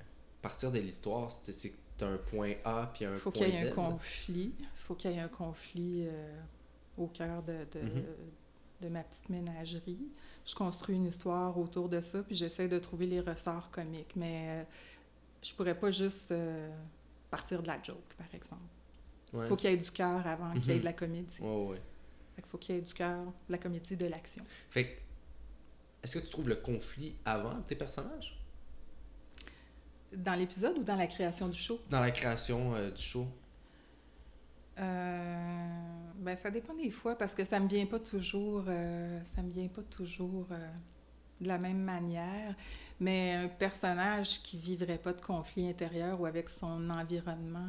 Partir 0.42 0.72
de 0.72 0.80
l'histoire, 0.80 1.30
c'est 1.30 1.72
tu 1.98 2.04
as 2.04 2.09
un 2.09 2.16
point 2.16 2.54
A 2.64 2.90
puis 2.92 3.04
un 3.04 3.16
faut 3.16 3.30
point 3.30 3.46
Z. 3.46 3.52
Il 3.52 3.52
faut 3.52 3.54
qu'il 3.54 3.61
y 3.61 3.64
ait 3.64 3.70
un 3.70 3.74
conflit. 3.74 4.52
Il 4.59 4.66
faut 4.87 4.94
qu'il 4.94 5.11
y 5.11 5.14
ait 5.14 5.20
un 5.20 5.28
conflit 5.28 6.04
euh, 6.07 6.40
au 6.98 7.07
cœur 7.07 7.42
de, 7.42 7.52
de, 7.72 7.80
mm-hmm. 7.80 8.83
de, 8.83 8.88
ma 8.88 9.02
petite 9.02 9.28
ménagerie. 9.28 10.09
Je 10.44 10.54
construis 10.54 10.96
une 10.96 11.07
histoire 11.07 11.57
autour 11.59 11.88
de 11.88 12.00
ça, 12.00 12.22
puis 12.22 12.35
j'essaie 12.35 12.68
de 12.68 12.78
trouver 12.78 13.07
les 13.07 13.20
ressorts 13.20 13.70
comiques. 13.70 14.14
Mais 14.16 14.46
euh, 14.48 14.64
je 15.42 15.52
pourrais 15.54 15.78
pas 15.78 15.90
juste 15.90 16.33
euh, 16.33 16.70
partir 17.30 17.62
de 17.62 17.66
la 17.66 17.83
joke, 17.83 18.14
par 18.18 18.33
exemple. 18.35 18.62
Il 19.33 19.48
faut 19.48 19.57
qu'il 19.57 19.70
y 19.70 19.72
ait 19.72 19.76
du 19.76 19.90
cœur 19.90 20.24
avant 20.26 20.52
qu'il 20.52 20.66
y 20.66 20.70
ait 20.70 20.74
mm-hmm. 20.76 20.80
de 20.80 20.85
la 20.85 20.92
comédie. 20.92 21.40
Ouais, 21.40 21.66
ouais. 21.66 21.83
Il 22.38 22.44
faut 22.44 22.59
qu'il 22.59 22.74
y 22.74 22.78
ait 22.78 22.83
du 22.83 22.94
cœur, 22.94 23.24
de 23.24 23.52
la 23.52 23.59
comédie, 23.59 23.96
de 23.96 24.07
l'action. 24.07 24.44
Fait 24.68 24.98
est-ce 26.04 26.18
que 26.18 26.24
tu 26.24 26.30
trouves 26.30 26.50
le 26.50 26.57
conflit 26.57 27.14
avant 27.24 27.62
tes 27.62 27.74
personnages? 27.74 28.38
Dans 30.16 30.35
l'épisode 30.35 30.79
ou 30.79 30.83
dans 30.83 30.96
la 30.96 31.07
création 31.07 31.48
du 31.48 31.59
show? 31.59 31.81
Dans 31.90 32.00
la 32.00 32.11
création 32.11 32.74
euh, 32.74 32.90
du 32.90 33.03
show. 33.03 33.27
Euh, 34.79 35.66
ben, 36.16 36.37
ça 36.37 36.50
dépend 36.50 36.74
des 36.74 36.90
fois 36.90 37.16
parce 37.16 37.35
que 37.35 37.44
ça 37.44 37.61
me 37.61 37.68
vient 37.68 37.87
pas 37.87 38.00
toujours, 38.00 38.64
euh, 38.68 39.20
ça 39.35 39.42
me 39.42 39.50
vient 39.50 39.68
pas 39.68 39.83
toujours 39.83 40.46
de 41.40 41.48
la 41.48 41.59
même 41.59 41.83
manière. 41.83 42.55
Mais 43.00 43.35
un 43.35 43.48
personnage 43.48 44.42
qui 44.42 44.57
vivrait 44.57 44.98
pas 44.98 45.12
de 45.12 45.20
conflit 45.20 45.68
intérieur 45.68 46.20
ou 46.20 46.27
avec 46.27 46.48
son 46.48 46.90
environnement, 46.90 47.68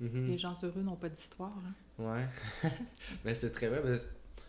mm-hmm. 0.00 0.26
les 0.26 0.38
gens 0.38 0.54
heureux 0.62 0.82
n'ont 0.82 0.96
pas 0.96 1.08
d'histoire. 1.08 1.56
Hein. 1.66 1.74
Ouais, 1.98 2.70
mais 3.24 3.34
c'est 3.34 3.50
très 3.50 3.68
vrai. 3.68 3.80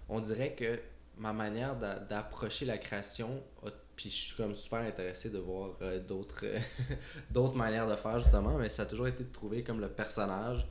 On 0.10 0.20
dirait 0.20 0.54
que 0.54 0.80
ma 1.18 1.34
manière 1.34 1.76
d'approcher 1.76 2.66
la 2.66 2.78
création 2.78 3.44
puis 3.96 4.10
je 4.10 4.16
suis 4.16 4.36
comme 4.36 4.56
super 4.56 4.80
intéressé 4.80 5.30
de 5.30 5.38
voir 5.38 5.72
euh, 5.82 6.00
d'autres 6.00 6.46
d'autres 7.32 7.56
manières 7.56 7.88
de 7.88 7.96
faire 7.96 8.20
justement, 8.20 8.58
mais 8.58 8.70
ça 8.70 8.84
a 8.84 8.86
toujours 8.86 9.08
été 9.08 9.24
de 9.24 9.32
trouver 9.32 9.64
comme 9.64 9.80
le 9.80 9.90
personnage. 9.90 10.66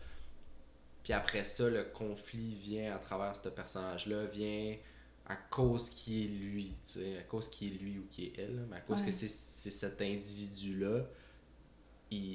Puis 1.03 1.13
après 1.13 1.45
ça, 1.45 1.69
le 1.69 1.85
conflit 1.85 2.55
vient 2.55 2.95
à 2.95 2.99
travers 2.99 3.35
ce 3.35 3.49
personnage-là, 3.49 4.27
vient 4.27 4.77
à 5.27 5.37
cause 5.37 5.91
qui 5.91 6.25
est 6.25 6.29
lui, 6.29 6.75
tu 6.83 7.01
sais, 7.01 7.19
à 7.19 7.23
cause 7.23 7.49
qui 7.49 7.69
est 7.69 7.71
lui 7.71 7.99
ou 7.99 8.07
qui 8.09 8.27
est 8.27 8.39
elle, 8.39 8.67
mais 8.69 8.77
à 8.77 8.81
cause 8.81 9.03
que 9.03 9.11
c'est 9.11 9.29
cet 9.29 10.01
individu-là, 10.01 11.07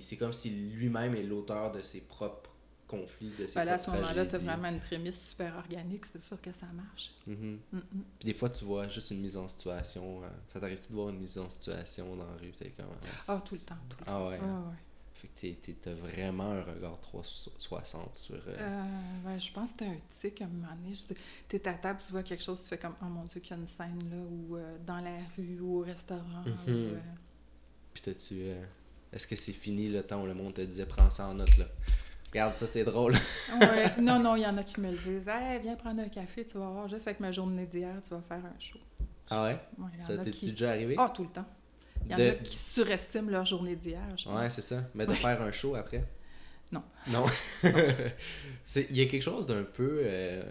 c'est 0.01 0.18
comme 0.18 0.34
si 0.34 0.49
lui-même 0.49 1.16
est 1.16 1.24
l'auteur 1.24 1.72
de 1.72 1.82
ses 1.82 2.01
propres 2.01 2.49
conflit 2.88 3.32
de 3.38 3.48
ces 3.48 3.60
ben 3.60 3.68
À 3.68 3.78
ce 3.78 3.92
moment-là, 3.92 4.26
tu 4.26 4.36
as 4.36 4.40
vraiment 4.40 4.70
une 4.70 4.80
prémisse 4.80 5.28
super 5.28 5.56
organique, 5.58 6.06
c'est 6.06 6.22
sûr 6.22 6.42
que 6.42 6.52
ça 6.52 6.68
marche. 6.68 7.14
Mm-hmm. 7.28 7.58
Puis 8.20 8.26
des 8.26 8.34
fois, 8.34 8.50
tu 8.50 8.66
vois 8.66 8.88
juste 8.88 9.12
une 9.12 9.22
mise 9.22 9.38
en 9.38 9.48
situation. 9.48 10.24
Euh, 10.24 10.28
ça 10.48 10.60
t'arrive-tu 10.60 10.90
de 10.90 10.94
voir 10.94 11.10
une 11.10 11.20
mise 11.20 11.38
en 11.38 11.50
situation 11.50 12.16
dans 12.16 12.26
la 12.26 12.38
rue? 12.38 12.52
Es 12.62 12.70
comme, 12.70 12.86
ah, 13.28 13.42
tout 13.46 13.56
le 13.56 13.62
temps. 13.62 13.76
Tout 13.90 13.98
le 14.00 14.06
ah 14.08 14.28
ouais. 14.28 14.40
Ah, 14.42 14.46
ouais. 14.46 14.76
Fait 15.14 15.28
que 15.56 15.72
t'as 15.72 15.94
vraiment 15.94 16.52
un 16.52 16.62
regard 16.62 17.00
360 17.02 18.16
sur... 18.16 18.36
Euh... 18.36 18.56
Euh, 18.60 19.40
je 19.40 19.52
pense 19.52 19.72
que 19.72 19.78
t'as 19.78 19.86
un 19.86 19.98
tic 20.20 20.42
à 20.44 20.46
un 20.46 20.48
moment 20.48 20.68
donné. 20.84 20.96
T'es 21.48 21.68
à 21.68 21.74
table, 21.74 22.00
tu 22.06 22.12
vois 22.12 22.22
quelque 22.22 22.44
chose, 22.44 22.62
tu 22.62 22.70
fais 22.70 22.78
comme 22.78 22.94
«Oh 23.02 23.06
mon 23.06 23.24
Dieu, 23.24 23.42
qu'il 23.42 23.56
y 23.56 23.60
a 23.60 23.62
une 23.62 23.68
scène 23.68 23.98
là, 24.12 24.18
ou 24.18 24.58
euh, 24.58 24.78
dans 24.86 25.00
la 25.00 25.18
rue, 25.36 25.60
ou 25.60 25.80
au 25.80 25.84
restaurant. 25.84 26.44
Mm-hmm. 26.68 27.00
Puis 27.96 28.04
t'as-tu... 28.04 28.42
Est-ce 29.12 29.26
que 29.26 29.36
c'est 29.36 29.54
fini 29.54 29.90
le 29.90 30.04
temps 30.04 30.22
où 30.22 30.28
le 30.28 30.36
monde 30.36 30.54
te 30.54 30.62
disait 30.62 30.86
«Prends 30.88 31.10
ça 31.10 31.28
en 31.28 31.34
note, 31.34 31.58
là» 31.58 31.66
Regarde, 32.32 32.57
ça 32.57 32.67
c'est 32.67 32.84
drôle. 32.84 33.13
ouais. 33.61 33.99
Non, 34.01 34.19
non, 34.19 34.36
il 34.36 34.41
y 34.41 34.45
en 34.45 34.57
a 34.57 34.63
qui 34.63 34.80
me 34.82 34.91
le 34.91 34.97
disent. 34.97 35.28
Hey, 35.28 35.59
viens 35.61 35.75
prendre 35.75 36.01
un 36.01 36.09
café, 36.09 36.45
tu 36.45 36.57
vas 36.57 36.69
voir, 36.69 36.88
juste 36.88 37.07
avec 37.07 37.19
ma 37.19 37.32
journée 37.32 37.65
d'hier, 37.65 37.95
tu 38.03 38.09
vas 38.09 38.21
faire 38.21 38.43
un 38.45 38.59
show. 38.59 38.80
Ah 39.30 39.43
ouais? 39.45 39.59
Ouais, 39.78 39.89
il 39.93 39.99
y 39.99 40.03
en 40.03 40.23
Ça 40.23 40.30
qui- 40.30 40.51
déjà 40.51 40.71
arrivé? 40.71 40.95
Ah, 40.97 41.11
tout 41.13 41.23
le 41.23 41.30
temps. 41.30 41.45
Il 42.05 42.11
y 42.11 42.15
en 42.15 42.17
De- 42.17 42.30
a 42.30 42.32
qui 42.36 42.55
surestiment 42.55 43.30
leur 43.30 43.45
journée 43.45 43.75
d'hier. 43.75 44.01
je 44.17 44.25
pense. 44.25 44.36
Ouais, 44.39 44.49
c'est 44.49 44.61
ça. 44.61 44.84
Mais 44.93 45.05
de 45.05 45.11
Ouais. 45.11 45.17
faire 45.17 45.41
un 45.41 45.51
show 45.51 45.75
après? 45.75 46.05
Non. 46.71 46.84
Non. 47.07 47.25
Il 47.63 48.97
y 48.97 49.01
a 49.01 49.05
quelque 49.05 49.21
chose 49.21 49.47
d'un 49.47 49.63
peu 49.63 50.01
euh, 50.03 50.43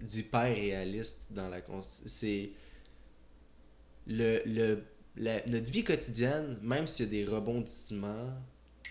d'hyper 0.00 0.54
réaliste 0.54 1.20
dans 1.30 1.48
la 1.48 1.60
C'est. 2.06 2.50
Le, 4.06 4.40
le, 4.46 4.84
la- 5.16 5.44
notre 5.46 5.70
vie 5.70 5.84
quotidienne, 5.84 6.56
même 6.62 6.86
s'il 6.86 7.06
y 7.06 7.08
a 7.08 7.24
des 7.24 7.30
rebondissements, 7.30 8.32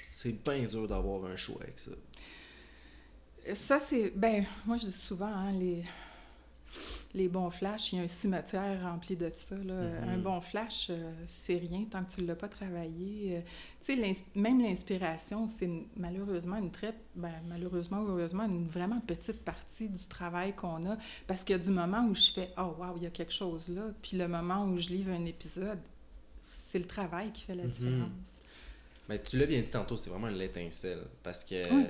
c'est 0.04 0.32
bien 0.44 0.64
dur 0.64 0.88
d'avoir 0.88 1.26
un 1.26 1.36
show 1.36 1.58
avec 1.62 1.80
ça. 1.80 1.92
Ça, 3.56 3.80
c'est. 3.80 4.12
Ben, 4.16 4.46
moi, 4.66 4.78
je 4.78 4.86
dis 4.88 4.92
souvent, 4.92 5.26
hein, 5.28 5.52
les, 5.52 5.84
les 7.14 7.28
bons 7.28 7.50
flashs, 7.50 7.94
il 7.94 7.98
y 7.98 8.00
a 8.00 8.04
un 8.04 8.08
cimetière 8.08 8.82
rempli 8.84 9.16
de 9.16 9.32
ça. 9.34 9.56
Là. 9.56 9.74
Mhm. 10.02 10.10
Un 10.10 10.18
bon 10.18 10.42
flash, 10.42 10.88
euh, 10.90 11.12
c'est 11.44 11.58
rien 11.58 11.86
tant 11.90 12.04
que 12.04 12.12
tu 12.12 12.22
ne 12.22 12.28
l'as 12.28 12.36
pas 12.36 12.48
travaillé. 12.48 13.38
Euh, 13.38 13.42
tu 13.84 13.96
sais, 13.96 14.24
même 14.36 14.62
l'inspiration, 14.62 15.48
c'est 15.48 15.70
malheureusement 15.96 16.58
une 16.58 16.72
très. 16.72 16.94
Ben, 17.16 17.32
malheureusement 17.48 18.02
ou 18.02 18.08
heureusement, 18.10 18.44
une 18.46 18.68
vraiment 18.68 19.00
petite 19.00 19.44
partie 19.44 19.90
du 19.90 20.06
travail 20.08 20.54
qu'on 20.54 20.86
a. 20.92 20.98
Parce 21.26 21.44
qu'il 21.44 21.56
y 21.56 21.60
a 21.60 21.64
du 21.64 21.70
moment 21.72 22.06
où 22.08 22.14
je 22.16 22.32
fais 22.32 22.50
Oh, 22.58 22.76
wow, 22.78 22.96
il 22.98 23.04
y 23.04 23.08
a 23.08 23.12
quelque 23.12 23.34
chose 23.34 23.70
là. 23.70 23.84
Puis 24.02 24.18
le 24.18 24.28
moment 24.28 24.66
où 24.66 24.78
je 24.78 24.90
livre 24.90 25.12
un 25.12 25.26
épisode, 25.26 25.80
c'est 26.44 26.80
le 26.80 26.86
travail 26.86 27.32
qui 27.32 27.44
fait 27.44 27.56
la 27.56 27.64
Mhm. 27.64 27.70
différence. 27.72 28.10
Mais 29.10 29.22
tu 29.24 29.38
l'as 29.38 29.46
bien 29.46 29.62
dit 29.62 29.72
tantôt, 29.72 29.96
c'est 29.96 30.10
vraiment 30.10 30.28
l'étincelle. 30.28 31.04
Parce 31.24 31.44
que 31.44 31.56
Oui. 31.74 31.86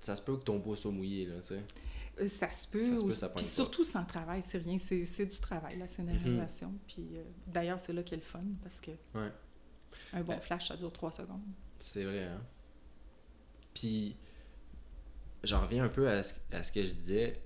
Ça 0.00 0.16
se 0.16 0.22
peut 0.22 0.36
que 0.36 0.44
ton 0.44 0.58
bois 0.58 0.76
soit 0.76 0.90
mouillé, 0.92 1.26
là, 1.26 1.34
tu 1.40 1.48
sais. 1.48 1.62
Euh, 2.20 2.28
Ça 2.28 2.50
se 2.50 2.66
peut. 2.68 2.80
Ça 2.80 2.98
se 2.98 3.04
peut, 3.04 3.14
ça 3.14 3.28
puis 3.28 3.44
surtout 3.44 3.84
sans 3.84 4.04
travail, 4.04 4.42
c'est 4.48 4.58
rien. 4.58 4.78
C'est 4.78 5.26
du 5.26 5.38
travail, 5.38 5.78
la 5.78 5.86
scénarisation. 5.86 6.72
Puis 6.86 7.06
euh, 7.16 7.22
d'ailleurs, 7.46 7.80
c'est 7.80 7.92
là 7.92 8.02
qu'il 8.02 8.18
y 8.18 8.20
a 8.20 8.24
le 8.24 8.28
fun 8.30 8.44
parce 8.62 8.80
que 8.80 8.90
Ouais. 9.14 9.30
un 10.14 10.22
bon 10.22 10.32
Euh, 10.34 10.40
flash, 10.40 10.68
ça 10.68 10.76
dure 10.76 10.92
trois 10.92 11.12
secondes. 11.12 11.42
C'est 11.80 12.04
vrai, 12.04 12.24
hein? 12.24 12.40
Puis, 13.74 14.16
j'en 15.44 15.60
reviens 15.60 15.84
un 15.84 15.88
peu 15.90 16.08
à 16.08 16.22
ce, 16.22 16.32
à 16.52 16.62
ce 16.62 16.72
que 16.72 16.84
je 16.86 16.92
disais. 16.92 17.42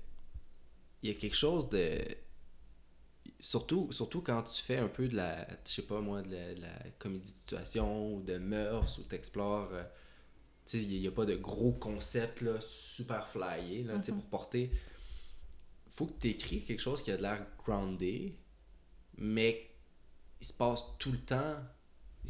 Il 1.03 1.09
y 1.09 1.13
a 1.13 1.15
quelque 1.19 1.35
chose 1.35 1.67
de. 1.69 1.97
Surtout, 3.39 3.91
surtout 3.91 4.21
quand 4.21 4.43
tu 4.43 4.61
fais 4.61 4.77
un 4.77 4.87
peu 4.87 5.07
de 5.07 5.15
la. 5.15 5.47
Je 5.65 5.71
sais 5.71 5.81
pas 5.81 5.99
moi, 5.99 6.21
de 6.21 6.31
la, 6.31 6.53
de 6.53 6.61
la 6.61 6.73
comédie 6.99 7.31
de 7.33 7.37
situation 7.37 8.13
ou 8.15 8.21
de 8.21 8.37
mœurs 8.37 8.99
ou 8.99 9.03
t'explores. 9.03 9.69
Il 10.73 10.99
n'y 11.01 11.07
a, 11.07 11.11
pas 11.11 11.25
de 11.25 11.35
gros 11.35 11.71
concept 11.73 12.41
là, 12.41 12.59
super 12.61 13.27
flyé 13.29 13.83
là, 13.83 14.01
sais, 14.03 14.11
Mhm. 14.11 14.19
pour 14.19 14.29
porter. 14.29 14.71
Faut 15.89 16.05
que 16.05 16.19
tu 16.21 16.29
écris 16.29 16.63
quelque 16.63 16.79
chose 16.81 17.01
qui 17.03 17.11
a 17.11 17.17
de 17.17 17.21
l'air 17.21 17.45
groundé, 17.63 18.37
mais 19.17 19.69
il 20.39 20.47
se 20.47 20.53
passe 20.53 20.83
tout 20.99 21.11
le 21.11 21.19
temps. 21.19 21.55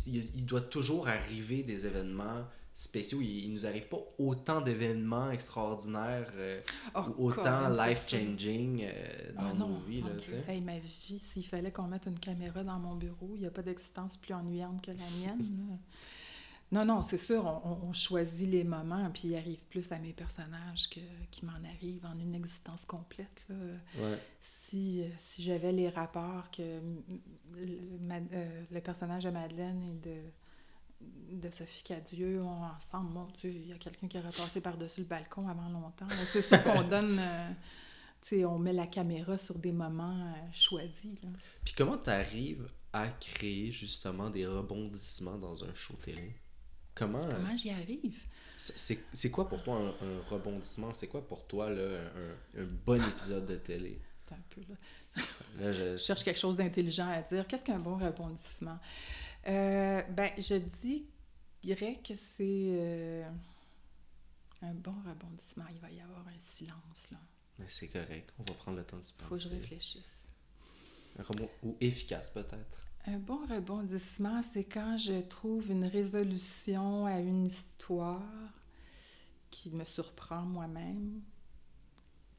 Il, 0.07 0.29
il 0.35 0.45
doit 0.45 0.61
toujours 0.61 1.07
arriver 1.07 1.63
des 1.63 1.85
événements 1.85 2.45
spéciaux. 2.73 3.19
Il, 3.21 3.45
il 3.45 3.53
nous 3.53 3.65
arrive 3.67 3.87
pas 3.87 3.99
autant 4.17 4.61
d'événements 4.61 5.29
extraordinaires 5.31 6.31
euh, 6.35 6.61
Oh, 6.95 7.01
ou 7.17 7.27
autant 7.29 7.69
life-changing 7.69 8.83
euh, 8.85 9.33
dans 9.33 9.41
Ah 9.41 9.53
nos 9.53 9.67
non, 9.67 9.77
vies. 9.79 10.01
Là. 10.01 10.07
Hey, 10.47 10.61
ma 10.61 10.79
vie, 10.79 11.19
s'il 11.19 11.45
fallait 11.45 11.71
qu'on 11.71 11.87
mette 11.87 12.07
une 12.07 12.19
caméra 12.19 12.63
dans 12.63 12.79
mon 12.79 12.95
bureau, 12.95 13.31
il 13.35 13.41
n'y 13.41 13.45
a 13.45 13.51
pas 13.51 13.61
d'existence 13.61 14.17
plus 14.17 14.33
ennuyante 14.33 14.81
que 14.81 14.91
la 14.91 15.09
mienne. 15.19 15.77
Non, 16.71 16.85
non, 16.85 17.03
c'est 17.03 17.17
sûr, 17.17 17.45
on, 17.65 17.91
choisit 17.91 18.49
les 18.49 18.63
moments, 18.63 19.09
puis 19.11 19.23
il 19.29 19.35
arrive 19.35 19.65
plus 19.67 19.91
à 19.91 19.99
mes 19.99 20.13
personnages 20.13 20.89
que, 20.89 21.01
qui 21.29 21.45
m'en 21.45 21.51
arrive 21.75 22.05
en 22.05 22.17
une 22.17 22.33
existence 22.33 22.85
complète. 22.85 23.45
là. 23.49 23.55
Ouais. 23.99 24.17
Si, 24.39 25.03
si 25.17 25.43
j'avais 25.43 25.73
les 25.73 25.89
rapports 25.89 26.49
que 26.49 26.61
m- 26.77 27.01
le, 27.57 27.97
ma- 27.99 28.15
euh, 28.31 28.63
le 28.71 28.79
personnage 28.79 29.25
de 29.25 29.31
Madeleine 29.31 29.83
et 29.83 30.07
de, 30.07 31.41
de 31.41 31.53
Sophie 31.53 31.83
Cadieux 31.83 32.41
ont 32.41 32.63
ensemble, 32.63 33.11
mon 33.11 33.25
Dieu, 33.37 33.51
il 33.51 33.67
y 33.67 33.73
a 33.73 33.77
quelqu'un 33.77 34.07
qui 34.07 34.17
aurait 34.17 34.31
passé 34.31 34.61
par-dessus 34.61 35.01
le 35.01 35.07
balcon 35.07 35.49
avant 35.49 35.67
longtemps. 35.67 36.07
C'est 36.31 36.41
sûr 36.41 36.63
qu'on 36.63 36.83
donne, 36.87 37.19
euh, 37.19 38.45
on 38.45 38.59
met 38.59 38.71
la 38.71 38.87
caméra 38.87 39.37
sur 39.37 39.59
des 39.59 39.73
moments 39.73 40.17
euh, 40.21 40.47
choisis. 40.53 41.21
là. 41.21 41.29
Puis 41.65 41.73
comment 41.75 41.97
tu 41.97 42.09
arrives 42.11 42.65
à 42.93 43.07
créer 43.09 43.71
justement 43.73 44.29
des 44.29 44.45
rebondissements 44.47 45.37
dans 45.37 45.65
un 45.65 45.73
show 45.73 45.95
télé? 46.01 46.33
Comment, 46.95 47.23
euh, 47.23 47.35
Comment 47.35 47.55
j'y 47.57 47.69
arrive? 47.71 48.17
c'est- 48.57 49.31
quoi 49.31 49.47
pour 49.49 49.63
toi 49.63 49.75
un, 49.77 49.87
un 49.89 50.21
rebondissement? 50.29 50.93
C'est 50.93 51.07
quoi 51.07 51.25
pour 51.27 51.47
toi 51.47 51.69
là, 51.69 51.99
un, 52.55 52.61
un 52.61 52.65
bon 52.85 53.01
épisode 53.07 53.45
de 53.45 53.55
télé? 53.55 53.99
Un 54.31 54.35
peu, 54.49 54.61
là. 54.69 54.75
Là, 55.59 55.71
je, 55.73 55.93
Je 55.93 55.97
cherche 55.97 56.23
quelque 56.23 56.39
chose 56.39 56.55
d'intelligent 56.55 57.09
à 57.09 57.21
dire. 57.21 57.45
Qu'est-ce 57.47 57.65
qu'un 57.65 57.79
bon 57.79 57.97
rebondissement? 57.97 58.79
Euh, 59.47 60.01
ben, 60.03 60.31
je 60.37 60.55
dis- 60.55 61.05
dirais 61.63 61.97
que 62.01 62.13
c'est 62.15 62.39
euh, 62.69 63.29
un 64.61 64.73
bon 64.73 64.95
rebondissement. 65.05 65.65
Il 65.73 65.79
va 65.79 65.91
y 65.91 65.99
avoir 65.99 66.25
un 66.27 66.39
silence, 66.39 67.09
là. 67.11 67.17
Mais 67.59 67.65
c'est 67.67 67.87
correct, 67.89 68.33
on 68.39 68.43
va 68.43 68.53
prendre 68.57 68.77
le 68.77 68.83
temps 68.85 68.97
de 68.97 69.03
se 69.03 69.11
Faut 69.27 69.35
que 69.35 69.41
je 69.41 69.47
penser. 69.49 69.59
réfléchisse. 69.59 70.21
Un 71.19 71.23
rebond 71.23 71.49
ou 71.63 71.75
efficace 71.81 72.29
peut-être. 72.29 72.85
Un 73.07 73.17
bon 73.17 73.39
rebondissement, 73.47 74.41
c'est 74.43 74.63
quand 74.63 74.97
je 74.97 75.21
trouve 75.21 75.71
une 75.71 75.85
résolution 75.85 77.05
à 77.05 77.19
une 77.19 77.47
histoire 77.47 78.21
qui 79.49 79.71
me 79.71 79.83
surprend 79.85 80.43
moi-même, 80.43 81.21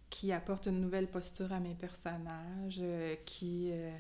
qui 0.09 0.33
apporte 0.33 0.67
une 0.67 0.81
nouvelle 0.81 1.11
posture 1.11 1.53
à 1.53 1.59
mes 1.61 1.75
personnages, 1.75 2.79
euh, 2.81 3.17
qui... 3.27 3.71
euh, 3.73 3.97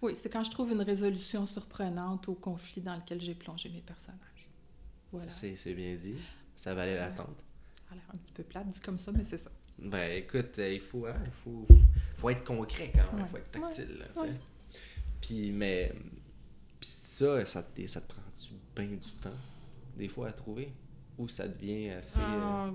Oui, 0.00 0.14
c'est 0.16 0.30
quand 0.30 0.44
je 0.44 0.50
trouve 0.50 0.70
une 0.70 0.82
résolution 0.82 1.44
surprenante 1.46 2.28
au 2.28 2.34
conflit 2.34 2.82
dans 2.82 2.94
lequel 2.96 3.20
j'ai 3.20 3.34
plongé 3.34 3.68
mes 3.68 3.80
personnages. 3.80 4.48
Voilà. 5.10 5.28
C'est 5.28 5.74
bien 5.74 5.96
dit. 5.96 6.16
Ça 6.54 6.74
valait 6.74 6.96
l'attente. 6.96 7.44
a 7.90 7.94
l'air 7.94 8.04
un 8.14 8.16
petit 8.18 8.32
peu 8.32 8.44
plate 8.44 8.70
dit 8.70 8.80
comme 8.80 8.98
ça, 8.98 9.10
mais 9.12 9.24
c'est 9.24 9.38
ça. 9.38 9.50
Ben 9.78 10.18
écoute, 10.18 10.58
euh, 10.58 10.74
il 10.74 10.80
faut, 10.80 11.06
hein, 11.06 11.16
il 11.24 11.30
faut, 11.44 11.66
faut 12.16 12.30
être 12.30 12.44
concret 12.44 12.92
quand 12.94 13.12
même, 13.16 13.18
il 13.18 13.22
Ouais. 13.22 13.28
faut 13.28 13.36
être 13.38 13.50
tactile. 13.50 13.98
là. 13.98 14.22
Puis, 15.20 15.50
mais, 15.52 15.92
puis 16.80 16.88
ça, 16.90 17.44
ça, 17.46 17.62
te- 17.62 17.86
ça 17.86 18.00
te 18.00 18.08
prend-tu 18.12 18.52
bien 18.76 18.86
du 18.96 19.12
temps, 19.20 19.30
des 19.96 20.08
fois, 20.08 20.28
à 20.28 20.32
trouver? 20.32 20.72
Ou 21.18 21.28
ça 21.28 21.46
devient 21.46 21.90
assez. 21.90 22.18
euh, 22.18 22.22
Ah, 22.24 22.70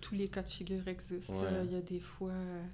tous 0.00 0.14
les 0.14 0.28
cas 0.28 0.42
de 0.42 0.48
figure 0.48 0.86
existent. 0.88 1.42
là. 1.42 1.62
Il 1.64 1.72
y 1.72 1.76
a 1.76 1.80
des 1.80 1.98
fois, 2.00 2.30
euh, 2.30 2.64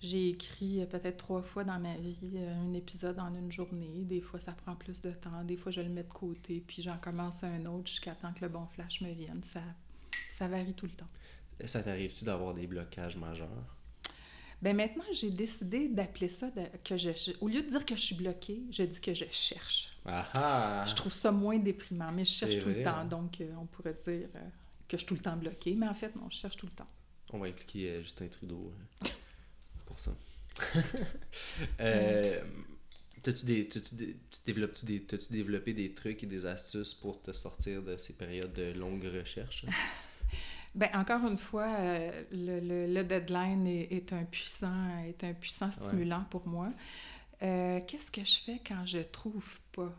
j'ai 0.00 0.30
écrit 0.30 0.80
euh, 0.80 0.86
peut-être 0.86 1.18
trois 1.18 1.42
fois 1.42 1.64
dans 1.64 1.78
ma 1.78 1.94
vie 1.96 2.30
euh, 2.34 2.54
un 2.54 2.72
épisode 2.72 3.18
en 3.18 3.32
une 3.34 3.52
journée. 3.52 4.04
Des 4.04 4.20
fois, 4.20 4.40
ça 4.40 4.52
prend 4.52 4.74
plus 4.74 5.02
de 5.02 5.10
temps. 5.10 5.44
Des 5.44 5.56
fois, 5.56 5.70
je 5.70 5.80
le 5.82 5.88
mets 5.90 6.02
de 6.02 6.08
côté, 6.12 6.62
puis 6.66 6.82
j'en 6.82 6.96
commence 6.98 7.44
un 7.44 7.64
autre 7.66 7.88
jusqu'à 7.88 8.14
temps 8.14 8.32
que 8.32 8.40
le 8.40 8.48
bon 8.48 8.66
flash 8.66 9.00
me 9.02 9.12
vienne. 9.12 9.42
Ça, 9.52 9.60
ça 10.34 10.48
varie 10.48 10.72
tout 10.74 10.86
le 10.86 10.92
temps. 10.92 11.08
Ça 11.66 11.82
t'arrive-tu 11.82 12.24
d'avoir 12.24 12.54
des 12.54 12.66
blocages 12.66 13.16
majeurs? 13.16 13.48
Ben 14.60 14.76
maintenant, 14.76 15.04
j'ai 15.12 15.30
décidé 15.30 15.88
d'appeler 15.88 16.28
ça 16.28 16.50
de- 16.50 16.66
que 16.84 16.96
je. 16.96 17.10
Au 17.40 17.46
lieu 17.48 17.62
de 17.62 17.68
dire 17.70 17.86
que 17.86 17.94
je 17.94 18.00
suis 18.00 18.14
bloquée, 18.16 18.60
je 18.70 18.82
dis 18.82 19.00
que 19.00 19.14
je 19.14 19.24
cherche. 19.30 19.90
Ah 20.04 20.28
ah! 20.34 20.84
Je 20.86 20.94
trouve 20.96 21.12
ça 21.12 21.30
moins 21.30 21.58
déprimant, 21.58 22.10
mais 22.10 22.24
je 22.24 22.32
cherche 22.32 22.58
tout 22.58 22.68
le 22.68 22.82
temps. 22.82 22.96
hein? 22.96 23.04
Donc, 23.04 23.40
euh, 23.40 23.52
on 23.60 23.66
pourrait 23.66 23.96
dire 24.06 24.28
euh, 24.34 24.40
que 24.88 24.96
je 24.96 24.98
suis 24.98 25.06
tout 25.06 25.14
le 25.14 25.20
temps 25.20 25.36
bloquée, 25.36 25.74
mais 25.76 25.86
en 25.86 25.94
fait, 25.94 26.14
non, 26.16 26.28
je 26.30 26.36
cherche 26.38 26.56
tout 26.56 26.66
le 26.66 26.72
temps. 26.72 26.88
On 27.32 27.38
va 27.38 27.46
impliquer 27.46 27.88
euh, 27.90 28.02
Justin 28.02 28.26
Trudeau 28.26 28.72
euh, 29.04 29.08
pour 29.86 30.00
ça. 30.00 30.12
euh, 31.80 32.40
T'as-tu 33.22 33.44
des, 33.46 33.66
t'as-tu 33.68 33.94
des- 33.96 34.14
tu 34.30 34.40
développes-tu 34.46 34.86
des, 34.86 35.02
t'as-tu 35.02 35.32
développé 35.32 35.72
des 35.72 35.92
trucs 35.92 36.22
et 36.22 36.26
des 36.26 36.46
astuces 36.46 36.94
pour 36.94 37.20
te 37.20 37.32
sortir 37.32 37.82
de 37.82 37.96
ces 37.96 38.12
périodes 38.12 38.52
de 38.54 38.72
longue 38.72 39.04
recherche? 39.04 39.64
Ben, 40.74 40.88
encore 40.94 41.26
une 41.26 41.38
fois, 41.38 41.66
euh, 41.80 42.24
le, 42.32 42.60
le- 42.60 42.92
le 42.92 43.04
deadline 43.04 43.66
est, 43.66 43.92
est 43.92 44.12
un 44.12 44.24
puissant, 44.24 44.98
est 45.06 45.24
un 45.24 45.34
puissant 45.34 45.70
stimulant 45.70 46.24
pour 46.30 46.46
moi. 46.46 46.68
Euh, 47.42 47.80
Qu'est-ce 47.86 48.10
que 48.10 48.24
je 48.24 48.38
fais 48.38 48.60
quand 48.66 48.84
je 48.86 49.00
trouve 49.00 49.60
pas? 49.72 49.92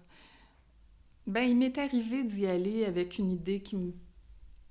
Ben, 1.27 1.43
il 1.43 1.57
m'est 1.57 1.77
arrivé 1.77 2.23
d'y 2.23 2.47
aller 2.47 2.85
avec 2.85 3.17
une 3.19 3.31
idée 3.31 3.61
qui 3.61 3.75
me 3.75 3.93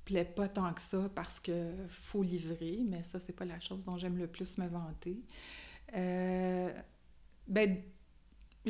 plaît 0.05 0.25
pas 0.25 0.49
tant 0.49 0.73
que 0.75 0.83
ça 0.83 1.11
parce 1.15 1.41
que 1.41 1.73
faut 1.91 2.23
livrer, 2.23 2.81
mais 2.89 3.03
ça, 3.05 3.21
c'est 3.21 3.35
pas 3.35 3.45
la 3.45 3.61
chose 3.61 3.85
dont 3.85 3.99
j'aime 3.99 4.19
le 4.19 4.27
plus 4.29 4.59
me 4.59 4.67
vanter. 4.69 5.19
Euh, 5.97 6.73
ben, 7.49 7.83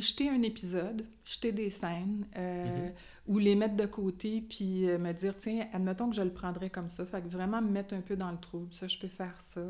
jeter 0.01 0.29
un 0.31 0.43
épisode, 0.43 1.05
jeter 1.25 1.53
des 1.53 1.71
scènes, 1.71 2.27
euh, 2.37 2.87
Mhm. 2.89 2.93
ou 3.29 3.39
les 3.39 3.55
mettre 3.55 3.77
de 3.77 3.87
côté, 3.87 4.41
puis 4.41 4.89
euh, 4.89 4.99
me 4.99 5.13
dire, 5.13 5.37
tiens, 5.39 5.67
admettons 5.73 6.09
que 6.11 6.17
je 6.17 6.23
le 6.23 6.33
prendrais 6.33 6.71
comme 6.71 6.89
ça. 6.91 7.05
Fait 7.07 7.23
que 7.23 7.29
vraiment 7.29 7.61
me 7.63 7.71
mettre 7.71 7.95
un 7.95 8.01
peu 8.01 8.17
dans 8.17 8.31
le 8.31 8.39
trouble. 8.39 8.73
Ça, 8.75 8.87
je 8.89 8.99
peux 8.99 9.09
faire 9.09 9.39
ça. 9.55 9.61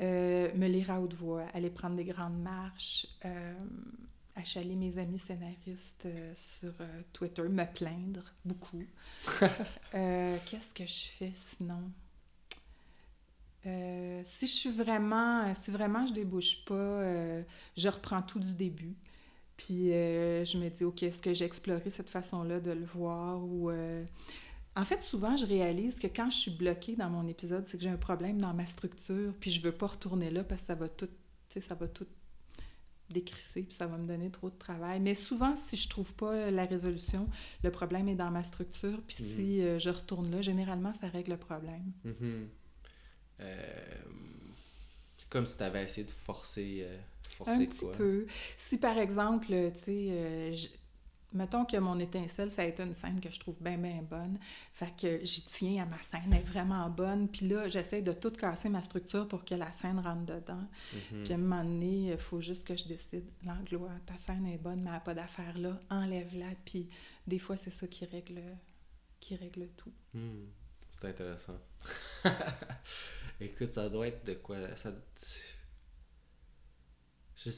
Euh, 0.00 0.54
me 0.54 0.68
lire 0.68 0.90
à 0.92 1.00
haute 1.00 1.14
voix, 1.14 1.44
aller 1.54 1.70
prendre 1.70 1.96
des 1.96 2.04
grandes 2.04 2.38
marches, 2.40 3.06
euh, 3.24 3.54
achaler 4.36 4.76
mes 4.76 4.96
amis 4.96 5.18
scénaristes 5.18 6.06
euh, 6.06 6.32
sur 6.36 6.72
Twitter, 7.12 7.42
me 7.42 7.64
plaindre 7.64 8.22
beaucoup. 8.44 8.78
Qu'est-ce 9.92 10.72
que 10.72 10.86
je 10.86 11.08
fais 11.18 11.32
sinon? 11.34 11.82
Si 13.64 14.46
je 14.46 14.52
suis 14.52 14.70
vraiment, 14.70 15.52
si 15.54 15.70
vraiment 15.70 16.06
je 16.06 16.12
débouche 16.14 16.64
pas, 16.64 17.02
je 17.76 17.88
reprends 17.88 18.22
tout 18.22 18.38
du 18.38 18.52
début. 18.54 18.94
Puis 19.58 19.92
euh, 19.92 20.44
je 20.46 20.56
me 20.56 20.70
dis, 20.70 20.84
OK, 20.84 21.02
est-ce 21.02 21.20
que 21.20 21.34
j'ai 21.34 21.44
exploré 21.44 21.90
cette 21.90 22.08
façon-là 22.08 22.60
de 22.60 22.70
le 22.70 22.84
voir 22.86 23.42
ou... 23.44 23.68
euh, 23.70 24.04
En 24.76 24.84
fait, 24.86 25.02
souvent, 25.02 25.36
je 25.36 25.44
réalise 25.44 25.96
que 25.98 26.06
quand 26.06 26.30
je 26.30 26.36
suis 26.36 26.50
bloquée 26.52 26.94
dans 26.96 27.10
mon 27.10 27.26
épisode, 27.28 27.66
c'est 27.66 27.76
que 27.76 27.82
j'ai 27.82 27.90
un 27.90 27.96
problème 27.98 28.40
dans 28.40 28.54
ma 28.54 28.64
structure, 28.64 29.34
puis 29.40 29.50
je 29.50 29.60
veux 29.60 29.72
pas 29.72 29.88
retourner 29.88 30.30
là 30.30 30.44
parce 30.44 30.60
que 30.62 30.66
ça 30.68 30.74
va 30.76 30.88
tout, 30.88 31.08
ça 31.60 31.74
va 31.74 31.88
tout 31.88 32.06
décrisser, 33.10 33.62
puis 33.62 33.74
ça 33.74 33.86
va 33.88 33.96
me 33.96 34.06
donner 34.06 34.30
trop 34.30 34.48
de 34.50 34.58
travail. 34.58 35.00
Mais 35.00 35.14
souvent, 35.14 35.56
si 35.56 35.76
je 35.76 35.88
trouve 35.88 36.12
pas 36.14 36.50
la 36.52 36.64
résolution, 36.66 37.26
le 37.64 37.70
problème 37.72 38.06
est 38.08 38.14
dans 38.14 38.30
ma 38.30 38.44
structure, 38.44 39.00
puis 39.06 39.16
Mhm. 39.20 39.26
si 39.34 39.60
euh, 39.62 39.78
je 39.80 39.90
retourne 39.90 40.30
là, 40.30 40.40
généralement, 40.42 40.92
ça 40.92 41.08
règle 41.08 41.32
le 41.32 41.36
problème. 41.38 41.90
Mhm. 42.04 42.48
C'est 45.16 45.28
comme 45.30 45.46
si 45.46 45.56
tu 45.56 45.62
avais 45.62 45.82
essayé 45.84 46.06
de 46.06 46.10
forcer, 46.12 46.86
euh, 47.46 47.50
Un 47.52 47.58
de 47.60 47.66
petit 47.66 47.78
quoi. 47.80 47.92
peu. 47.92 48.26
Si 48.56 48.78
par 48.78 48.98
exemple, 48.98 49.46
tu 49.48 49.80
sais, 49.84 50.08
euh, 50.10 50.54
mettons 51.34 51.64
que 51.66 51.76
mon 51.76 51.98
étincelle, 51.98 52.50
ça 52.50 52.62
a 52.62 52.64
été 52.64 52.82
une 52.82 52.94
scène 52.94 53.20
que 53.20 53.30
je 53.30 53.38
trouve 53.38 53.56
bien, 53.60 53.76
bien 53.76 54.02
bonne. 54.02 54.38
Fait 54.72 54.92
que 54.98 55.24
j'y 55.24 55.42
tiens 55.46 55.82
à 55.82 55.86
ma 55.86 56.00
scène, 56.02 56.22
elle 56.32 56.38
est 56.38 56.42
vraiment 56.42 56.88
bonne. 56.88 57.28
Puis 57.28 57.46
là, 57.48 57.68
j'essaie 57.68 58.00
de 58.02 58.12
tout 58.14 58.30
casser 58.30 58.68
ma 58.70 58.80
structure 58.80 59.28
pour 59.28 59.44
que 59.44 59.54
la 59.54 59.70
scène 59.72 59.98
rentre 60.00 60.24
dedans. 60.24 60.66
Mhm. 61.12 61.24
Puis 61.24 61.32
à 61.32 61.36
un 61.36 61.38
moment 61.38 61.62
donné, 61.64 62.12
il 62.12 62.18
faut 62.18 62.40
juste 62.40 62.66
que 62.66 62.76
je 62.76 62.86
décide, 62.86 63.24
l'anglois, 63.44 63.92
ta 64.06 64.16
scène 64.16 64.46
est 64.46 64.58
bonne, 64.58 64.80
mais 64.80 64.88
elle 64.88 64.94
n'a 64.94 65.00
pas 65.00 65.14
d'affaire 65.14 65.56
là, 65.58 65.78
enlève-la. 65.90 66.46
Puis 66.64 66.88
des 67.26 67.38
fois, 67.38 67.56
c'est 67.56 67.70
ça 67.70 67.86
qui 67.86 68.04
règle, 68.06 68.42
qui 69.20 69.36
règle 69.36 69.68
tout. 69.76 69.92
Hmm, 70.14 70.46
C'est 70.98 71.08
intéressant. 71.08 71.58
Écoute, 73.40 73.72
ça 73.72 73.88
doit 73.88 74.08
être 74.08 74.24
de 74.26 74.34
quoi 74.34 74.56
ça... 74.76 74.92
Je, 77.44 77.50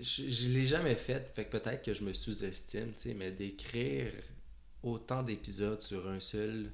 je, 0.00 0.28
je 0.28 0.48
l'ai 0.48 0.66
jamais 0.66 0.94
fait, 0.96 1.32
fait 1.34 1.44
que 1.46 1.56
peut-être 1.56 1.82
que 1.84 1.94
je 1.94 2.02
me 2.04 2.12
sous-estime, 2.12 2.92
tu 2.94 2.98
sais, 3.10 3.14
mais 3.14 3.30
d'écrire 3.30 4.12
autant 4.82 5.22
d'épisodes 5.22 5.80
sur 5.80 6.08
un 6.08 6.20
seul, 6.20 6.72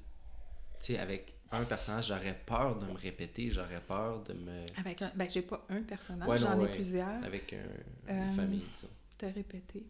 tu 0.79 0.93
sais, 0.93 0.99
avec 0.99 1.33
un 1.51 1.63
personnage, 1.65 2.07
j'aurais 2.07 2.37
peur 2.45 2.79
de 2.79 2.85
me 2.85 2.93
répéter, 2.93 3.49
j'aurais 3.51 3.81
peur 3.81 4.23
de 4.23 4.33
me... 4.33 4.65
Avec 4.77 5.01
un, 5.01 5.11
ben, 5.15 5.29
j'ai 5.29 5.41
pas 5.41 5.65
un 5.69 5.81
personnage, 5.83 6.27
Ouais, 6.27 6.37
j'en 6.37 6.57
ai 6.59 6.63
ouais. 6.63 6.75
plusieurs. 6.75 7.23
avec 7.23 7.53
un- 7.53 7.57
Euh, 8.11 8.27
une 8.27 8.33
famille, 8.33 8.63
disons. 8.73 8.87
Te 9.17 9.25
répéter. 9.27 9.85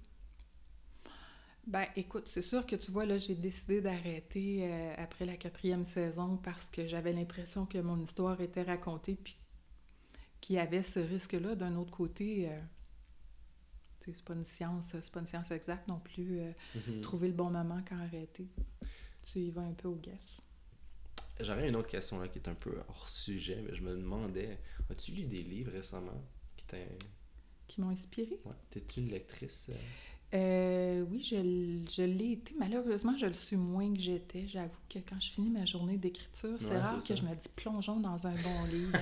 Ben, 1.68 1.86
écoute, 1.96 2.28
c'est 2.28 2.42
sûr 2.42 2.66
que 2.66 2.76
tu 2.76 2.92
vois, 2.92 3.06
là, 3.06 3.18
j'ai 3.20 3.36
décidé 3.36 3.80
d'arrêter 3.82 4.62
euh, 4.64 4.96
après 4.98 5.26
la 5.26 5.38
quatrième 5.38 5.86
saison 5.86 6.38
parce 6.38 6.70
que 6.72 6.88
j'avais 6.88 7.14
l'impression 7.14 7.66
que 7.68 7.78
mon 7.78 8.00
histoire 8.02 8.42
était 8.42 8.64
racontée 8.64 9.16
puis 9.24 9.38
qu'il 10.42 10.56
y 10.56 10.60
avait 10.60 10.82
ce 10.82 11.00
risque-là. 11.00 11.56
D'un 11.56 11.76
autre 11.76 11.92
côté, 11.92 12.50
euh, 12.50 12.60
c'est 14.02 14.24
pas 14.24 14.34
une 14.34 14.44
science, 14.46 14.96
c'est 15.00 15.12
pas 15.12 15.20
une 15.20 15.28
science 15.28 15.52
exacte 15.52 15.88
non 15.88 16.00
plus. 16.00 16.40
euh, 16.40 16.52
Mhm. 16.76 17.02
Trouver 17.02 17.28
le 17.28 17.34
bon 17.34 17.50
moment 17.52 17.82
quand 17.88 18.00
arrêter. 18.00 18.48
Tu 19.24 19.40
y 19.40 19.52
vas 19.52 19.62
un 19.62 19.74
peu 19.74 19.88
au 19.88 19.96
guess. 19.96 20.42
J'aurais 21.40 21.70
une 21.70 21.76
autre 21.76 21.88
question 21.88 22.20
là 22.20 22.28
qui 22.28 22.38
est 22.40 22.48
un 22.48 22.54
peu 22.56 22.78
hors 22.88 23.10
sujet, 23.10 23.62
mais 23.64 23.76
je 23.76 23.82
me 23.82 23.94
demandais, 23.96 24.60
as-tu 24.90 25.12
lu 25.12 25.24
des 25.24 25.42
livres 25.42 25.72
récemment 25.72 26.22
qui 26.58 26.66
Qui 27.68 27.82
m'ont 27.82 27.90
inspiré? 27.90 28.40
Ouais. 28.46 28.52
T'es-tu 28.70 29.00
une 29.00 29.10
lectrice? 29.10 29.68
euh? 29.70 29.76
Euh, 30.34 31.06
oui, 31.10 31.22
je, 31.24 31.36
je 31.92 32.04
l'ai 32.04 32.34
été. 32.34 32.56
Malheureusement, 32.58 33.18
je 33.18 33.26
le 33.26 33.34
suis 33.34 33.58
moins 33.58 33.92
que 33.94 34.00
j'étais. 34.00 34.48
J'avoue 34.48 34.80
que 34.90 35.00
quand 35.00 35.20
je 35.20 35.32
finis 35.34 35.50
ma 35.50 35.66
journée 35.66 35.98
d'écriture, 35.98 36.56
c'est 36.58 36.70
Ouais, 36.70 36.78
rare 36.80 36.98
que 36.98 37.04
ça. 37.04 37.16
je 37.16 37.24
me 37.24 37.36
dis 37.36 37.50
plongeons 37.56 38.00
dans 38.00 38.28
un 38.28 38.36
bon 38.36 38.64
livre. 38.72 38.98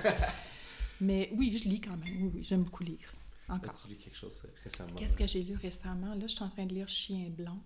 Mais 1.01 1.29
oui, 1.33 1.55
je 1.57 1.67
lis 1.69 1.81
quand 1.81 1.97
même. 1.97 2.17
Oui, 2.21 2.31
oui, 2.33 2.43
j'aime 2.43 2.63
beaucoup 2.63 2.83
lire. 2.83 3.13
Encore. 3.47 3.71
As-tu 3.71 3.87
lu 3.87 3.95
quelque 3.97 4.15
chose 4.17 4.39
euh, 4.45 4.49
récemment? 4.63 4.95
Qu'est-ce 4.95 5.17
que 5.17 5.27
j'ai 5.27 5.43
lu 5.43 5.55
récemment? 5.55 6.13
Là, 6.13 6.21
je 6.27 6.33
suis 6.35 6.43
en 6.43 6.49
train 6.49 6.65
de 6.65 6.73
lire 6.73 6.87
Chien 6.87 7.29
blanc 7.29 7.59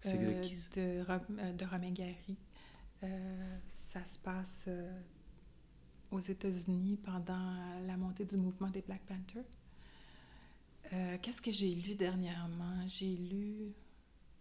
C'est 0.00 0.18
de 0.18 0.26
euh, 0.26 0.40
qui? 0.40 0.56
de, 0.74 1.02
Ro- 1.06 1.38
euh, 1.38 1.52
de 1.52 1.64
Romain 1.64 1.90
Gary. 1.92 2.36
Euh, 3.04 3.58
ça 3.92 4.04
se 4.04 4.18
passe 4.18 4.64
euh, 4.68 5.00
aux 6.10 6.20
États-Unis 6.20 6.96
pendant 7.02 7.54
la 7.86 7.96
montée 7.96 8.24
du 8.24 8.36
mouvement 8.36 8.68
des 8.70 8.82
Black 8.82 9.02
Panthers. 9.06 9.44
Euh, 10.92 11.18
Qu'est-ce 11.20 11.42
que 11.42 11.52
j'ai 11.52 11.74
lu 11.74 11.94
dernièrement? 11.94 12.86
J'ai 12.88 13.16
lu... 13.16 13.72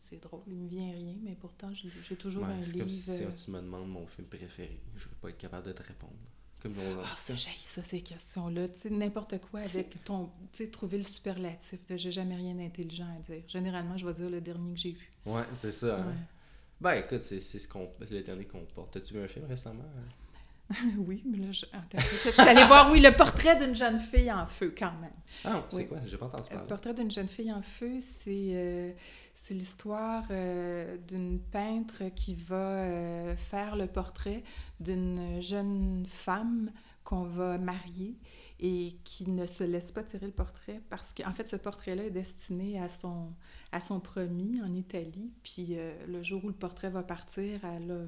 C'est 0.03 0.21
drôle, 0.21 0.43
il 0.47 0.55
me 0.55 0.67
vient 0.69 0.91
rien, 0.93 1.17
mais 1.21 1.35
pourtant, 1.35 1.73
j'ai 1.73 1.89
j'ai 2.01 2.15
toujours 2.15 2.43
Ouais, 2.43 2.49
un 2.49 2.61
c'est 2.61 2.71
livre... 2.71 2.77
comme 2.77 2.89
si 2.89 3.23
euh, 3.25 3.31
tu 3.31 3.51
me 3.51 3.61
demandes 3.61 3.89
mon 3.89 4.07
film 4.07 4.27
préféré. 4.27 4.79
Je 4.95 5.07
vais 5.09 5.15
pas 5.21 5.29
être 5.29 5.37
capable 5.37 5.67
de 5.67 5.73
te 5.73 5.83
répondre. 5.83 6.13
Comme 6.61 6.73
on 6.79 7.01
Ah, 7.03 7.13
ça, 7.13 7.35
j'ai 7.35 7.51
ça, 7.59 7.81
ces 7.83 8.01
questions-là. 8.01 8.67
Tu 8.69 8.79
sais, 8.79 8.89
n'importe 8.89 9.39
quoi 9.39 9.59
avec 9.61 10.03
ton... 10.05 10.29
Tu 10.53 10.65
sais, 10.65 10.71
trouver 10.71 10.97
le 10.97 11.03
superlatif 11.03 11.85
de 11.85 11.97
«j'ai 11.97 12.11
jamais 12.11 12.35
rien 12.35 12.55
d'intelligent 12.55 13.07
à 13.15 13.19
dire». 13.31 13.43
Généralement, 13.47 13.95
je 13.97 14.07
vais 14.07 14.13
dire 14.13 14.29
le 14.29 14.41
dernier 14.41 14.73
que 14.73 14.79
j'ai 14.79 14.91
vu. 14.91 15.11
Ouais, 15.25 15.43
c'est 15.55 15.71
ça. 15.71 15.97
hein. 15.97 16.15
Ben 16.79 16.93
écoute, 16.93 17.23
c'est 17.23 17.39
c'est 17.39 17.57
ce 17.59 17.67
qu'on 17.67 17.89
le 17.99 18.21
dernier 18.21 18.45
qu'on 18.45 18.63
porte. 18.65 18.95
As-tu 18.97 19.15
vu 19.15 19.23
un 19.23 19.27
film 19.27 19.45
récemment? 19.45 19.83
oui, 20.97 21.23
mais 21.25 21.37
là, 21.37 21.51
je, 21.51 21.65
suis 22.31 22.41
allée 22.41 22.63
voir, 22.65 22.91
oui, 22.91 22.99
le 22.99 23.15
portrait 23.15 23.55
d'une 23.55 23.75
jeune 23.75 23.99
fille 23.99 24.31
en 24.31 24.45
feu, 24.45 24.73
quand 24.77 24.91
même. 24.99 25.11
Ah, 25.45 25.63
c'est 25.69 25.77
Oui. 25.77 25.87
quoi? 25.87 25.99
J'ai 26.05 26.17
pas 26.17 26.25
entendu 26.25 26.43
Le 26.49 26.55
parler. 26.55 26.67
portrait 26.67 26.93
d'une 26.93 27.11
jeune 27.11 27.27
fille 27.27 27.51
en 27.51 27.61
feu, 27.61 27.99
c'est 27.99 28.49
euh, 28.51 28.91
l'histoire 29.49 30.25
euh, 30.31 30.97
d'une 31.07 31.39
peintre 31.39 32.03
qui 32.15 32.35
va 32.35 32.55
euh, 32.55 33.35
faire 33.35 33.75
le 33.75 33.87
portrait 33.87 34.43
d'une 34.79 35.41
jeune 35.41 36.05
femme 36.07 36.71
qu'on 37.03 37.23
va 37.23 37.57
marier 37.57 38.17
et 38.59 38.97
qui 39.05 39.29
ne 39.29 39.45
se 39.45 39.63
laisse 39.63 39.91
pas 39.93 40.03
tirer 40.03 40.25
le 40.25 40.33
portrait 40.33 40.81
parce 40.89 41.13
qu'en 41.13 41.31
fait, 41.31 41.47
ce 41.47 41.55
portrait-là 41.55 42.03
est 42.05 42.09
destiné 42.11 42.81
à 42.81 42.89
son, 42.89 43.31
à 43.71 43.79
son 43.79 43.99
promis 44.01 44.59
en 44.61 44.73
Italie. 44.73 45.31
Puis 45.43 45.77
euh, 45.77 45.93
le 46.07 46.21
jour 46.23 46.43
où 46.43 46.47
le 46.47 46.53
portrait 46.53 46.89
va 46.89 47.03
partir, 47.03 47.61
elle 47.63 47.91
a 47.91 48.01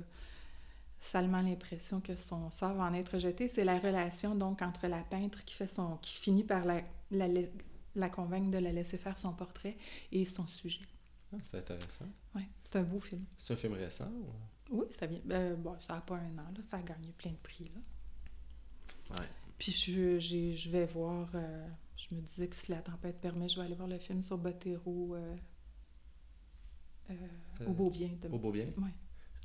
salement 0.99 1.41
l'impression 1.41 2.01
que 2.01 2.15
son 2.15 2.51
sort 2.51 2.73
va 2.73 2.83
en 2.85 2.93
être 2.93 3.17
jeté. 3.19 3.47
C'est 3.47 3.63
la 3.63 3.79
relation 3.79 4.35
donc 4.35 4.61
entre 4.61 4.87
la 4.87 5.01
peintre 5.03 5.43
qui 5.45 5.55
fait 5.55 5.67
son 5.67 5.97
qui 5.97 6.15
finit 6.15 6.43
par 6.43 6.65
la, 6.65 6.81
la, 7.11 7.27
la- 7.95 8.09
convaincre 8.09 8.51
de 8.51 8.57
la 8.57 8.71
laisser 8.71 8.97
faire 8.97 9.17
son 9.17 9.33
portrait 9.33 9.77
et 10.11 10.25
son 10.25 10.45
sujet. 10.47 10.85
Ah, 11.33 11.37
c'est 11.43 11.57
intéressant. 11.57 12.05
Ouais, 12.35 12.47
c'est 12.63 12.75
un 12.77 12.83
beau 12.83 12.99
film. 12.99 13.23
C'est 13.37 13.53
un 13.53 13.57
film 13.57 13.73
récent? 13.73 14.09
ou- 14.11 14.77
Oui, 14.79 14.85
ça 14.91 15.05
vient. 15.05 15.19
euh, 15.31 15.55
bon, 15.55 15.75
ça 15.79 15.95
n'a 15.95 16.01
pas 16.01 16.15
un 16.15 16.37
an, 16.37 16.47
là, 16.55 16.63
ça 16.69 16.77
a 16.77 16.81
gagné 16.81 17.11
plein 17.17 17.31
de 17.31 17.37
prix. 17.37 17.65
Là. 17.73 19.17
Ouais. 19.19 19.27
Puis 19.57 19.71
je, 19.71 20.19
je 20.19 20.69
vais 20.69 20.85
voir. 20.85 21.29
euh, 21.35 21.67
je 21.97 22.13
me 22.15 22.21
disais 22.21 22.47
que 22.47 22.55
si 22.55 22.71
la 22.71 22.81
tempête 22.81 23.19
permet, 23.19 23.47
je 23.49 23.59
vais 23.59 23.65
aller 23.65 23.75
voir 23.75 23.87
le 23.87 23.97
film 23.99 24.21
sur 24.21 24.37
Botero 24.37 25.15
euh, 25.15 25.35
euh, 27.11 27.15
au 27.67 27.73
beau 27.73 27.89
bien. 27.89 28.09
De... 28.21 28.27
Au 28.29 28.37
beau 28.39 28.51
bien? 28.51 28.67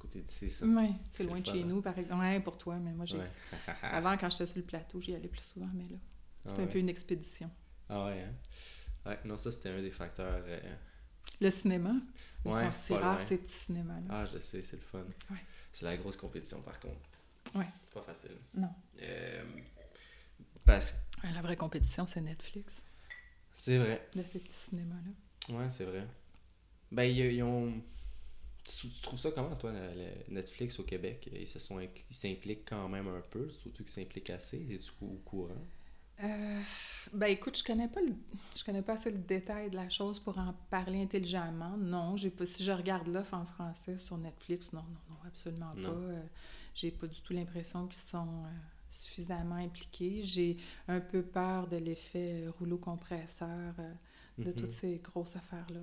Côté 0.05 0.20
d'ici, 0.20 0.50
ça. 0.50 0.66
Ouais, 0.66 0.90
c'est 1.16 1.24
loin 1.24 1.40
de 1.40 1.46
chez 1.46 1.52
fun, 1.52 1.59
hein. 1.61 1.64
nous, 1.66 1.80
par 1.80 1.98
exemple. 1.98 2.20
Ouais, 2.22 2.40
pour 2.40 2.59
toi, 2.59 2.76
mais 2.76 2.92
moi, 2.92 3.07
j'ai. 3.07 3.16
Ouais. 3.18 3.30
Avant, 3.82 4.16
quand 4.18 4.28
j'étais 4.30 4.46
sur 4.46 4.59
le 4.59 4.64
plateau, 4.64 5.00
j'y 5.00 5.14
allais 5.14 5.28
plus 5.28 5.40
souvent, 5.42 5.70
mais 5.72 5.84
là, 5.88 5.96
Ah 6.44 6.50
c'est 6.50 6.61
un 6.61 6.64
ouais. 6.64 6.70
peu 6.72 6.78
une 6.78 6.88
expédition. 6.90 7.50
Ah 7.88 8.05
ouais, 8.07 8.22
hein? 8.22 8.34
Ouais, 9.07 9.18
non, 9.24 9.36
ça 9.38 9.50
c'était 9.50 9.70
un 9.70 9.80
des 9.80 9.90
facteurs. 9.90 10.42
euh, 10.46 10.74
Le 11.40 11.50
cinéma, 11.50 11.92
ils 12.44 12.52
sont 12.52 12.70
si 12.70 12.92
rares, 12.94 13.22
ces 13.22 13.38
petits 13.38 13.52
cinémas-là. 13.52 14.07
Ah, 14.11 14.26
je 14.26 14.38
sais, 14.38 14.62
c'est 14.62 14.76
le 14.76 14.82
fun. 14.82 15.05
Ouais. 15.30 15.38
C'est 15.72 15.84
la 15.86 15.96
grosse 15.96 16.16
compétition 16.16 16.61
par 16.62 16.78
contre. 16.80 17.00
Ouais. 17.55 17.68
Pas 17.92 18.02
facile. 18.02 18.36
Non. 18.55 18.70
Euh, 19.02 19.44
parce 20.64 20.92
que 20.92 21.26
La 21.34 21.42
vraie 21.42 21.57
compétition, 21.57 22.07
c'est 22.07 22.20
Netflix, 22.20 22.82
c'est 23.57 23.78
vrai. 23.78 24.07
de 24.14 24.22
ces 24.22 24.38
petits 24.38 24.52
cinémas-là. 24.57 25.55
Ouais, 25.59 25.70
c'est 25.70 25.84
vrai. 25.84 26.07
Ben, 26.92 27.05
ils 27.05 27.42
ont. 27.42 27.72
Tu, 28.66 28.88
tu 28.88 29.00
trouves 29.02 29.18
ça 29.18 29.30
comment, 29.30 29.54
toi, 29.56 29.72
Netflix 30.28 30.78
au 30.78 30.84
Québec? 30.84 31.28
Ils 31.32 31.46
se 31.48 31.58
sont 31.58 31.78
impli- 31.78 32.04
ils 32.10 32.16
s'impliquent 32.16 32.68
quand 32.68 32.88
même 32.88 33.08
un 33.08 33.20
peu, 33.20 33.50
surtout 33.50 33.84
qu'ils 33.84 33.92
s'impliquent 33.92 34.30
assez. 34.30 34.58
Es-tu 34.70 34.92
au 35.02 35.20
courant? 35.24 35.66
Euh, 36.22 36.60
ben 37.12 37.26
écoute, 37.26 37.58
je 37.58 37.64
connais 37.64 37.88
pas 37.88 38.00
le, 38.00 38.14
je 38.56 38.64
connais 38.64 38.82
pas 38.82 38.92
assez 38.94 39.10
le 39.10 39.18
détail 39.18 39.68
de 39.70 39.74
la 39.76 39.88
chose 39.88 40.20
pour 40.20 40.38
en 40.38 40.54
parler 40.70 41.02
intelligemment. 41.02 41.76
Non, 41.76 42.16
j'ai 42.16 42.30
pas. 42.30 42.46
Si 42.46 42.62
je 42.64 42.70
regarde 42.70 43.08
l'offre 43.08 43.34
en 43.34 43.44
français 43.46 43.98
sur 43.98 44.16
Netflix, 44.16 44.72
non, 44.72 44.82
non, 44.82 45.00
non, 45.10 45.16
absolument 45.26 45.74
Non. 45.74 45.84
pas. 45.84 45.92
Euh, 45.92 46.22
j'ai 46.74 46.92
pas 46.92 47.08
du 47.08 47.20
tout 47.20 47.32
l'impression 47.32 47.86
qu'ils 47.88 48.02
sont 48.02 48.44
euh, 48.44 48.48
suffisamment 48.88 49.56
impliqués. 49.56 50.22
J'ai 50.22 50.56
un 50.86 51.00
peu 51.00 51.22
peur 51.22 51.66
de 51.66 51.76
l'effet 51.78 52.44
euh, 52.46 52.50
rouleau 52.58 52.78
compresseur 52.78 53.74
de 54.42 54.52
Mhm, 54.52 54.52
toutes 54.52 54.72
ces 54.72 54.98
grosses 54.98 55.34
affaires-là. 55.36 55.80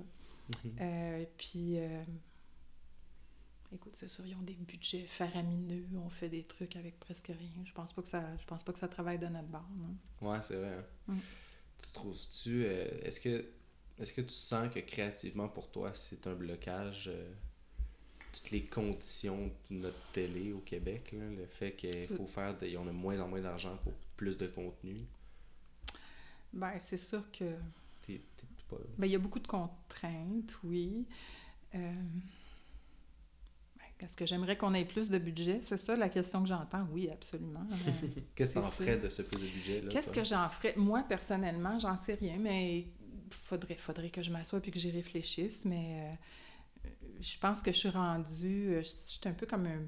mhm. 0.48 0.80
Euh, 0.80 1.24
puis, 1.38 1.78
écoute, 3.74 3.96
c'est 3.96 4.08
sûr, 4.08 4.24
ils 4.26 4.34
ont 4.34 4.42
des 4.42 4.54
budgets 4.54 5.04
faramineux, 5.06 5.86
on 5.96 6.08
fait 6.10 6.28
des 6.28 6.44
trucs 6.44 6.76
avec 6.76 6.98
presque 7.00 7.28
rien. 7.28 7.64
Je 7.64 7.72
pense 7.72 7.92
pas 7.92 8.02
que 8.02 8.08
ça, 8.08 8.24
je 8.38 8.44
pense 8.46 8.62
pas 8.62 8.72
que 8.72 8.78
ça 8.78 8.88
travaille 8.88 9.18
de 9.18 9.26
notre 9.26 9.48
bord. 9.48 9.68
non. 9.78 10.28
Ouais, 10.30 10.38
c'est 10.42 10.56
vrai. 10.56 10.76
hein. 11.08 11.12
Mm. 11.14 11.18
Tu 11.84 11.92
trouves-tu. 11.92 12.64
euh, 12.64 12.88
Est-ce 13.02 13.20
que 13.20 13.44
est-ce 13.98 14.12
que 14.12 14.20
tu 14.22 14.34
sens 14.34 14.68
que 14.72 14.80
créativement 14.80 15.48
pour 15.48 15.70
toi, 15.70 15.92
c'est 15.94 16.26
un 16.26 16.34
blocage 16.34 17.08
euh, 17.08 17.32
toutes 18.32 18.50
les 18.50 18.62
conditions 18.64 19.50
de 19.70 19.76
notre 19.76 20.10
télé 20.12 20.52
au 20.52 20.60
Québec, 20.60 21.12
là, 21.12 21.28
le 21.28 21.46
fait 21.46 21.72
qu'il 21.72 22.06
faut 22.08 22.26
faire, 22.26 22.56
de, 22.58 22.74
on 22.78 22.88
a 22.88 22.92
moins 22.92 23.20
en 23.20 23.28
moins 23.28 23.40
d'argent 23.42 23.76
pour 23.84 23.92
plus 24.16 24.36
de 24.38 24.46
contenu? 24.46 24.96
Ben, 26.52 26.78
c'est 26.78 26.96
sûr 26.96 27.30
que. 27.30 27.44
T'es, 28.06 28.20
t'es 28.36 28.46
pas... 28.68 28.76
Ben, 28.98 29.06
il 29.06 29.12
y 29.12 29.16
a 29.16 29.18
beaucoup 29.18 29.38
de 29.40 29.46
contraintes, 29.46 30.56
oui. 30.64 31.04
Euh... 31.74 31.92
Est-ce 34.02 34.16
que 34.16 34.26
j'aimerais 34.26 34.56
qu'on 34.56 34.74
ait 34.74 34.84
plus 34.84 35.08
de 35.10 35.18
budget? 35.18 35.60
C'est 35.64 35.76
ça 35.76 35.96
la 35.96 36.08
question 36.08 36.42
que 36.42 36.48
j'entends? 36.48 36.86
Oui, 36.92 37.08
absolument. 37.10 37.66
Qu'est-ce 38.34 38.50
que 38.50 38.58
t'en 38.60 38.62
c'est 38.70 38.84
ferais 38.84 38.96
de 38.98 39.08
ce 39.08 39.22
plus 39.22 39.40
de 39.40 39.46
budget? 39.48 39.84
Qu'est-ce 39.88 40.10
que 40.12 40.24
j'en 40.24 40.48
ferais? 40.48 40.74
Moi, 40.76 41.04
personnellement, 41.08 41.78
j'en 41.78 41.96
sais 41.96 42.14
rien, 42.14 42.36
mais 42.38 42.86
faudrait, 43.30 43.76
faudrait 43.76 44.10
que 44.10 44.22
je 44.22 44.30
m'assoie 44.30 44.60
puis 44.60 44.70
que 44.70 44.78
j'y 44.78 44.90
réfléchisse. 44.90 45.64
Mais 45.64 46.10
euh, 46.84 46.88
je 47.20 47.38
pense 47.38 47.62
que 47.62 47.72
je 47.72 47.78
suis 47.78 47.88
rendue. 47.90 48.74
euh, 48.74 48.82
Je 48.82 48.88
je 48.90 49.12
suis 49.12 49.20
un 49.28 49.32
peu 49.32 49.46
comme 49.46 49.66
un. 49.66 49.82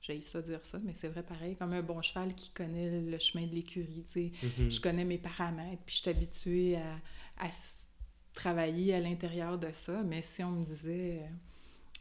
J'ai 0.00 0.20
ça 0.22 0.40
dire 0.40 0.64
ça, 0.64 0.78
mais 0.84 0.92
c'est 0.94 1.08
vrai 1.08 1.22
pareil, 1.24 1.56
comme 1.56 1.72
un 1.72 1.82
bon 1.82 2.00
cheval 2.02 2.34
qui 2.34 2.50
connaît 2.50 3.00
le 3.00 3.18
chemin 3.18 3.46
de 3.46 3.54
l'écurie. 3.54 4.04
tu. 4.12 4.30
Mhm. 4.42 4.70
Je 4.70 4.80
connais 4.80 5.04
mes 5.04 5.18
paramètres, 5.18 5.82
puis 5.84 5.96
je 5.96 6.00
suis 6.02 6.10
habituée 6.10 6.76
à, 6.76 7.46
à 7.46 7.48
travailler 8.32 8.94
à 8.94 9.00
l'intérieur 9.00 9.58
de 9.58 9.70
ça. 9.72 10.02
Mais 10.04 10.22
si 10.22 10.42
on 10.44 10.52
me 10.52 10.64
disait, 10.64 11.22
euh, 11.22 11.28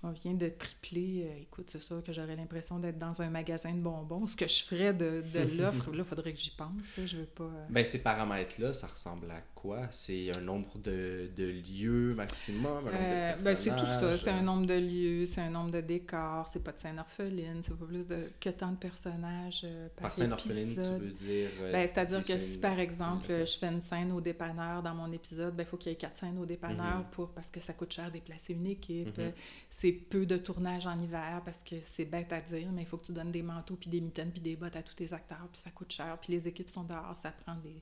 on 0.03 0.11
vient 0.11 0.33
de 0.33 0.47
tripler, 0.49 1.25
euh, 1.27 1.41
écoute, 1.41 1.69
c'est 1.71 1.79
sûr 1.79 2.03
que 2.03 2.11
j'aurais 2.13 2.35
l'impression 2.35 2.77
d'être 2.79 2.99
dans 2.99 3.21
un 3.21 3.29
magasin 3.29 3.73
de 3.73 3.79
bonbons. 3.79 4.25
Ce 4.27 4.35
que 4.35 4.47
je 4.47 4.63
ferais 4.63 4.93
de, 4.93 5.23
de 5.33 5.57
l'offre, 5.61 5.89
là, 5.91 5.97
il 5.99 6.03
faudrait 6.03 6.33
que 6.33 6.39
j'y 6.39 6.51
pense. 6.51 6.95
là. 6.97 7.05
Je 7.05 7.17
veux 7.17 7.25
pas. 7.25 7.43
euh, 7.45 7.65
Ben, 7.69 7.83
ces 7.83 8.03
paramètres-là, 8.03 8.73
ça 8.73 8.87
ressemble 8.87 9.29
à 9.31 9.41
quoi? 9.67 9.87
C'est 9.91 10.35
un 10.37 10.41
nombre 10.41 10.77
de, 10.79 11.29
de 11.35 11.43
lieux 11.45 12.13
maximum, 12.15 12.77
un 12.87 12.91
nombre 12.91 12.97
Euh, 12.99 13.35
de 13.37 13.43
ben, 13.43 13.55
c'est 13.55 13.69
tout 13.69 13.85
ça. 13.85 14.17
C'est 14.17 14.29
un 14.29 14.41
nombre 14.41 14.65
de 14.65 14.73
lieux, 14.73 15.25
c'est 15.25 15.41
un 15.41 15.49
nombre 15.49 15.71
de 15.71 15.81
décors, 15.81 16.47
c'est 16.47 16.63
pas 16.63 16.71
de 16.71 16.79
scène 16.79 16.99
orpheline, 16.99 17.61
c'est 17.61 17.75
pas 17.77 17.85
plus 17.85 18.07
de 18.07 18.29
que 18.39 18.49
tant 18.49 18.71
de 18.71 18.77
personnages 18.77 19.61
euh, 19.65 19.87
par, 19.95 20.03
Par 20.03 20.13
scène 20.13 20.31
orpheline, 20.33 20.73
tu 20.75 20.81
veux 20.81 21.11
dire... 21.11 21.49
euh, 21.61 21.71
Ben, 21.73 21.87
C'est-à-dire 21.87 22.21
que 22.21 22.37
si, 22.37 22.57
par 22.59 22.79
exemple, 22.79 23.27
je 23.29 23.57
fais 23.57 23.67
une 23.67 23.81
scène 23.81 24.11
au 24.11 24.21
dépanneur 24.21 24.81
dans 24.83 24.95
mon 24.95 25.11
épisode, 25.11 25.55
ben, 25.55 25.63
il 25.63 25.69
faut 25.69 25.77
qu'il 25.77 25.91
y 25.91 25.93
ait 25.93 25.97
quatre 25.97 26.17
scènes 26.17 26.37
au 26.39 26.45
dépanneur 26.45 26.99
Mhm. 26.99 27.05
pour, 27.11 27.29
parce 27.29 27.51
que 27.51 27.59
ça 27.59 27.73
coûte 27.73 27.91
cher 27.93 28.11
déplacer 28.11 28.53
une 28.53 28.67
équipe. 28.67 29.17
Mhm. 29.17 29.31
C'est 29.69 29.91
peu 29.91 30.25
de 30.25 30.37
tournage 30.37 30.87
en 30.87 30.99
hiver 30.99 31.41
parce 31.43 31.61
que 31.63 31.75
c'est 31.95 32.05
bête 32.05 32.31
à 32.31 32.39
dire, 32.41 32.69
mais 32.71 32.83
il 32.83 32.87
faut 32.87 32.97
que 32.97 33.05
tu 33.05 33.11
donnes 33.11 33.31
des 33.31 33.41
manteaux, 33.43 33.75
puis 33.75 33.89
des 33.89 33.99
mitaines, 34.01 34.31
puis 34.31 34.41
des 34.41 34.55
bottes 34.55 34.75
à 34.75 34.83
tous 34.83 34.95
tes 34.95 35.11
acteurs, 35.13 35.47
puis 35.51 35.61
ça 35.61 35.69
coûte 35.71 35.91
cher. 35.91 36.17
Puis 36.21 36.31
les 36.33 36.47
équipes 36.47 36.69
sont 36.69 36.83
dehors, 36.83 37.15
ça 37.15 37.31
prend 37.31 37.55
des... 37.55 37.81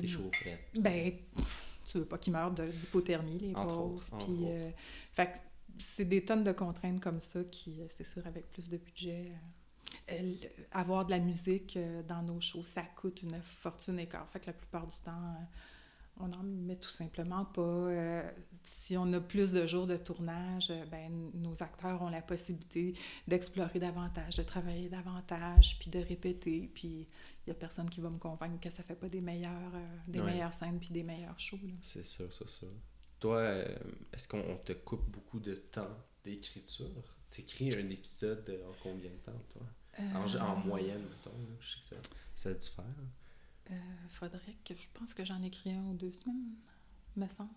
des 0.00 0.06
Des 0.06 0.12
chaufferettes. 0.12 0.68
ben, 0.78 1.12
tu 1.86 1.98
veux 1.98 2.04
pas 2.04 2.18
qu'ils 2.18 2.32
meurent 2.32 2.52
de- 2.52 2.66
d'hypothermie, 2.66 3.38
les 3.38 3.54
Entre 3.54 3.74
pauvres. 3.74 3.92
autres, 3.94 4.06
entre 4.14 4.24
Puis, 4.26 4.44
euh, 4.46 4.70
fait 5.12 5.26
que 5.26 5.38
c'est 5.78 6.04
des 6.04 6.24
tonnes 6.24 6.44
de 6.44 6.52
contraintes 6.52 7.00
comme 7.00 7.20
ça 7.20 7.42
qui, 7.44 7.80
euh, 7.80 7.86
c'est 7.96 8.06
sûr, 8.06 8.26
avec 8.26 8.50
plus 8.50 8.68
de 8.68 8.76
budget. 8.76 9.32
euh, 10.10 10.34
avoir 10.72 11.06
de 11.06 11.10
la 11.12 11.18
musique 11.18 11.76
euh, 11.78 12.02
dans 12.02 12.22
nos 12.22 12.38
shows, 12.40 12.64
ça 12.64 12.82
coûte 12.82 13.22
une 13.22 13.40
fortune 13.42 13.98
et 13.98 14.06
quart. 14.06 14.28
Fait 14.30 14.40
que 14.40 14.46
la 14.48 14.52
plupart 14.52 14.86
du 14.86 14.96
temps, 14.98 15.34
on 16.20 16.28
n'en 16.28 16.42
met 16.42 16.76
tout 16.76 16.90
simplement 16.90 17.44
pas. 17.46 17.62
Euh, 17.62 18.30
si 18.62 18.96
on 18.98 19.10
a 19.14 19.20
plus 19.20 19.50
de 19.50 19.66
jours 19.66 19.86
de 19.86 19.96
tournage, 19.96 20.68
euh, 20.70 20.84
ben, 20.90 21.30
nos 21.34 21.62
acteurs 21.62 22.02
ont 22.02 22.10
la 22.10 22.20
possibilité 22.22 22.94
d'explorer 23.26 23.78
davantage, 23.78 24.34
de 24.36 24.42
travailler 24.42 24.88
davantage, 24.90 25.78
puis 25.80 25.90
de 25.90 25.98
répéter. 26.00 26.70
Puis 26.74 27.08
il 27.46 27.50
n'y 27.50 27.52
a 27.52 27.54
personne 27.58 27.88
qui 27.90 28.00
va 28.00 28.08
me 28.10 28.18
convaincre 28.18 28.58
que 28.60 28.70
ça 28.70 28.82
fait 28.82 28.94
pas 28.94 29.08
des 29.08 29.20
meilleures, 29.20 29.74
euh, 29.74 29.96
des 30.08 30.20
Ouais. 30.20 30.32
meilleures 30.32 30.52
scènes 30.52 30.78
puis 30.78 30.90
des 30.90 31.02
meilleurs 31.02 31.38
shows. 31.38 31.58
C'est 31.82 32.04
ça, 32.04 32.24
c'est 32.30 32.48
ça. 32.48 32.66
Toi, 33.20 33.36
euh, 33.38 33.76
est-ce 34.12 34.26
qu'on 34.28 34.40
on 34.40 34.56
te 34.58 34.72
coupe 34.72 35.08
beaucoup 35.10 35.40
de 35.40 35.54
temps 35.54 35.96
d'écriture? 36.24 36.88
Tu 37.30 37.40
écris 37.42 37.74
un 37.76 37.90
épisode 37.90 38.60
en 38.68 38.72
combien 38.82 39.10
de 39.10 39.16
temps, 39.16 39.42
toi? 39.50 39.62
En, 39.98 40.22
en 40.24 40.26
Euh, 40.26 40.64
moyenne, 40.66 41.02
mettons. 41.02 41.30
là. 41.38 41.54
Je 41.60 41.70
sais 41.70 41.80
que 41.80 41.86
ça, 41.86 41.96
ça 42.34 42.52
diffère. 42.54 42.84
faudrait 44.08 44.54
que 44.64 44.74
je 44.74 44.88
pense 44.94 45.14
que 45.14 45.24
j'en 45.24 45.42
écris 45.42 45.72
un 45.72 45.82
ou 45.84 45.94
deux 45.94 46.12
semaines, 46.12 46.54
me 47.16 47.26
semble. 47.28 47.50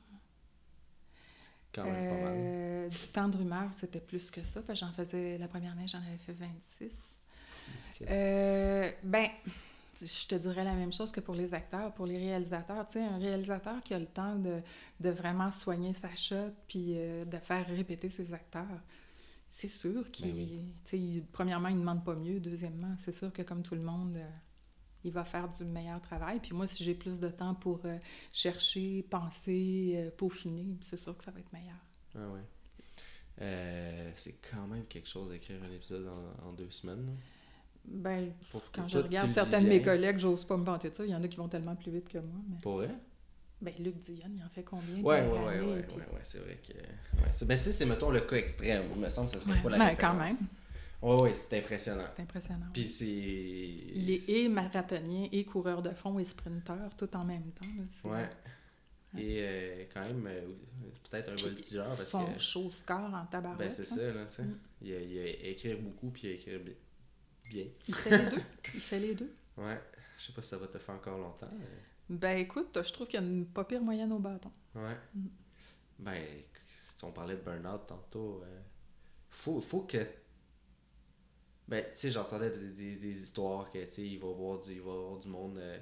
Quand 1.74 1.84
même 1.84 2.10
pas 2.10 2.24
mal. 2.24 2.34
Euh, 2.38 2.90
du 2.90 3.08
temps 3.08 3.28
de 3.28 3.38
rumeur, 3.38 3.74
c'était 3.74 4.00
plus 4.00 4.32
que 4.32 4.44
ça. 4.44 4.62
j'en 4.74 4.92
faisais 4.94 5.38
la 5.38 5.48
première 5.48 5.74
année, 5.74 5.88
j'en 5.88 6.00
avais 6.00 6.18
fait 6.18 6.34
26. 6.34 7.16
Ok. 8.02 8.08
Euh, 8.10 8.92
ben, 9.04 9.28
je 10.02 10.28
te 10.28 10.36
dirais 10.36 10.64
la 10.64 10.74
même 10.76 10.94
chose 10.94 11.12
que 11.12 11.20
pour 11.20 11.36
les 11.36 11.54
acteurs, 11.54 11.94
pour 11.94 12.06
les 12.06 12.18
réalisateurs. 12.18 12.86
Tu 12.88 12.94
sais, 12.94 13.04
un 13.04 13.18
réalisateur 13.18 13.82
qui 13.82 13.94
a 13.94 14.00
le 14.00 14.06
temps 14.06 14.36
de, 14.36 14.62
de 15.00 15.10
vraiment 15.10 15.52
soigner 15.52 15.94
sa 15.94 16.14
shot 16.16 16.52
puis 16.68 16.94
euh, 16.98 17.26
de 17.26 17.38
faire 17.38 17.66
répéter 17.68 18.10
ses 18.10 18.34
acteurs, 18.34 18.82
c'est 19.50 19.68
sûr 19.68 20.12
qu'il. 20.12 20.34
Ben 20.34 20.38
oui. 20.38 20.74
tu 20.86 20.90
sais, 20.92 21.00
il- 21.00 21.24
premièrement, 21.32 21.70
il 21.70 21.76
ne 21.76 21.82
demande 21.82 22.04
pas 22.04 22.16
mieux. 22.16 22.40
Deuxièmement, 22.40 22.96
c'est 23.00 23.12
sûr 23.14 23.32
que 23.34 23.42
comme 23.42 23.64
tout 23.64 23.76
le 23.76 23.82
monde. 23.82 24.18
euh, 24.18 24.30
il 25.04 25.12
va 25.14 25.24
faire 25.24 25.48
du 25.48 25.64
meilleur 25.64 26.02
travail. 26.02 26.40
Puis 26.42 26.54
moi, 26.54 26.68
si 26.68 26.84
j'ai 26.84 26.96
plus 26.96 27.20
de 27.20 27.30
temps 27.30 27.54
pour 27.56 27.80
euh, 27.86 27.98
chercher, 28.34 29.04
penser, 29.10 29.94
euh, 29.96 30.10
peaufiner, 30.12 30.76
c'est 30.86 30.98
sûr 30.98 31.16
que 31.18 31.24
ça 31.24 31.32
va 31.32 31.40
être 31.40 31.54
meilleur. 31.54 31.78
Ah 32.16 32.28
ouais. 32.30 32.42
Euh, 33.42 34.12
c'est 34.16 34.36
quand 34.52 34.68
même 34.68 34.86
quelque 34.88 35.08
chose 35.08 35.30
d'écrire 35.30 35.62
un 35.64 35.72
épisode 35.72 36.08
en, 36.08 36.50
en 36.50 36.54
deux 36.54 36.72
semaines. 36.72 37.06
là. 37.06 37.12
Ben, 37.88 38.34
quand 38.74 38.88
je 38.88 38.98
regarde 39.00 39.32
certains 39.32 39.62
de 39.62 39.68
mes 39.68 39.82
collègues, 39.82 40.20
j'ose 40.20 40.44
pas 40.44 40.58
me 40.58 40.64
vanter 40.64 40.90
de 40.90 40.96
ça. 40.96 41.06
Il 41.06 41.12
y 41.12 41.16
en 41.16 41.24
a 41.24 41.28
qui 41.28 41.38
vont 41.38 41.48
tellement 41.48 41.76
plus 41.76 41.92
vite 41.92 42.10
que 42.10 42.18
moi. 42.18 42.40
Mais... 42.50 42.58
Pour 42.62 42.76
vrai? 42.78 42.90
Ben, 43.62 43.74
Luc 43.80 43.98
Dion, 43.98 44.30
il 44.36 44.44
en 44.44 44.50
fait 44.50 44.64
combien 44.64 45.02
Ouais, 45.02 45.22
ouais, 45.22 45.28
ouais, 45.28 45.60
ouais, 45.62 45.84
puis- 45.84 45.96
ouais, 45.96 46.02
ouais, 46.14 46.20
c'est 46.22 46.40
vrai 46.40 46.60
que. 46.62 46.74
Ouais. 46.74 47.46
Ben, 47.48 47.58
si 47.58 47.72
c'est, 47.74 47.86
mettons, 47.86 48.12
le 48.12 48.20
cas 48.22 48.36
extrême, 48.36 48.84
il 48.96 49.02
me 49.02 49.10
semble 49.10 49.28
que 49.30 49.34
ça 49.34 49.40
serait 49.40 49.54
Ouais, 49.54 49.64
pas 49.64 49.70
la 49.70 49.78
ben, 49.80 49.96
quand 49.96 50.14
même, 50.14 50.38
Ouais, 51.02 51.22
ouais, 51.22 51.34
c'est 51.34 51.58
impressionnant. 51.60 52.06
c'est 52.16 52.22
impressionnant. 52.24 52.68
Puis 52.74 52.86
c'est. 52.86 53.06
Il 53.08 54.10
est 54.12 54.30
et 54.30 54.50
marathonien, 54.50 55.28
et 55.32 55.44
coureur 55.44 55.82
de 55.82 55.92
fond, 55.92 56.20
et 56.20 56.26
sprinteur, 56.26 56.96
tout 56.98 57.16
en 57.16 57.24
même 57.24 57.52
temps. 57.52 57.68
là. 58.06 58.12
Ouais. 58.12 58.30
Et 59.20 59.38
euh, 59.42 59.84
quand 59.94 60.02
même, 60.02 60.28
euh, 60.28 60.42
peut-être 61.10 61.30
un 61.32 61.36
Puis 61.36 61.46
voltigeur 61.46 61.88
parce 61.88 62.06
son 62.06 62.26
que. 62.34 62.40
show 62.40 62.70
score 62.72 63.14
en 63.14 63.26
tabarouette. 63.26 63.60
Ben, 63.60 63.72
c'est 63.72 63.84
hein. 63.94 63.96
ça, 63.96 64.12
là, 64.14 64.26
tu 64.26 64.36
sais. 64.36 64.44
Mm. 64.44 64.58
Il, 64.82 64.94
a, 64.94 65.00
il 65.00 65.18
a 65.20 65.48
écrire 65.50 65.78
beaucoup, 65.80 66.10
puis 66.12 66.24
il 66.28 66.30
a 66.32 66.34
écrire 66.34 66.60
bi- 66.60 66.76
bien. 67.50 67.66
Il 67.88 67.96
fait 67.96 68.10
les 68.18 68.30
deux? 68.30 68.44
Il 68.74 68.80
fait 68.80 69.00
les 69.00 69.16
deux? 69.16 69.34
Ouais. 69.58 69.82
Je 70.18 70.26
sais 70.28 70.34
pas 70.34 70.42
si 70.44 70.50
ça 70.50 70.58
va 70.58 70.68
te 70.68 70.78
faire 70.78 70.94
encore 70.96 71.18
longtemps. 71.18 71.50
mais- 71.58 72.16
Ben 72.18 72.38
écoute, 72.38 72.78
je 72.84 72.92
trouve 72.94 73.08
qu'il 73.08 73.20
y 73.20 73.24
a 73.24 73.26
une 73.26 73.46
pas 73.48 73.64
pire 73.64 73.82
moyenne 73.82 74.12
au 74.12 74.20
bâton. 74.20 74.52
Ouais. 74.76 74.96
Mm. 75.16 75.28
Ben, 76.00 76.24
on 77.04 77.12
parlait 77.12 77.36
de 77.36 77.42
burn-out 77.42 77.88
tantôt. 77.88 78.42
euh, 78.44 78.60
faut, 79.32 79.60
faut 79.62 79.82
que. 79.82 80.06
Ben, 81.68 81.84
tu 81.84 81.90
sais, 82.00 82.12
j'entendais 82.12 82.50
des, 82.52 82.70
des- 82.70 82.96
des 82.98 83.22
histoires 83.24 83.70
que, 83.72 83.84
tu 83.86 83.90
sais, 83.92 84.08
il 84.08 84.20
va 84.20 84.28
voir 84.28 84.60
du, 84.60 84.72
il 84.74 84.82
va 84.82 84.94
voir 84.94 85.18
du 85.18 85.28
monde, 85.28 85.58
euh, 85.58 85.78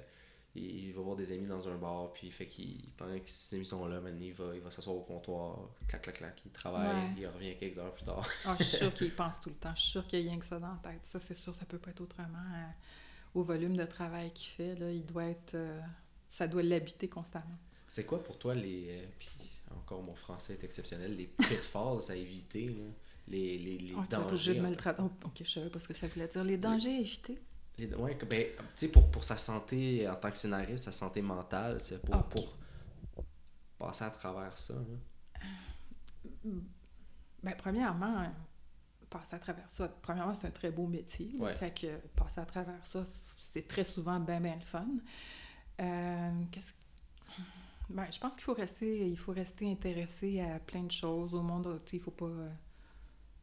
il, 0.56 0.86
il 0.86 0.92
va 0.92 1.02
voir 1.02 1.16
des 1.16 1.30
amis 1.32 1.46
dans 1.46 1.68
un 1.68 1.76
bar, 1.76 2.12
puis 2.12 2.30
fait 2.30 2.46
qu'il, 2.46 2.80
pendant 2.96 3.18
que 3.18 3.28
ces 3.28 3.56
amis 3.56 3.66
sont 3.66 3.86
là, 3.86 4.00
maintenant, 4.00 4.24
il 4.24 4.32
va, 4.32 4.54
il 4.54 4.60
va 4.60 4.70
s'asseoir 4.70 4.96
au 4.96 5.02
comptoir, 5.02 5.58
clac, 5.88 6.02
clac, 6.02 6.16
clac, 6.16 6.42
il 6.44 6.50
travaille, 6.52 6.96
Ouais. 6.96 7.10
il 7.18 7.26
revient 7.26 7.56
quelques 7.56 7.78
heures 7.78 7.92
plus 7.94 8.04
tard. 8.04 8.26
Ah, 8.44 8.56
je 8.58 8.64
suis 8.64 8.76
sûre 8.78 8.94
qu'il 8.94 9.12
pense 9.14 9.40
tout 9.40 9.50
le 9.50 9.54
temps. 9.56 9.74
Je 9.74 9.80
suis 9.82 9.90
sûre 9.92 10.06
qu'il 10.06 10.20
y 10.22 10.26
a 10.26 10.30
rien 10.30 10.38
que 10.38 10.46
ça 10.46 10.58
dans 10.58 10.68
la 10.72 10.80
tête. 10.92 11.00
Ça, 11.04 11.20
c'est 11.20 11.34
sûr, 11.34 11.54
ça 11.54 11.64
peut 11.66 11.78
pas 11.78 11.90
être 11.90 12.00
autrement. 12.00 12.28
euh, 12.54 12.66
au 13.34 13.42
volume 13.42 13.76
de 13.76 13.84
travail 13.84 14.32
qu'il 14.32 14.48
fait, 14.50 14.74
là, 14.76 14.90
il 14.90 15.04
doit 15.04 15.24
être... 15.26 15.54
euh, 15.54 15.80
ça 16.32 16.46
doit 16.48 16.62
l'habiter 16.62 17.08
constamment. 17.08 17.58
C'est 17.88 18.04
quoi 18.06 18.22
pour 18.22 18.38
toi 18.38 18.54
les. 18.54 18.86
euh, 18.90 19.06
puis 19.18 19.28
encore 19.76 20.02
mon 20.02 20.14
français 20.14 20.54
est 20.54 20.64
exceptionnel, 20.64 21.16
les 21.16 21.26
pitfalls 21.26 22.10
à 22.10 22.14
éviter, 22.16 22.66
là, 22.68 22.84
les, 23.28 23.58
les, 23.58 23.78
les 23.78 23.94
Ah, 23.98 24.04
tu 24.08 24.16
vas 24.16 24.22
être 24.22 24.32
obligé 24.32 24.52
dangers. 24.52 24.54
de 24.54 24.60
me 24.64 24.70
le 24.70 24.76
traduire. 24.76 25.06
Oh, 25.06 25.26
ok, 25.26 25.42
je 25.44 25.50
savais 25.50 25.68
pas 25.70 25.80
ce 25.80 25.88
que 25.88 25.94
ça 25.94 26.06
voulait 26.06 26.28
dire. 26.28 26.44
Les 26.44 26.56
dangers 26.56 26.96
à 26.96 27.00
éviter? 27.00 27.38
Les- 27.78 27.94
ouais, 27.94 28.16
que- 28.16 28.24
ben, 28.24 28.46
tu 28.56 28.62
sais, 28.76 28.88
pour, 28.88 29.10
pour 29.10 29.24
sa 29.24 29.36
santé 29.36 30.08
en 30.08 30.14
tant 30.16 30.30
que 30.30 30.36
scénariste, 30.36 30.84
sa 30.84 30.92
santé 30.92 31.20
mentale, 31.22 31.80
c'est 31.80 32.00
pour, 32.02 32.22
pour 32.24 32.56
passer 33.78 34.04
à 34.04 34.10
travers 34.10 34.56
ça. 34.56 34.74
là. 34.74 36.50
Ben, 37.42 37.54
premièrement, 37.56 38.20
euh, 38.22 38.26
passer 39.10 39.36
à 39.36 39.38
travers 39.38 39.70
ça. 39.70 39.88
Premièrement, 40.02 40.34
c'est 40.34 40.46
un 40.46 40.50
très 40.50 40.70
beau 40.70 40.86
métier. 40.86 41.34
Ouais. 41.38 41.54
Fait 41.54 41.72
que 41.72 41.86
euh, 41.86 41.98
passer 42.14 42.40
à 42.40 42.46
travers 42.46 42.84
ça, 42.86 43.02
c'est 43.38 43.68
très 43.68 43.84
souvent 43.84 44.18
bien, 44.20 44.40
bien 44.40 44.54
le 44.56 44.64
fun. 44.64 44.86
Euh, 45.80 46.42
qu'est-ce 46.50 46.72
ben, 47.88 48.04
je 48.10 48.18
pense 48.18 48.32
qu'il 48.34 48.42
faut 48.42 48.54
rester, 48.54 49.06
il 49.08 49.16
faut 49.16 49.30
rester 49.30 49.70
intéressé 49.70 50.40
à 50.40 50.58
plein 50.58 50.82
de 50.82 50.90
choses 50.90 51.34
au 51.34 51.42
monde. 51.42 51.80
Il 51.92 52.00
faut 52.00 52.10
pas, 52.10 52.24
euh, 52.26 52.50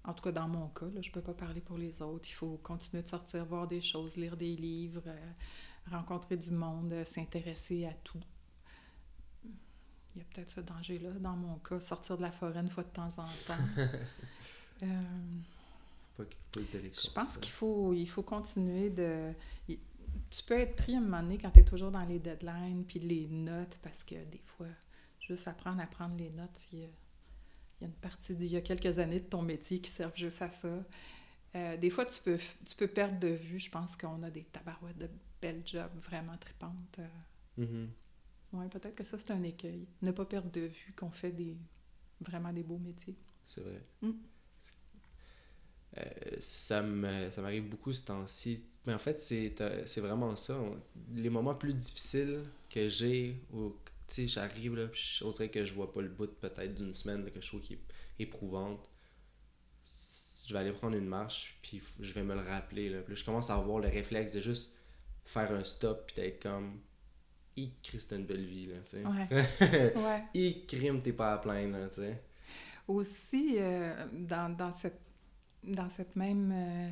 en 0.05 0.13
tout 0.13 0.23
cas 0.23 0.31
dans 0.31 0.47
mon 0.47 0.67
cas, 0.69 0.85
là, 0.93 1.01
je 1.01 1.11
peux 1.11 1.21
pas 1.21 1.33
parler 1.33 1.61
pour 1.61 1.77
les 1.77 2.01
autres. 2.01 2.27
Il 2.29 2.33
faut 2.33 2.57
continuer 2.63 3.03
de 3.03 3.07
sortir, 3.07 3.45
voir 3.45 3.67
des 3.67 3.81
choses, 3.81 4.17
lire 4.17 4.35
des 4.37 4.55
livres, 4.55 5.03
euh, 5.07 5.31
rencontrer 5.91 6.37
du 6.37 6.51
monde, 6.51 6.91
euh, 6.93 7.05
s'intéresser 7.05 7.85
à 7.85 7.93
tout. 8.03 8.19
Il 10.15 10.19
y 10.19 10.21
a 10.21 10.25
peut-être 10.33 10.51
ce 10.51 10.61
danger-là. 10.61 11.11
Dans 11.19 11.35
mon 11.35 11.55
cas, 11.59 11.79
sortir 11.79 12.17
de 12.17 12.21
la 12.21 12.31
forêt 12.31 12.59
une 12.59 12.69
fois 12.69 12.83
de 12.83 12.89
temps 12.89 13.07
en 13.17 13.27
temps. 13.47 13.63
Euh, 14.81 14.85
Pas 16.17 16.23
je 16.93 17.09
pense 17.11 17.37
qu'il 17.37 17.53
faut, 17.53 17.93
il 17.93 18.07
faut 18.09 18.23
continuer 18.23 18.89
de. 18.89 19.31
il- 19.69 19.79
tu 20.29 20.43
peux 20.43 20.59
être 20.59 20.75
pris 20.75 20.95
à 20.95 20.97
un 20.97 21.01
moment 21.01 21.21
donné 21.21 21.37
quand 21.37 21.51
tu 21.51 21.59
es 21.59 21.63
toujours 21.63 21.91
dans 21.91 22.03
les 22.03 22.19
deadlines 22.19 22.83
puis 22.85 22.99
les 22.99 23.27
notes 23.27 23.77
parce 23.81 24.03
que 24.03 24.15
des 24.25 24.41
fois, 24.45 24.67
juste 25.19 25.47
apprendre 25.47 25.81
à 25.81 25.87
prendre 25.87 26.17
les 26.17 26.31
notes. 26.31 26.67
Il 26.73 26.79
y 26.79 26.83
a, 26.83 26.87
y 27.83 27.85
a 27.85 27.89
une 27.89 27.93
partie, 27.93 28.33
il 28.33 28.45
y 28.47 28.57
a 28.57 28.61
quelques 28.61 28.99
années 28.99 29.19
de 29.19 29.25
ton 29.25 29.41
métier 29.41 29.79
qui 29.79 29.91
servent 29.91 30.15
juste 30.15 30.41
à 30.41 30.49
ça. 30.49 30.69
Euh, 31.55 31.77
des 31.77 31.89
fois, 31.89 32.05
tu 32.05 32.21
peux, 32.21 32.37
tu 32.67 32.75
peux 32.75 32.87
perdre 32.87 33.19
de 33.19 33.27
vue. 33.29 33.59
Je 33.59 33.69
pense 33.69 33.95
qu'on 33.95 34.23
a 34.23 34.29
des 34.31 34.43
tabarouettes 34.43 34.97
de 34.97 35.09
belles 35.41 35.61
jobs 35.65 35.95
vraiment 35.97 36.37
tripantes. 36.37 36.99
Euh. 36.99 37.07
Mhm. 37.57 37.89
Oui, 38.53 38.67
peut-être 38.69 38.95
que 38.95 39.03
ça, 39.03 39.17
c'est 39.17 39.31
un 39.31 39.43
écueil. 39.43 39.87
Ne 40.01 40.11
pas 40.11 40.25
perdre 40.25 40.51
de 40.51 40.61
vue 40.61 40.93
qu'on 40.95 41.09
fait 41.11 41.31
des 41.31 41.57
vraiment 42.21 42.53
des 42.53 42.63
beaux 42.63 42.77
métiers. 42.77 43.15
C'est 43.45 43.61
vrai. 43.61 43.81
Mm. 44.01 44.11
Euh, 45.97 46.01
ça 46.39 46.81
me- 46.81 47.29
ça 47.29 47.41
m'arrive 47.41 47.69
beaucoup 47.69 47.93
ce 47.93 48.03
temps-ci. 48.03 48.63
Mais 48.87 48.93
en 48.93 48.97
fait, 48.97 49.17
c'est 49.19 49.53
c'est 49.85 50.01
vraiment 50.01 50.35
ça. 50.35 50.57
Les 51.13 51.29
moments 51.29 51.55
plus 51.55 51.73
difficiles 51.75 52.43
que 52.69 52.89
j'ai, 52.89 53.41
où 53.53 53.73
tu 54.07 54.15
sais, 54.15 54.27
j'arrive 54.27 54.75
là, 54.75 54.87
puis 54.87 55.17
j'oserais 55.19 55.49
que 55.49 55.63
je 55.65 55.73
vois 55.73 55.91
pas 55.91 56.01
le 56.01 56.09
bout 56.09 56.27
peut-être 56.39 56.75
d'une 56.75 56.93
semaine 56.93 57.23
là, 57.23 57.31
que 57.31 57.41
je 57.41 57.47
trouve 57.47 57.61
qui 57.61 57.73
est 57.73 57.83
éprouvante. 58.19 58.89
Je 60.45 60.53
vais 60.53 60.59
aller 60.59 60.73
prendre 60.73 60.97
une 60.97 61.07
marche, 61.07 61.57
puis 61.61 61.81
je 61.99 62.13
vais 62.13 62.23
me 62.23 62.33
le 62.33 62.41
rappeler. 62.41 62.89
Là. 62.89 63.01
Puis 63.01 63.13
là, 63.13 63.19
je 63.19 63.23
commence 63.23 63.49
à 63.49 63.55
avoir 63.55 63.79
le 63.79 63.87
réflexe 63.87 64.33
de 64.33 64.41
juste 64.41 64.75
faire 65.25 65.51
un 65.51 65.63
stop, 65.63 66.05
puis 66.07 66.15
d'être 66.15 66.41
comme. 66.41 66.81
I 67.55 67.71
une 68.11 68.25
belle 68.25 68.45
vie, 68.45 68.65
là, 68.65 68.75
tu 68.85 68.97
sais. 68.97 69.05
Ouais. 69.05 69.27
ouais. 69.95 70.23
I 70.33 70.65
crime, 70.65 71.01
t'es 71.01 71.13
pas 71.13 71.33
à 71.33 71.37
plaindre, 71.37 71.77
là, 71.77 71.87
tu 71.87 71.95
sais. 71.95 72.23
Aussi, 72.87 73.57
euh, 73.59 74.07
dans, 74.11 74.55
dans, 74.55 74.73
cette, 74.73 74.99
dans, 75.63 75.89
cette 75.89 76.15
même, 76.15 76.51
euh, 76.51 76.91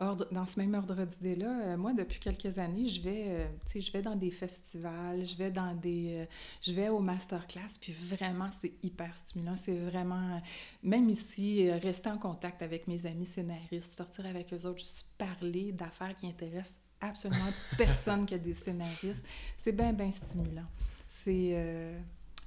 ordre, 0.00 0.26
dans 0.32 0.46
ce 0.46 0.58
même 0.58 0.74
ordre 0.74 1.04
d'idée-là, 1.04 1.60
euh, 1.62 1.76
moi, 1.76 1.92
depuis 1.92 2.18
quelques 2.18 2.58
années, 2.58 2.86
je 2.86 3.00
vais, 3.00 3.24
euh, 3.28 3.46
je 3.74 3.92
vais 3.92 4.02
dans 4.02 4.16
des 4.16 4.30
festivals, 4.30 5.24
je 5.24 5.36
vais 5.36 5.50
dans 5.50 5.74
des... 5.74 6.20
euh, 6.20 6.26
je 6.62 6.72
vais 6.72 6.88
au 6.88 6.98
masterclass, 6.98 7.78
puis 7.80 7.92
vraiment, 7.92 8.48
c'est 8.60 8.72
hyper 8.82 9.16
stimulant. 9.16 9.56
C'est 9.56 9.76
vraiment... 9.76 10.40
Même 10.82 11.08
ici, 11.08 11.68
euh, 11.68 11.78
rester 11.78 12.08
en 12.08 12.18
contact 12.18 12.62
avec 12.62 12.88
mes 12.88 13.06
amis 13.06 13.26
scénaristes, 13.26 13.92
sortir 13.92 14.26
avec 14.26 14.52
eux 14.52 14.66
autres, 14.66 14.78
juste 14.80 15.06
parler 15.18 15.72
d'affaires 15.72 16.14
qui 16.14 16.26
intéressent 16.26 16.78
absolument 17.00 17.50
personne 17.78 18.26
que 18.26 18.34
des 18.34 18.54
scénaristes, 18.54 19.24
c'est 19.58 19.72
bien, 19.72 19.92
bien 19.92 20.10
stimulant. 20.10 20.66
C'est... 21.08 21.94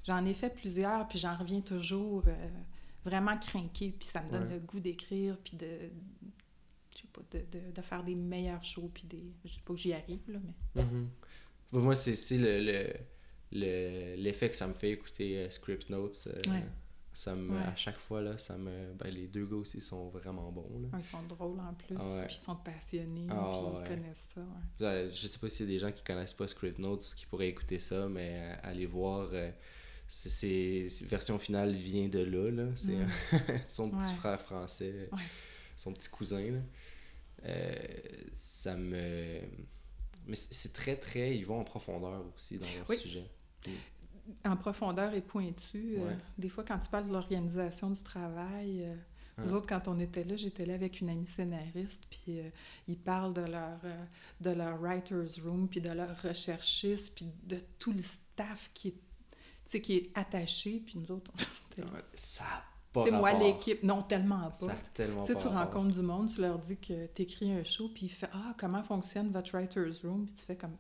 J'en 0.06 0.26
ai 0.26 0.34
fait 0.34 0.50
plusieurs, 0.50 1.08
puis 1.08 1.18
j'en 1.18 1.36
reviens 1.38 1.62
toujours 1.62 2.24
vraiment 3.06 3.38
craquée, 3.38 3.94
puis 3.98 4.08
ça 4.08 4.22
me 4.22 4.30
donne 4.30 4.44
Ouais. 4.44 4.54
le 4.56 4.60
goût 4.60 4.80
d'écrire, 4.80 5.38
puis 5.44 5.56
de, 5.58 5.68
sais 7.04 7.10
pas, 7.14 7.22
de, 7.32 7.40
de, 7.60 7.72
de 7.76 7.82
faire 7.82 8.04
des 8.04 8.16
meilleurs 8.16 8.64
shows, 8.64 8.90
puis 8.94 9.04
des... 9.08 9.24
Je 9.46 9.54
dis 9.54 9.62
pas 9.62 9.74
que 9.74 9.80
j'y 9.80 9.94
arrive, 9.94 10.22
là, 10.28 10.40
mais... 10.76 10.84
Mhm. 10.84 11.10
Bah, 11.72 11.80
Moi, 11.80 11.96
c'est 11.96 12.38
le, 12.38 12.60
le, 12.60 12.94
le- 13.52 14.16
l'effet 14.16 14.50
que 14.50 14.56
ça 14.56 14.68
me 14.68 14.74
fait 14.74 14.92
écouter 14.92 15.38
euh, 15.38 15.50
Script 15.50 15.90
Notes. 15.90 16.28
euh, 16.28 16.52
Ouais. 16.52 16.64
ça 17.14 17.34
me, 17.36 17.52
Ouais. 17.56 17.64
À 17.64 17.76
chaque 17.76 17.98
fois, 17.98 18.22
là, 18.22 18.38
ça 18.38 18.58
me, 18.58 18.94
ben, 18.94 19.10
les 19.10 19.28
deux 19.28 19.46
gars 19.46 19.56
aussi 19.58 19.80
sont 19.82 20.10
vraiment 20.10 20.52
bons. 20.52 20.80
Là. 20.82 20.88
Ouais, 20.98 21.00
Ils 21.04 21.06
sont 21.06 21.24
drôles 21.24 21.60
en 21.60 21.74
plus, 21.74 21.96
Ah 22.00 22.24
puis 22.28 22.38
ils 22.40 22.44
sont 22.44 22.56
passionnés, 22.58 23.28
Ah 23.30 23.52
puis 23.52 23.82
ils 23.84 23.88
connaissent 23.96 24.32
ça, 24.36 24.42
ouais. 24.42 24.86
Euh, 24.86 25.12
Je 25.12 25.28
sais 25.28 25.40
pas 25.40 25.50
s'il 25.50 25.66
y 25.68 25.70
a 25.70 25.74
des 25.74 25.80
gens 25.80 25.92
qui 25.92 26.04
connaissent 26.04 26.34
pas 26.34 26.48
Script 26.48 26.80
Notes 26.80 27.14
qui 27.16 27.26
pourraient 27.28 27.50
écouter 27.50 27.80
ça, 27.80 28.08
mais 28.10 28.32
euh, 28.36 28.56
allez 28.64 28.86
voir. 28.88 29.30
c'est, 30.08 30.88
version 31.06 31.40
finale 31.40 31.74
vient 31.74 32.08
de 32.08 32.20
là. 32.20 32.52
là. 32.52 32.70
C'est 32.76 32.92
Mm. 32.96 33.08
son 33.68 33.90
petit 33.90 34.14
frère 34.14 34.40
français, 34.42 35.10
son 35.78 35.92
petit 35.94 36.10
cousin. 36.10 36.42
Là. 36.52 36.60
Euh, 37.46 37.76
ça 38.36 38.76
me. 38.76 39.40
Mais 40.26 40.36
c'est 40.36 40.72
très, 40.74 40.96
très. 40.96 41.38
Ils 41.38 41.46
vont 41.46 41.60
en 41.60 41.64
profondeur 41.64 42.24
aussi 42.36 42.58
dans 42.58 42.66
leur 42.78 42.90
Oui. 42.90 42.98
sujet. 42.98 43.26
En 44.46 44.56
profondeur 44.56 45.14
et 45.14 45.22
pointu, 45.22 45.96
euh, 45.98 46.08
Ouais. 46.08 46.16
des 46.38 46.48
fois, 46.50 46.64
quand 46.64 46.80
tu 46.80 46.90
parles 46.90 47.08
de 47.08 47.14
l'organisation 47.14 47.90
du 47.92 48.02
travail... 48.02 48.84
euh, 48.84 48.96
Nous 49.40 49.50
Ah. 49.52 49.58
autres, 49.58 49.68
quand 49.68 49.88
on 49.88 50.00
était 50.00 50.24
là, 50.24 50.36
j'étais 50.38 50.64
là 50.66 50.76
avec 50.76 51.02
une 51.02 51.10
amie 51.10 51.26
scénariste, 51.26 52.04
puis 52.10 52.38
ils 52.88 52.98
parlent 53.00 53.34
de 53.34 53.42
leur, 53.42 53.80
de 54.42 54.52
leur 54.52 54.80
writer's 54.80 55.40
room, 55.40 55.68
puis 55.68 55.82
de 55.82 55.90
leur 55.90 56.22
recherchiste, 56.22 57.16
puis 57.16 57.26
de 57.44 57.60
tout 57.80 57.92
le 57.94 58.04
staff 58.04 58.70
qui 58.76 58.90
est, 59.70 59.82
qui 59.82 59.96
est 59.98 60.12
attaché, 60.14 60.84
puis 60.86 61.00
nous 61.00 61.10
autres, 61.12 61.32
on 61.34 61.38
était 61.82 61.82
là. 61.82 62.02
Ça 62.16 62.46
C'est 62.96 63.12
moi 63.12 63.34
l'équipe. 63.34 63.82
Non, 63.84 64.02
tellement 64.04 64.52
pas. 64.60 64.66
Ça 64.68 64.72
a 64.72 64.76
tellement 64.94 65.24
Tu 65.24 65.34
sais, 65.34 65.40
tu 65.40 65.48
rencontres 65.48 65.94
du 65.96 66.02
monde, 66.02 66.30
tu 66.34 66.42
leur 66.42 66.60
dis 66.60 66.78
que 66.78 67.08
tu 67.14 67.22
écris 67.24 67.52
un 67.52 67.64
show, 67.64 67.90
puis 67.94 68.06
il 68.06 68.10
fait 68.10 68.30
Ah, 68.34 68.54
comment 68.58 68.84
fonctionne 68.84 69.32
votre 69.32 69.52
writer's 69.56 70.02
room? 70.04 70.26
Puis 70.26 70.36
tu 70.36 70.44
fais 70.46 70.56
comme 70.56 70.76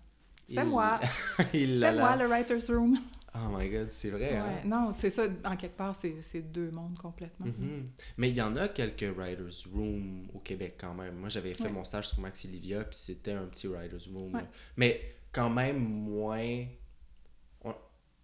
C'est 0.48 0.56
Il- 0.56 0.64
moi, 0.66 1.00
c'est 1.52 1.94
moi 1.94 2.16
le 2.16 2.28
writer's 2.28 2.70
room. 2.70 2.98
Oh 3.36 3.58
my 3.58 3.68
god, 3.68 3.88
c'est 3.92 4.12
vrai. 4.12 4.38
hein? 4.38 4.62
Non, 4.64 4.92
c'est 4.96 5.10
ça, 5.10 5.24
en 5.44 5.56
quelque 5.56 5.76
part, 5.76 5.96
c'est 5.96 6.18
c'est 6.22 6.42
deux 6.42 6.70
mondes 6.70 7.00
complètement. 7.00 7.48
Mhm. 7.48 7.90
Mais 8.18 8.30
il 8.30 8.36
y 8.36 8.42
en 8.44 8.56
a 8.58 8.68
quelques 8.68 9.12
writers' 9.18 9.66
room 9.74 10.28
au 10.36 10.40
Québec 10.40 10.76
quand 10.80 10.94
même. 10.94 11.16
Moi, 11.16 11.30
j'avais 11.30 11.56
fait 11.56 11.64
Ouais. 11.64 11.72
mon 11.72 11.84
stage 11.84 12.10
sur 12.10 12.20
Max 12.20 12.46
Olivia, 12.46 12.84
puis 12.84 12.96
c'était 12.96 13.32
un 13.32 13.46
petit 13.46 13.66
writers' 13.68 14.08
room. 14.16 14.36
Ouais. 14.36 14.46
Mais 14.78 15.02
quand 15.32 15.50
même 15.50 15.80
moins. 15.80 16.66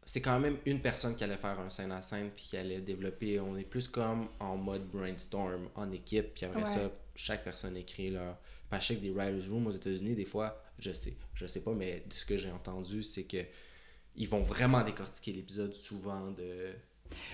C'est 0.05 0.21
quand 0.21 0.39
même 0.39 0.57
une 0.65 0.79
personne 0.79 1.15
qui 1.15 1.23
allait 1.23 1.37
faire 1.37 1.59
un 1.59 1.69
scène 1.69 1.91
à 1.91 2.01
scène, 2.01 2.29
puis 2.35 2.45
qui 2.47 2.57
allait 2.57 2.81
développer. 2.81 3.39
On 3.39 3.55
est 3.57 3.63
plus 3.63 3.87
comme 3.87 4.27
en 4.39 4.57
mode 4.57 4.87
brainstorm, 4.89 5.69
en 5.75 5.91
équipe, 5.91 6.33
puis 6.33 6.45
après 6.45 6.61
Ouais. 6.61 6.65
ça, 6.65 6.91
chaque 7.15 7.43
personne 7.43 7.77
écrit 7.77 8.09
leur. 8.11 8.37
Pas 8.69 8.79
chaque 8.79 8.99
des 9.01 9.09
writers' 9.11 9.49
room 9.49 9.67
aux 9.67 9.71
États-Unis, 9.71 10.13
des 10.15 10.25
fois, 10.25 10.63
je 10.79 10.91
sais, 10.93 11.13
je 11.33 11.45
sais 11.47 11.63
pas, 11.63 11.73
mais 11.73 12.03
de 12.07 12.13
ce 12.13 12.25
que 12.25 12.37
j'ai 12.37 12.51
entendu, 12.51 13.01
c'est 13.03 13.23
que 13.23 13.43
ils 14.15 14.27
vont 14.27 14.41
vraiment 14.41 14.81
décortiquer 14.83 15.31
l'épisode 15.31 15.73
souvent 15.75 16.31
de. 16.31 16.73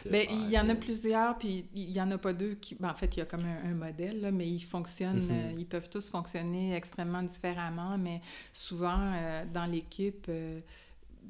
de 0.06 0.10
Ben, 0.10 0.26
il 0.30 0.50
y 0.50 0.60
en 0.60 0.68
a 0.70 0.76
plusieurs, 0.76 1.38
puis 1.38 1.66
il 1.74 1.92
y 1.92 2.00
en 2.02 2.10
a 2.12 2.18
pas 2.18 2.32
deux 2.34 2.56
qui... 2.56 2.76
ben, 2.76 2.90
en 2.90 2.96
fait, 2.96 3.16
il 3.16 3.20
y 3.20 3.22
a 3.22 3.26
comme 3.26 3.44
un, 3.46 3.70
un 3.70 3.74
modèle, 3.74 4.22
là, 4.22 4.32
mais 4.32 4.48
ils 4.48 4.62
fonctionnent, 4.64 5.26
Mhm. 5.26 5.32
euh, 5.32 5.54
ils 5.58 5.66
peuvent 5.66 5.90
tous 5.90 6.10
fonctionner 6.10 6.74
extrêmement 6.76 7.24
différemment, 7.24 7.98
mais 7.98 8.22
souvent, 8.54 9.14
euh, 9.14 9.44
dans 9.54 9.66
l'équipe, 9.66 10.26
euh, 10.30 10.60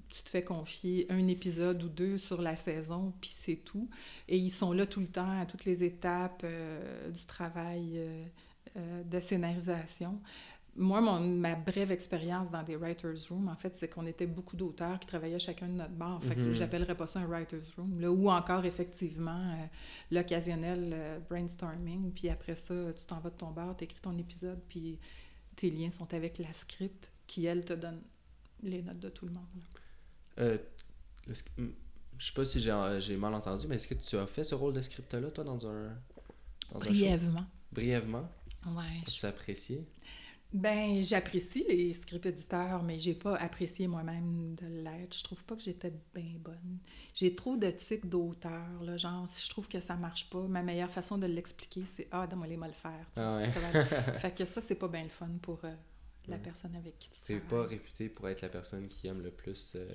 tu 0.09 0.23
te 0.23 0.29
fais 0.29 0.43
confier 0.43 1.05
un 1.09 1.27
épisode 1.27 1.83
ou 1.83 1.89
deux 1.89 2.17
sur 2.17 2.41
la 2.41 2.55
saison, 2.55 3.13
puis 3.21 3.31
c'est 3.33 3.57
tout. 3.57 3.89
Et 4.27 4.37
ils 4.37 4.49
sont 4.49 4.71
là 4.71 4.85
tout 4.85 4.99
le 4.99 5.07
temps, 5.07 5.39
à 5.39 5.45
toutes 5.45 5.65
les 5.65 5.83
étapes 5.83 6.41
euh, 6.43 7.09
du 7.09 7.25
travail 7.25 7.93
euh, 7.95 8.25
euh, 8.77 9.03
de 9.03 9.19
scénarisation. 9.19 10.19
Moi, 10.77 10.99
mon, 10.99 11.21
ma 11.21 11.55
brève 11.55 11.91
expérience 11.91 12.51
dans 12.51 12.63
des 12.63 12.75
writers' 12.75 13.29
room, 13.29 13.47
en 13.47 13.55
fait, 13.55 13.77
c'est 13.77 13.87
qu'on 13.87 14.05
était 14.05 14.27
beaucoup 14.27 14.57
d'auteurs 14.57 14.99
qui 14.99 15.07
travaillaient 15.07 15.39
chacun 15.39 15.67
de 15.67 15.73
notre 15.73 15.93
bord. 15.93 16.21
Fait 16.21 16.35
que 16.35 16.51
j'appellerais 16.51 16.95
pas 16.95 17.07
ça 17.07 17.21
un 17.21 17.27
writers' 17.27 17.73
room. 17.77 18.01
Là, 18.01 18.11
ou 18.11 18.29
encore, 18.29 18.65
effectivement, 18.65 19.57
l'occasionnel 20.11 21.21
brainstorming. 21.29 22.11
Puis 22.11 22.27
après 22.27 22.55
ça, 22.55 22.73
tu 22.93 23.05
t'en 23.05 23.19
vas 23.21 23.29
de 23.29 23.35
ton 23.35 23.51
bar, 23.51 23.77
t'écris 23.77 24.01
ton 24.01 24.17
épisode, 24.17 24.59
puis 24.67 24.99
tes 25.55 25.69
liens 25.69 25.91
sont 25.91 26.13
avec 26.13 26.39
la 26.39 26.51
script 26.51 27.09
qui, 27.25 27.45
elle, 27.45 27.63
te 27.63 27.71
donne 27.71 28.01
les 28.61 28.81
notes 28.81 28.99
de 28.99 29.09
tout 29.09 29.25
le 29.25 29.31
monde. 29.31 29.47
là. 29.55 29.61
Euh, 30.39 30.57
hmm, 31.57 31.67
je 32.17 32.25
sais 32.25 32.33
pas 32.33 32.45
si 32.45 32.59
j'ai 32.59 32.75
j'ai 32.99 33.17
mal 33.17 33.33
entendu, 33.33 33.67
mais 33.67 33.75
est-ce 33.75 33.87
que 33.87 33.93
tu 33.93 34.17
as 34.17 34.27
fait 34.27 34.43
ce 34.43 34.55
rôle 34.55 34.73
de 34.73 34.81
script-là, 34.81 35.29
toi, 35.31 35.43
dans 35.43 35.65
un, 35.67 35.89
dans 36.71 36.79
un 36.79 36.81
show? 36.81 36.89
Brièvement. 36.89 37.45
Brièvement? 37.71 38.29
Ouais. 38.67 39.01
As-tu 39.05 39.25
apprécié? 39.25 39.85
Ben, 40.53 41.01
j'apprécie 41.03 41.65
les 41.67 41.91
script 41.93 42.25
éditeurs, 42.27 42.81
mais 42.81 42.97
j'ai 42.97 43.13
pas 43.13 43.35
apprécié 43.35 43.87
moi-même 43.89 44.55
de 44.55 44.65
l'être. 44.67 45.13
Je 45.17 45.23
trouve 45.23 45.43
pas 45.43 45.55
que 45.55 45.61
j'étais 45.61 45.91
bien 46.13 46.35
bonne. 46.39 46.77
J'ai 47.13 47.35
trop 47.35 47.57
de 47.57 47.69
tics 47.71 48.07
d'auteur, 48.07 48.81
là, 48.81 48.95
genre, 48.95 49.27
si 49.27 49.43
je 49.43 49.49
trouve 49.49 49.67
que 49.67 49.81
ça 49.81 49.97
marche 49.97 50.29
pas, 50.29 50.41
ma 50.47 50.63
meilleure 50.63 50.91
façon 50.91 51.17
de 51.17 51.25
l'expliquer, 51.25 51.83
c'est 51.85 52.07
«Ah, 52.11 52.25
donne-moi 52.25 52.47
les 52.47 52.55
mal 52.57 52.69
le 52.69 52.75
faire. 52.75 53.05
tu. 53.13 53.19
Ah 53.19 53.37
ouais. 53.37 53.51
Ça 53.51 53.59
va- 53.59 54.19
fait 54.19 54.31
que 54.35 54.45
ça, 54.45 54.61
c'est 54.61 54.75
pas 54.75 54.87
bien 54.87 55.03
le 55.03 55.09
fun 55.09 55.29
pour 55.41 55.59
euh, 55.65 55.73
la 56.27 56.37
Ouais. 56.37 56.41
personne 56.41 56.75
avec 56.77 56.99
qui 56.99 57.09
tu 57.09 57.19
T'es 57.21 57.39
pas 57.41 57.47
travailles. 57.47 57.67
réputé 57.67 58.07
pour 58.07 58.29
être 58.29 58.41
la 58.41 58.49
personne 58.49 58.87
qui 58.87 59.07
aime 59.07 59.21
le 59.21 59.31
plus 59.31 59.73
euh, 59.75 59.85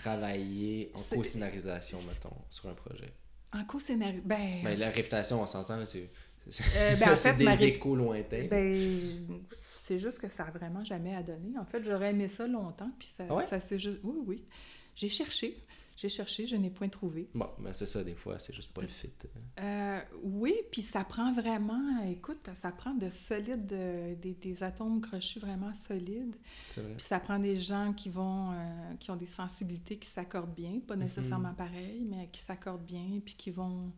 travailler 0.00 0.90
en 0.94 1.16
co-scénarisation, 1.16 1.98
mettons, 2.08 2.36
sur 2.50 2.68
un 2.68 2.74
projet. 2.74 3.12
En 3.52 3.64
co-scénario... 3.64 4.20
Ben, 4.24 4.62
Ben, 4.62 4.78
la 4.78 4.90
réputation, 4.90 5.40
on 5.42 5.46
s'entend, 5.46 5.78
c'est 5.86 6.10
euh, 6.76 6.96
ben, 6.96 7.12
en 7.12 7.16
fait, 7.16 7.34
des 7.34 7.48
ré- 7.48 7.66
échos 7.68 7.94
lointains. 7.96 8.46
Ben, 8.50 9.30
c'est 9.74 9.98
juste 9.98 10.18
que 10.18 10.28
ça 10.28 10.44
a 10.44 10.50
vraiment 10.50 10.84
jamais 10.84 11.14
à 11.14 11.22
donner. 11.22 11.56
En 11.58 11.64
fait, 11.64 11.82
j'aurais 11.84 12.10
aimé 12.10 12.28
ça 12.28 12.46
longtemps, 12.46 12.90
puis 12.98 13.08
ça, 13.08 13.24
Ah 13.28 13.34
ouais? 13.34 13.46
ça 13.46 13.58
s'est 13.60 13.78
juste... 13.78 13.98
Oui, 14.02 14.16
oui. 14.26 14.44
J'ai 14.94 15.08
cherché. 15.08 15.56
J'ai 16.00 16.08
cherché, 16.08 16.46
je 16.46 16.54
n'ai 16.54 16.70
point 16.70 16.88
trouvé. 16.88 17.28
Bon, 17.34 17.50
ben 17.58 17.72
c'est 17.72 17.84
ça, 17.84 18.04
des 18.04 18.14
fois, 18.14 18.38
c'est 18.38 18.54
juste 18.54 18.72
pas 18.72 18.82
le 18.82 18.86
fit. 18.86 19.10
Euh, 19.58 20.00
oui, 20.22 20.54
puis 20.70 20.80
ça 20.80 21.02
prend 21.02 21.32
vraiment... 21.32 22.04
Écoute, 22.04 22.48
ça 22.62 22.70
prend 22.70 22.94
de 22.94 23.10
solides... 23.10 23.72
euh, 23.72 24.14
des, 24.14 24.34
des 24.34 24.62
atomes 24.62 25.00
crochus 25.00 25.40
vraiment 25.40 25.74
solides. 25.74 26.36
Puis 26.72 26.84
ça 26.98 27.18
prend 27.18 27.40
des 27.40 27.58
gens 27.58 27.92
qui 27.94 28.10
vont... 28.10 28.52
euh, 28.52 28.94
qui 29.00 29.10
ont 29.10 29.16
des 29.16 29.26
sensibilités 29.26 29.96
qui 29.96 30.08
s'accordent 30.08 30.54
bien, 30.54 30.78
pas 30.86 30.94
nécessairement 30.94 31.52
pareilles, 31.54 32.06
mais 32.08 32.28
qui 32.30 32.42
s'accordent 32.42 32.86
bien, 32.86 33.20
puis 33.24 33.34
qui 33.34 33.50
vont 33.50 33.90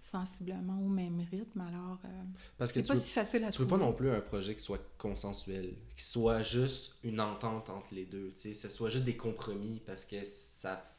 sensiblement 0.00 0.80
au 0.82 0.88
même 0.88 1.20
rythme. 1.30 1.60
Alors, 1.60 1.98
euh, 2.06 2.08
Parce 2.56 2.72
que 2.72 2.80
c'est 2.80 2.88
pas 2.88 2.94
veux, 2.94 3.00
si 3.00 3.12
facile 3.12 3.44
à 3.44 3.50
tu 3.50 3.60
veux 3.60 3.66
trouver. 3.66 3.80
pas 3.82 3.86
non 3.86 3.92
plus 3.92 4.10
un 4.10 4.20
projet 4.20 4.54
qui 4.54 4.62
soit 4.62 4.80
consensuel, 4.96 5.74
qui 5.96 6.02
soit 6.02 6.42
juste 6.42 6.96
une 7.04 7.20
entente 7.20 7.68
entre 7.68 7.94
les 7.94 8.06
deux, 8.06 8.32
tu 8.34 8.40
sais, 8.40 8.54
ce 8.54 8.68
soit 8.68 8.88
juste 8.88 9.04
des 9.04 9.18
compromis 9.18 9.82
parce 9.84 10.06
que 10.06 10.24
ça 10.24 10.91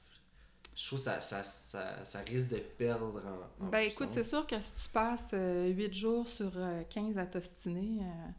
je 0.84 0.88
trouve 0.88 1.00
que 1.00 1.06
ça, 1.06 1.22
ça, 1.22 1.44
ça, 1.44 2.04
ça 2.04 2.20
risque 2.20 2.50
de 2.50 2.58
perdre 2.58 3.24
en. 3.26 3.66
en 3.66 3.70
Ben 3.70 3.88
écoute, 3.90 4.12
c'est 4.12 4.26
sûr 4.26 4.46
que 4.46 4.60
si 4.60 4.72
tu 4.84 4.90
passes 4.90 5.30
euh, 5.34 5.70
8 5.70 5.94
jours 5.94 6.28
sur 6.28 6.52
euh, 6.58 6.84
15 6.90 7.18
à 7.18 7.26
t'ostiner, 7.26 8.02
euh, 8.02 8.30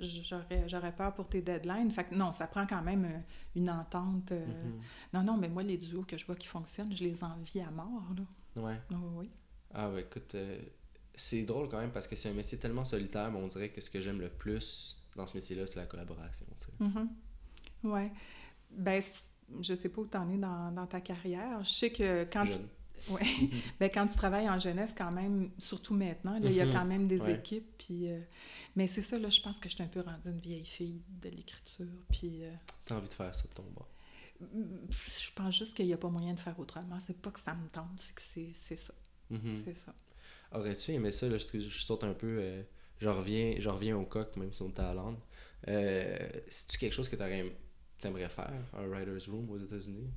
j'aurais, 0.00 0.68
j'aurais 0.68 0.90
peur 0.92 1.14
pour 1.14 1.28
tes 1.28 1.40
deadlines. 1.40 1.92
Fait 1.92 2.02
que 2.02 2.14
non, 2.16 2.32
ça 2.32 2.48
prend 2.48 2.66
quand 2.66 2.82
même 2.82 3.04
euh, 3.04 3.18
une 3.54 3.70
entente. 3.70 4.32
euh, 4.32 4.44
Mhm. 4.44 4.80
Non, 5.12 5.22
non, 5.22 5.36
mais 5.36 5.48
moi, 5.48 5.62
les 5.62 5.78
duos 5.78 6.02
que 6.02 6.18
je 6.18 6.26
vois 6.26 6.34
qui 6.34 6.48
fonctionnent, 6.48 6.94
je 6.96 7.04
les 7.04 7.22
envie 7.22 7.60
à 7.60 7.70
mort. 7.70 8.02
Là. 8.16 8.62
Ouais. 8.62 8.80
Oui, 8.90 8.96
oui. 9.14 9.30
Ah, 9.72 9.88
ouais, 9.90 10.00
écoute, 10.02 10.34
c'est 11.14 11.42
drôle 11.44 11.68
quand 11.68 11.78
même 11.78 11.92
parce 11.92 12.08
que 12.08 12.16
c'est 12.16 12.28
un 12.28 12.34
métier 12.34 12.58
tellement 12.58 12.84
solitaire, 12.84 13.30
mais 13.30 13.38
on 13.38 13.46
dirait 13.46 13.68
que 13.68 13.80
ce 13.80 13.88
que 13.88 14.00
j'aime 14.00 14.20
le 14.20 14.30
plus 14.30 14.96
dans 15.14 15.28
ce 15.28 15.36
métier-là, 15.36 15.64
c'est 15.68 15.78
la 15.78 15.86
collaboration. 15.86 16.46
sais. 16.58 16.72
Mhm. 16.80 17.08
Ouais. 17.84 18.10
Ben, 18.70 19.00
je 19.60 19.74
sais 19.74 19.88
pas 19.88 20.00
où 20.02 20.06
t'en 20.06 20.28
es 20.30 20.38
dans, 20.38 20.72
dans 20.72 20.86
ta 20.86 21.00
carrière. 21.00 21.62
Je 21.64 21.70
sais 21.70 21.90
que 21.92 22.24
quand 22.24 22.44
tu, 22.46 22.52
ouais. 23.12 23.22
ben, 23.80 23.90
quand 23.92 24.06
tu 24.06 24.16
travailles 24.16 24.48
en 24.48 24.58
jeunesse, 24.58 24.94
quand 24.96 25.10
même, 25.12 25.50
surtout 25.58 25.94
maintenant, 25.94 26.36
il 26.42 26.52
y 26.52 26.60
a 26.60 26.66
Mhm. 26.66 26.72
quand 26.72 26.84
même 26.84 27.06
des 27.08 27.20
Ouais. 27.22 27.34
équipes. 27.34 27.74
Puis, 27.78 28.08
euh, 28.10 28.20
Mais 28.76 28.86
c'est 28.86 29.02
ça, 29.02 29.18
là, 29.18 29.28
je 29.28 29.40
pense 29.40 29.60
que 29.60 29.68
je 29.68 29.74
suis 29.74 29.82
un 29.84 29.88
peu 29.88 30.00
rendue 30.00 30.28
une 30.28 30.40
vieille 30.40 30.64
fille 30.66 31.02
de 31.22 31.28
l'écriture. 31.28 31.86
Puis 32.10 32.44
euh, 32.44 32.52
T'as 32.84 32.96
envie 32.96 33.08
de 33.08 33.12
faire 33.14 33.34
ça 33.34 33.44
de 33.48 33.54
ton 33.54 33.62
bord. 33.74 33.88
je 34.40 35.30
pense 35.34 35.56
juste 35.56 35.76
qu'il 35.76 35.86
n'y 35.86 35.92
a 35.92 35.96
pas 35.96 36.08
moyen 36.08 36.34
de 36.34 36.40
faire 36.40 36.58
autrement. 36.58 36.98
C'est 37.00 37.20
pas 37.20 37.30
que 37.30 37.40
ça 37.40 37.54
me 37.54 37.68
tente, 37.68 38.00
c'est 38.00 38.14
que 38.14 38.22
c'est 38.22 38.50
c'est 38.66 38.76
ça. 38.76 38.94
Mhm. 39.30 39.62
C'est 39.64 39.74
ça. 39.76 39.94
Aurais-tu 40.52 40.92
aimé 40.92 41.10
ça, 41.12 41.28
là, 41.28 41.36
je, 41.38 41.60
je 41.60 41.78
saute 41.84 42.04
un 42.04 42.14
peu, 42.14 42.38
euh, 42.40 42.62
je, 42.98 43.08
reviens, 43.08 43.54
je 43.58 43.68
reviens 43.68 43.96
au 43.96 44.04
coq, 44.04 44.36
même 44.36 44.52
si 44.52 44.62
on 44.62 44.68
était 44.68 44.82
à 44.82 44.94
Londres. 44.94 45.20
Euh, 45.68 46.16
C'est-tu 46.48 46.78
quelque 46.78 46.92
chose 46.92 47.08
que 47.08 47.16
t'aurais- 47.16 47.56
t'aimerais 48.04 48.28
faire, 48.28 48.52
un 48.74 48.86
writer's 48.86 49.26
room 49.28 49.50
aux 49.50 49.56
États-Unis? 49.58 50.08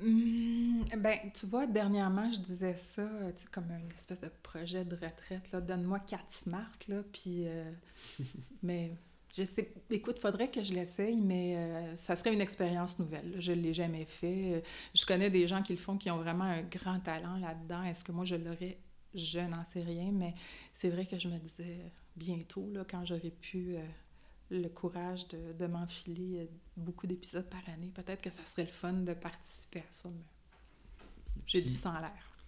Hum, 0.00 0.84
ben, 0.98 1.18
tu 1.34 1.46
vois, 1.46 1.66
dernièrement, 1.66 2.30
je 2.30 2.38
disais 2.38 2.74
ça, 2.74 3.06
tu 3.36 3.42
sais, 3.42 3.48
comme 3.50 3.70
une 3.70 3.90
espèce 3.92 4.20
de 4.20 4.30
projet 4.42 4.84
de 4.84 4.94
retraite, 4.94 5.50
là. 5.52 5.60
Donne-moi 5.60 6.00
quatre 6.00 6.30
smart, 6.32 6.70
là, 6.88 7.02
puis... 7.12 7.46
euh, 7.46 7.70
mais, 8.62 8.92
je 9.36 9.44
sais... 9.44 9.72
Écoute, 9.90 10.18
faudrait 10.18 10.50
que 10.50 10.62
je 10.62 10.72
l'essaye, 10.72 11.16
mais 11.20 11.56
euh, 11.56 11.96
ça 11.96 12.16
serait 12.16 12.32
une 12.32 12.40
expérience 12.40 12.98
nouvelle. 12.98 13.30
là. 13.32 13.40
Je 13.40 13.52
l'ai 13.52 13.74
jamais 13.74 14.04
fait. 14.06 14.62
Je 14.94 15.04
connais 15.04 15.30
des 15.30 15.46
gens 15.46 15.62
qui 15.62 15.72
le 15.72 15.78
font, 15.78 15.96
qui 15.98 16.10
ont 16.10 16.18
vraiment 16.18 16.44
un 16.44 16.62
grand 16.62 17.00
talent 17.00 17.36
là-dedans. 17.38 17.82
Est-ce 17.84 18.04
que 18.04 18.12
moi, 18.12 18.24
je 18.24 18.36
l'aurais? 18.36 18.78
Je 19.14 19.40
n'en 19.40 19.64
sais 19.64 19.82
rien, 19.82 20.10
mais 20.12 20.34
c'est 20.72 20.88
vrai 20.90 21.04
que 21.04 21.18
je 21.18 21.28
me 21.28 21.38
disais 21.38 21.92
bientôt, 22.16 22.68
là, 22.72 22.84
quand 22.88 23.04
j'aurais 23.04 23.30
pu... 23.30 23.76
euh, 23.76 23.82
le 24.50 24.68
courage 24.68 25.28
de, 25.28 25.52
de 25.52 25.66
m'enfiler 25.66 26.40
euh, 26.40 26.46
beaucoup 26.76 27.06
d'épisodes 27.06 27.48
par 27.48 27.66
année. 27.68 27.90
Peut-être 27.94 28.20
que 28.20 28.30
ça 28.30 28.44
serait 28.44 28.64
le 28.64 28.72
fun 28.72 28.92
de 28.92 29.14
participer 29.14 29.80
à 29.80 29.92
ça, 29.92 30.08
mais 30.08 31.42
j'ai 31.46 31.62
dit 31.62 31.72
ça 31.72 31.90
en 31.90 32.00
l'air. 32.00 32.44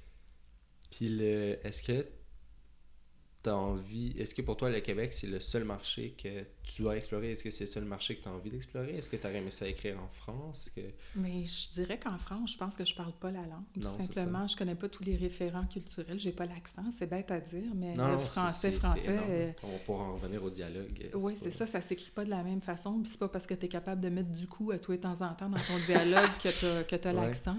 Puis 0.90 1.09
le, 1.09 1.59
est-ce 1.64 1.82
que 1.82 2.07
t'as 3.42 3.55
envie, 3.55 4.16
est-ce 4.18 4.34
que 4.34 4.42
pour 4.42 4.57
toi 4.57 4.70
le 4.70 4.80
Québec 4.80 5.14
c'est 5.14 5.26
le 5.26 5.40
seul 5.40 5.64
marché 5.64 6.12
que 6.12 6.44
tu 6.64 6.88
as 6.88 6.96
exploré? 6.96 7.32
Est-ce 7.32 7.42
que 7.44 7.50
c'est 7.50 7.64
le 7.64 7.70
seul 7.70 7.84
marché 7.84 8.16
que 8.16 8.22
tu 8.22 8.28
as 8.28 8.32
envie 8.32 8.50
d'explorer? 8.50 8.96
Est-ce 8.96 9.08
que 9.08 9.16
tu 9.16 9.26
aurais 9.26 9.38
aimé 9.38 9.50
ça 9.50 9.66
écrire 9.68 9.98
en 10.00 10.08
France? 10.08 10.70
Que... 10.74 10.80
Mais 11.16 11.44
je 11.44 11.70
dirais 11.70 11.98
qu'en 11.98 12.18
France, 12.18 12.52
je 12.52 12.58
pense 12.58 12.76
que 12.76 12.84
je 12.84 12.94
parle 12.94 13.12
pas 13.12 13.30
la 13.30 13.42
langue. 13.42 13.64
Tout 13.74 13.80
Non, 13.80 13.96
simplement, 13.98 14.46
je 14.48 14.56
connais 14.56 14.74
pas 14.74 14.88
tous 14.88 15.02
les 15.04 15.16
référents 15.16 15.66
culturels. 15.66 16.18
J'ai 16.20 16.32
pas 16.32 16.46
l'accent, 16.46 16.84
c'est 16.92 17.06
bête 17.06 17.30
à 17.30 17.40
dire, 17.40 17.72
mais 17.74 17.94
Non, 17.94 18.06
le 18.08 18.12
non, 18.14 18.18
français, 18.20 18.72
français... 18.72 19.00
euh, 19.08 19.52
On 19.64 19.78
pourra 19.78 20.04
en 20.04 20.14
revenir 20.14 20.42
au 20.44 20.50
dialogue. 20.50 21.10
euh, 21.14 21.18
Oui, 21.18 21.34
pas- 21.34 21.40
c'est 21.42 21.50
ça, 21.50 21.66
ça 21.66 21.80
s'écrit 21.80 22.10
pas 22.10 22.24
de 22.24 22.30
la 22.30 22.42
même 22.42 22.60
façon. 22.60 23.00
Puis 23.00 23.10
c'est 23.10 23.18
pas 23.20 23.28
parce 23.28 23.46
que 23.46 23.54
tu 23.54 23.66
es 23.66 23.68
capable 23.68 24.00
de 24.00 24.08
mettre 24.08 24.30
du 24.30 24.46
coup 24.46 24.70
à 24.70 24.78
toi 24.78 24.96
de 24.96 25.00
temps 25.02 25.20
en 25.22 25.34
temps 25.34 25.48
dans 25.48 25.58
ton 25.58 25.78
dialogue 25.86 26.28
que 26.42 26.48
tu 26.96 27.06
as, 27.08 27.12
Ouais. 27.12 27.20
l'accent. 27.26 27.56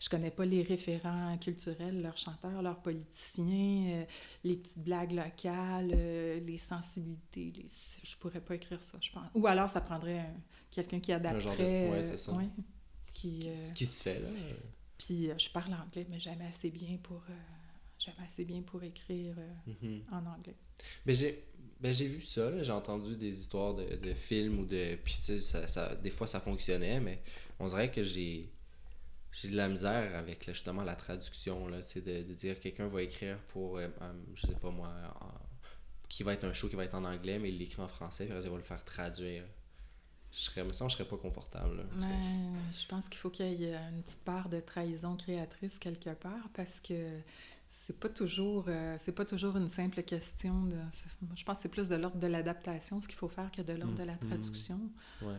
Je 0.00 0.08
connais 0.08 0.30
pas 0.30 0.44
les 0.44 0.62
référents 0.62 1.36
culturels, 1.38 2.02
leurs 2.02 2.18
chanteurs, 2.18 2.60
leurs 2.62 2.80
politiciens, 2.82 3.44
euh, 4.02 4.04
les 4.44 4.56
petites 4.56 4.78
blagues 4.78 5.12
locales, 5.12 5.90
euh, 5.94 6.40
les 6.40 6.58
sensibilités. 6.58 7.52
Les... 7.56 7.66
Je 8.02 8.16
pourrais 8.16 8.40
pas 8.42 8.54
écrire 8.56 8.82
ça, 8.82 8.98
je 9.00 9.10
pense. 9.10 9.26
Ou 9.34 9.46
alors 9.46 9.68
ça 9.70 9.80
prendrait 9.80 10.18
un- 10.20 10.34
quelqu'un 10.70 11.00
qui 11.00 11.10
genre 11.12 11.20
de- 11.20 11.26
adapterait. 11.28 11.90
ouais, 11.90 11.98
euh, 11.98 12.02
c'est 12.02 12.16
ça. 12.16 12.32
ouais, 12.32 12.48
qui, 13.14 13.48
euh, 13.48 13.54
ce 13.56 13.72
qui 13.72 13.86
se 13.86 14.02
fait 14.02 14.20
là. 14.20 14.28
Puis 14.98 15.30
euh, 15.30 15.34
je 15.38 15.48
parle 15.50 15.74
anglais, 15.74 16.06
mais 16.08 16.20
jamais 16.20 16.46
assez 16.46 16.70
bien 16.70 16.96
pour, 17.02 17.22
jamais 17.98 18.26
assez 18.26 18.44
bien 18.44 18.62
pour 18.62 18.82
écrire 18.82 19.34
euh, 19.38 19.72
Mhm. 19.82 20.02
en 20.12 20.26
anglais. 20.26 20.56
Ben, 21.06 21.14
j'ai 21.14 21.44
ben, 21.80 21.92
j'ai 21.92 22.06
vu 22.06 22.20
ça, 22.20 22.48
là. 22.50 22.62
j'ai 22.62 22.70
entendu 22.72 23.16
des 23.16 23.40
histoires 23.40 23.74
de, 23.74 23.96
de 23.96 24.14
films 24.14 24.60
ou 24.60 24.64
de. 24.66 24.96
Puis 25.02 25.14
tu 25.14 25.20
sais, 25.22 25.40
ça, 25.40 25.66
ça- 25.66 25.96
des 25.96 26.10
fois 26.10 26.26
ça 26.28 26.38
fonctionnait, 26.40 27.00
mais 27.00 27.20
on 27.58 27.66
dirait 27.66 27.90
que 27.90 28.04
j'ai 28.04 28.48
j'ai 29.32 29.48
de 29.48 29.56
la 29.56 29.66
misère 29.68 30.14
avec 30.14 30.46
là, 30.46 30.52
justement 30.52 30.84
la 30.84 30.94
traduction, 30.94 31.66
là, 31.66 31.78
de, 31.80 32.00
de 32.22 32.34
dire 32.34 32.60
quelqu'un 32.60 32.86
va 32.86 33.02
écrire 33.02 33.38
pour, 33.48 33.78
euh, 33.78 33.88
je 34.34 34.46
sais 34.46 34.54
pas 34.54 34.70
moi, 34.70 34.92
en- 35.20 35.51
qui 36.12 36.22
va 36.24 36.34
être 36.34 36.44
un 36.44 36.52
show 36.52 36.68
qui 36.68 36.76
va 36.76 36.84
être 36.84 36.94
en 36.94 37.04
anglais, 37.04 37.38
mais 37.38 37.48
il 37.48 37.56
l'écrit 37.58 37.80
en 37.80 37.88
français, 37.88 38.24
puis 38.26 38.34
après, 38.34 38.46
il 38.46 38.50
va 38.50 38.56
le 38.58 38.62
faire 38.62 38.84
traduire. 38.84 39.44
Je 40.30 40.40
serais, 40.40 40.62
me 40.62 40.72
sens, 40.72 40.92
je 40.92 40.96
serais 40.98 41.08
pas 41.08 41.16
confortable. 41.16 41.76
là, 41.78 41.82
que- 41.84 42.04
Mais 42.04 42.70
je 42.70 42.86
pense 42.86 43.08
qu'il 43.08 43.18
faut 43.18 43.30
qu'il 43.30 43.46
y 43.60 43.64
ait 43.64 43.74
une 43.76 44.02
petite 44.02 44.20
part 44.24 44.48
de 44.50 44.60
trahison 44.60 45.16
créatrice 45.16 45.78
quelque 45.78 46.10
part 46.10 46.48
parce 46.54 46.80
que 46.80 47.18
c'est 47.70 47.98
pas 47.98 48.10
toujours 48.10 48.64
euh, 48.68 48.96
c'est 49.00 49.12
pas 49.12 49.24
toujours 49.24 49.56
une 49.56 49.70
simple 49.70 50.02
question 50.02 50.64
de 50.64 50.76
je 51.34 51.44
pense 51.44 51.56
que 51.56 51.62
c'est 51.62 51.68
plus 51.70 51.88
de 51.88 51.96
l'ordre 51.96 52.18
de 52.18 52.26
l'adaptation 52.26 53.00
ce 53.00 53.08
qu'il 53.08 53.16
faut 53.16 53.28
faire 53.28 53.50
que 53.50 53.62
de 53.62 53.72
l'ordre 53.72 53.96
de 53.96 54.02
la 54.04 54.12
Mhm. 54.14 54.28
traduction. 54.28 54.80
Ouais. 55.22 55.38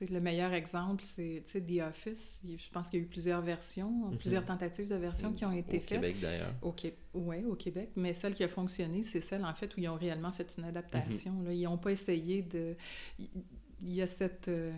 Le 0.00 0.20
meilleur 0.20 0.52
exemple 0.52 1.02
c'est 1.04 1.42
The 1.52 1.80
Office, 1.88 2.38
je 2.44 2.70
pense 2.70 2.90
qu'il 2.90 2.98
y 3.00 3.02
a 3.02 3.06
eu 3.06 3.08
plusieurs 3.08 3.42
versions, 3.42 3.90
Mhm. 4.10 4.18
plusieurs 4.18 4.44
tentatives 4.44 4.88
de 4.88 4.96
versions 4.96 5.32
qui 5.32 5.44
ont 5.44 5.52
été 5.52 5.76
Au 5.76 5.80
faites. 5.80 5.86
Québec 5.86 6.16
d'ailleurs. 6.20 6.52
Au 6.62 6.72
Québec, 6.72 6.98
ouais, 7.14 7.44
au 7.44 7.54
Québec, 7.54 7.90
mais 7.96 8.12
celle 8.14 8.34
qui 8.34 8.42
a 8.44 8.48
fonctionné, 8.48 9.02
c'est 9.02 9.20
celle 9.20 9.44
en 9.44 9.54
fait 9.54 9.74
où 9.76 9.80
ils 9.80 9.88
ont 9.88 9.94
réellement 9.96 10.32
fait 10.32 10.52
une 10.58 10.64
adaptation. 10.64 11.32
Mhm. 11.32 11.44
là. 11.46 11.52
Ils 11.52 11.62
n'ont 11.64 11.78
pas 11.78 11.92
essayé 11.92 12.42
de. 12.42 12.76
Il 13.18 13.94
y 13.94 14.02
a 14.02 14.06
cette. 14.06 14.48
euh, 14.48 14.72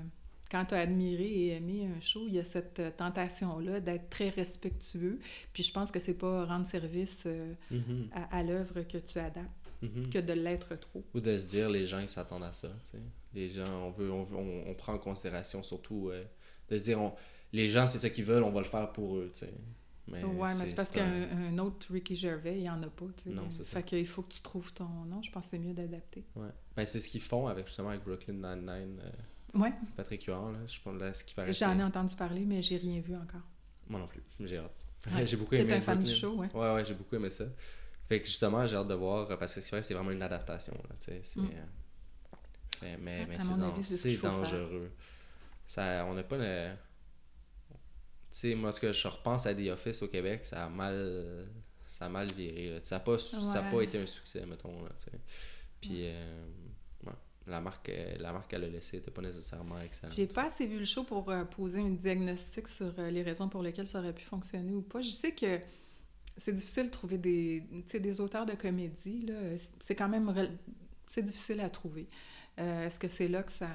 Quand 0.48 0.64
tu 0.66 0.74
as 0.74 0.78
admiré 0.78 1.24
et 1.24 1.48
aimé 1.56 1.88
un 1.96 2.00
show, 2.00 2.24
il 2.28 2.34
y 2.34 2.38
a 2.38 2.44
cette 2.44 2.78
euh, 2.78 2.90
tentation-là 2.96 3.80
d'être 3.80 4.08
très 4.08 4.28
respectueux. 4.28 5.18
Puis 5.52 5.64
je 5.64 5.72
pense 5.72 5.90
que 5.90 5.98
c'est 5.98 6.14
pas 6.14 6.44
rendre 6.44 6.66
service 6.68 7.24
euh, 7.26 7.52
Mhm. 7.72 8.08
à, 8.12 8.36
à 8.38 8.42
l'œuvre 8.44 8.82
que 8.82 8.98
tu 8.98 9.18
adaptes 9.18 9.65
Mhm. 9.82 10.10
que 10.10 10.18
de 10.18 10.32
l'être 10.32 10.74
trop. 10.76 11.04
Ou 11.14 11.20
de 11.20 11.36
se 11.36 11.46
dire, 11.46 11.68
les 11.70 11.86
gens, 11.86 11.98
ils 11.98 12.08
s'attendent 12.08 12.44
à 12.44 12.52
ça. 12.52 12.68
tu 12.68 12.90
sais. 12.92 13.02
Les 13.34 13.50
gens, 13.50 13.64
on 13.86 13.90
veut, 13.90 14.10
on, 14.10 14.22
veut- 14.24 14.36
on, 14.36 14.70
on 14.70 14.74
prend 14.74 14.94
en 14.94 14.98
considération 14.98 15.62
surtout 15.62 16.08
euh, 16.10 16.24
de 16.70 16.78
se 16.78 16.84
dire, 16.84 17.00
on- 17.00 17.14
les 17.52 17.68
gens, 17.68 17.86
c'est 17.86 17.98
ce 17.98 18.06
qu'ils 18.08 18.24
veulent, 18.24 18.42
on 18.42 18.50
va 18.52 18.60
le 18.60 18.66
faire 18.66 18.90
pour 18.92 19.16
eux. 19.16 19.30
tu 19.32 19.40
sais. 19.40 19.52
Mais 20.08 20.22
ouais, 20.22 20.48
mais 20.58 20.66
c'est 20.68 20.74
parce 20.76 20.90
un- 20.90 20.94
qu'un 20.94 21.36
un 21.48 21.58
autre 21.58 21.88
Ricky 21.92 22.14
Gervais, 22.14 22.54
il 22.56 22.62
n'y 22.62 22.70
en 22.70 22.80
a 22.82 22.86
pas. 22.86 23.06
tu 23.16 23.24
sais. 23.24 23.30
Non, 23.30 23.48
c'est 23.50 23.64
ça. 23.64 23.76
Fait 23.76 23.82
qu'il 23.82 24.06
faut 24.06 24.22
que 24.22 24.32
tu 24.32 24.40
trouves 24.40 24.72
ton 24.72 24.84
nom. 24.84 25.20
Je 25.20 25.30
pense 25.32 25.46
que 25.46 25.50
c'est 25.50 25.58
mieux 25.58 25.74
d'adapter. 25.74 26.24
Ouais. 26.36 26.48
Ben, 26.76 26.86
c'est 26.86 27.00
ce 27.00 27.08
qu'ils 27.08 27.20
font 27.22 27.48
avec, 27.48 27.66
justement 27.66 27.88
avec 27.88 28.04
Brooklyn 28.04 28.34
Nine-Nine, 28.34 29.00
euh, 29.02 29.58
Ouais, 29.58 29.72
Patrick 29.96 30.22
Huard, 30.24 30.52
là. 30.52 30.58
Je 30.66 30.78
pense 30.80 31.00
là, 31.00 31.12
ce 31.12 31.24
qui 31.24 31.34
paraît. 31.34 31.52
j'en 31.52 31.78
ai 31.78 31.82
entendu 31.82 32.14
parler, 32.14 32.44
mais 32.44 32.62
j'ai 32.62 32.76
rien 32.76 33.00
vu 33.00 33.14
encore. 33.16 33.40
Moi 33.88 33.98
non 34.00 34.06
plus, 34.06 34.22
j'ai 34.40 34.58
hâte. 34.58 34.70
Ouais. 35.12 35.24
j'ai 35.26 35.36
beaucoup 35.36 35.50
T'es 35.56 35.62
aimé 35.62 35.74
un 35.74 35.80
fan 35.80 35.98
du 35.98 36.10
show, 36.14 36.34
ouais. 36.36 36.54
Ouais, 36.54 36.74
ouais, 36.74 36.84
j'ai 36.84 36.94
beaucoup 36.94 37.14
aimé 37.16 37.30
ça. 37.30 37.44
Fait 38.08 38.20
que 38.20 38.26
justement, 38.26 38.66
j'ai 38.66 38.76
hâte 38.76 38.88
de 38.88 38.94
voir, 38.94 39.26
parce 39.38 39.54
que 39.54 39.60
c'est 39.60 39.70
vrai 39.70 39.82
c'est 39.82 39.94
vraiment 39.94 40.12
une 40.12 40.22
adaptation, 40.22 40.74
là. 40.88 40.94
Mm. 41.36 41.40
euh, 41.40 41.64
Mais, 42.82 42.96
mais, 42.98 43.26
mais 43.26 43.36
c'est, 43.82 44.16
ce 44.16 44.22
dangereux. 44.22 44.92
Ça, 45.66 46.04
on 46.08 46.14
n'a 46.14 46.22
pas 46.22 46.36
le... 46.38 46.70
Tu 47.70 47.76
sais, 48.30 48.54
moi, 48.54 48.70
ce 48.70 48.80
que 48.80 48.92
je 48.92 49.08
repense 49.08 49.46
à 49.46 49.54
The 49.54 49.68
Office 49.68 50.02
au 50.02 50.08
Québec, 50.08 50.46
ça 50.46 50.64
a 50.64 50.68
mal... 50.68 51.48
Ça 51.84 52.06
a 52.06 52.08
mal 52.10 52.30
viré, 52.30 52.70
là. 52.70 52.80
Ça 52.82 52.96
n'a 52.96 53.00
pas, 53.00 53.18
ça 53.18 53.60
a 53.60 53.70
pas 53.70 53.80
été 53.80 53.98
un 53.98 54.04
succès, 54.04 54.44
mettons, 54.44 54.82
là. 54.82 54.90
Puis, 55.80 56.02
euh, 56.02 56.46
ouais, 57.06 57.12
la 57.46 57.60
marque, 57.60 57.88
euh, 57.88 58.16
la 58.18 58.32
marque 58.32 58.50
qu'elle 58.50 58.64
a 58.64 58.68
laissée 58.68 58.98
n'était 58.98 59.10
pas 59.10 59.22
nécessairement 59.22 59.80
excellente. 59.80 60.14
J'ai 60.14 60.26
pas 60.26 60.44
assez 60.46 60.66
vu 60.66 60.78
le 60.78 60.84
show 60.84 61.04
pour 61.04 61.30
euh, 61.30 61.44
poser 61.44 61.80
un 61.80 61.90
diagnostic 61.90 62.68
sur 62.68 62.92
euh, 62.98 63.10
les 63.10 63.22
raisons 63.22 63.48
pour 63.48 63.62
lesquelles 63.62 63.88
ça 63.88 64.00
aurait 64.00 64.12
pu 64.12 64.24
fonctionner 64.24 64.74
ou 64.74 64.82
pas. 64.82 65.00
Je 65.00 65.10
sais 65.10 65.32
que 65.32 65.58
c'est 66.38 66.52
difficile 66.52 66.86
de 66.86 66.90
trouver 66.90 67.18
des, 67.18 67.62
des 68.00 68.20
auteurs 68.20 68.46
de 68.46 68.54
comédie. 68.54 69.22
là. 69.22 69.34
C'est 69.80 69.94
quand 69.94 70.08
même... 70.08 70.32
C'est 71.08 71.22
difficile 71.22 71.60
à 71.60 71.70
trouver. 71.70 72.06
Euh, 72.58 72.86
Est-ce 72.86 72.98
que 72.98 73.08
c'est 73.08 73.28
là 73.28 73.42
que 73.42 73.52
ça... 73.52 73.68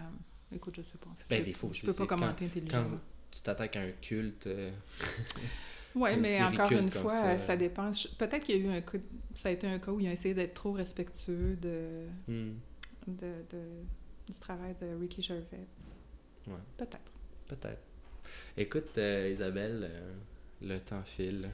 Écoute, 0.54 0.76
je 0.78 0.82
sais 0.82 0.98
pas. 0.98 1.10
En 1.10 1.16
fait. 1.16 1.26
Ben, 1.30 1.40
je, 1.40 1.46
des 1.46 1.54
fois 1.54 1.70
je 1.74 1.86
peux 1.86 1.94
pas 1.94 2.06
quand- 2.08 2.18
commenter 2.20 2.46
intelligemment. 2.46 2.90
Quand 2.90 3.00
tu 3.32 3.42
t'attaques 3.42 3.76
à 3.78 3.82
un 3.82 3.92
culte... 4.02 4.48
euh, 4.48 4.72
Oui, 5.96 6.10
mais 6.20 6.42
encore 6.42 6.72
une 6.72 6.90
fois, 6.92 7.12
ça, 7.12 7.38
ça, 7.38 7.56
dépend. 7.58 7.92
Peut-être 8.18 8.44
qu'il 8.46 8.58
y 8.58 8.60
a 8.60 8.72
eu 8.72 8.78
un 8.78 8.82
coup... 8.82 8.98
Ça 9.36 9.50
a 9.50 9.52
été 9.52 9.68
un 9.68 9.80
cas 9.80 9.92
où 9.92 10.00
ils 10.00 10.08
ont 10.08 10.12
essayé 10.12 10.34
d'être 10.34 10.54
trop 10.54 10.72
respectueux 10.74 11.56
de... 11.62 12.06
hmm, 12.28 12.54
De, 13.08 13.34
de- 13.50 13.84
du 14.32 14.38
travail 14.40 14.76
de 14.82 14.88
Ricky 15.00 15.22
Gervais. 15.22 15.68
Ouais. 16.48 16.54
Peut-être. 16.78 17.12
Peut-être. 17.48 17.82
Écoute, 18.56 18.98
euh, 18.98 19.30
Isabelle, 19.34 19.90
le 20.62 20.78
temps 20.80 21.04
file. 21.04 21.50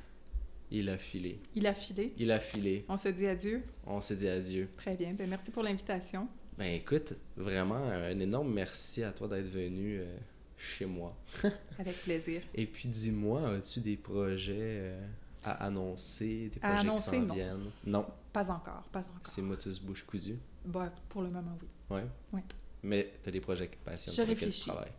Il 0.72 0.90
a 0.90 0.98
filé. 0.98 1.40
Il 1.56 1.66
a 1.66 1.74
filé. 1.74 2.14
Il 2.18 2.32
a 2.32 2.40
filé. 2.40 2.86
On 2.90 2.98
se 2.98 3.08
dit 3.10 3.26
adieu. 3.28 3.64
On 3.86 4.02
s'est 4.02 4.16
dit 4.16 4.28
adieu. 4.28 4.70
Très 4.78 4.96
bien. 4.96 5.14
Ben, 5.14 5.30
merci 5.30 5.50
pour 5.52 5.64
l'invitation. 5.64 6.28
Ben 6.58 6.74
écoute, 6.74 7.14
vraiment, 7.38 7.76
un 7.76 8.20
énorme 8.20 8.52
merci 8.54 9.04
à 9.04 9.12
toi 9.12 9.28
d'être 9.28 9.48
venu 9.50 10.00
euh, 10.00 10.18
chez 10.58 10.86
moi. 10.86 11.16
Avec 11.80 11.96
plaisir. 12.04 12.42
Et 12.54 12.66
puis 12.66 12.90
dis-moi, 12.90 13.48
as-tu 13.50 13.80
des 13.80 13.96
projets 13.96 14.56
euh, 14.60 15.08
à 15.44 15.66
annoncer, 15.66 16.50
des 16.54 16.60
À 16.62 16.70
projets 16.70 16.80
annoncer, 16.82 17.12
qui 17.22 17.28
s'en 17.28 17.34
viennent? 17.34 17.72
Non. 17.86 18.06
Pas 18.34 18.50
encore, 18.52 18.84
pas 18.92 19.00
encore. 19.00 19.22
C'est 19.26 19.42
motus 19.42 19.80
bouche 19.80 20.04
cousue. 20.04 20.40
Bah, 20.66 20.92
pour 21.10 21.22
le 21.22 21.30
moment, 21.30 21.58
oui. 21.62 21.96
Ouais. 21.96 22.04
Ouais. 22.34 22.44
Mais 22.84 23.14
t'as 23.22 23.32
des 23.32 23.40
projets 23.40 23.68
qui 23.70 23.78
te 23.78 23.86
passionnent, 23.86 24.16
Je 24.16 24.22
sur 24.22 24.28
lesquels 24.28 24.38
tu 24.40 24.46
réfléchis. 24.46 24.70
travailles. 24.70 24.92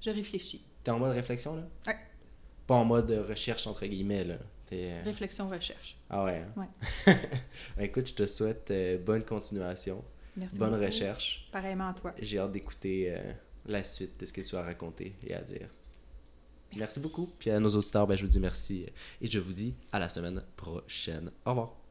Je 0.00 0.10
réfléchis. 0.10 0.64
T'es 0.82 0.90
en 0.90 0.98
mode 0.98 1.12
réflexion, 1.14 1.56
là? 1.56 1.68
Ouais. 1.86 1.96
Pas 2.66 2.74
en 2.74 2.84
mode 2.84 3.10
recherche, 3.28 3.66
entre 3.66 3.86
guillemets, 3.86 4.24
là. 4.24 4.38
Euh, 4.72 5.02
Réflexion, 5.04 5.48
recherche. 5.48 5.96
Ah 6.10 6.24
ouais? 6.24 6.44
hein? 6.56 6.66
Ouais. 7.06 7.14
Ben, 7.76 7.84
écoute, 7.84 8.08
je 8.08 8.14
te 8.14 8.26
souhaite 8.26 8.70
euh, 8.70 8.98
bonne 8.98 9.24
continuation, 9.24 10.04
Merci 10.36 10.58
bonne 10.58 10.70
beaucoup. 10.72 10.82
recherche. 10.84 11.48
Pareillement 11.52 11.88
à 11.88 11.94
toi. 11.94 12.12
J'ai 12.20 12.38
hâte 12.38 12.52
d'écouter 12.52 13.06
euh, 13.14 13.32
la 13.66 13.82
suite 13.84 14.18
de 14.20 14.26
ce 14.26 14.32
que 14.32 14.40
tu 14.40 14.56
as 14.56 14.62
raconté 14.62 15.14
et 15.26 15.34
à 15.34 15.42
dire. 15.42 15.68
Merci 16.76 16.98
beaucoup. 17.00 17.30
Puis 17.38 17.50
à 17.50 17.60
nos 17.60 17.68
auditeurs, 17.68 18.06
ben, 18.06 18.16
je 18.16 18.22
vous 18.24 18.30
dis 18.30 18.40
merci 18.40 18.86
et 19.22 19.26
je 19.30 19.38
vous 19.38 19.52
dis 19.52 19.74
à 19.92 19.98
la 19.98 20.08
semaine 20.08 20.42
prochaine. 20.56 21.30
Au 21.44 21.50
revoir. 21.50 21.85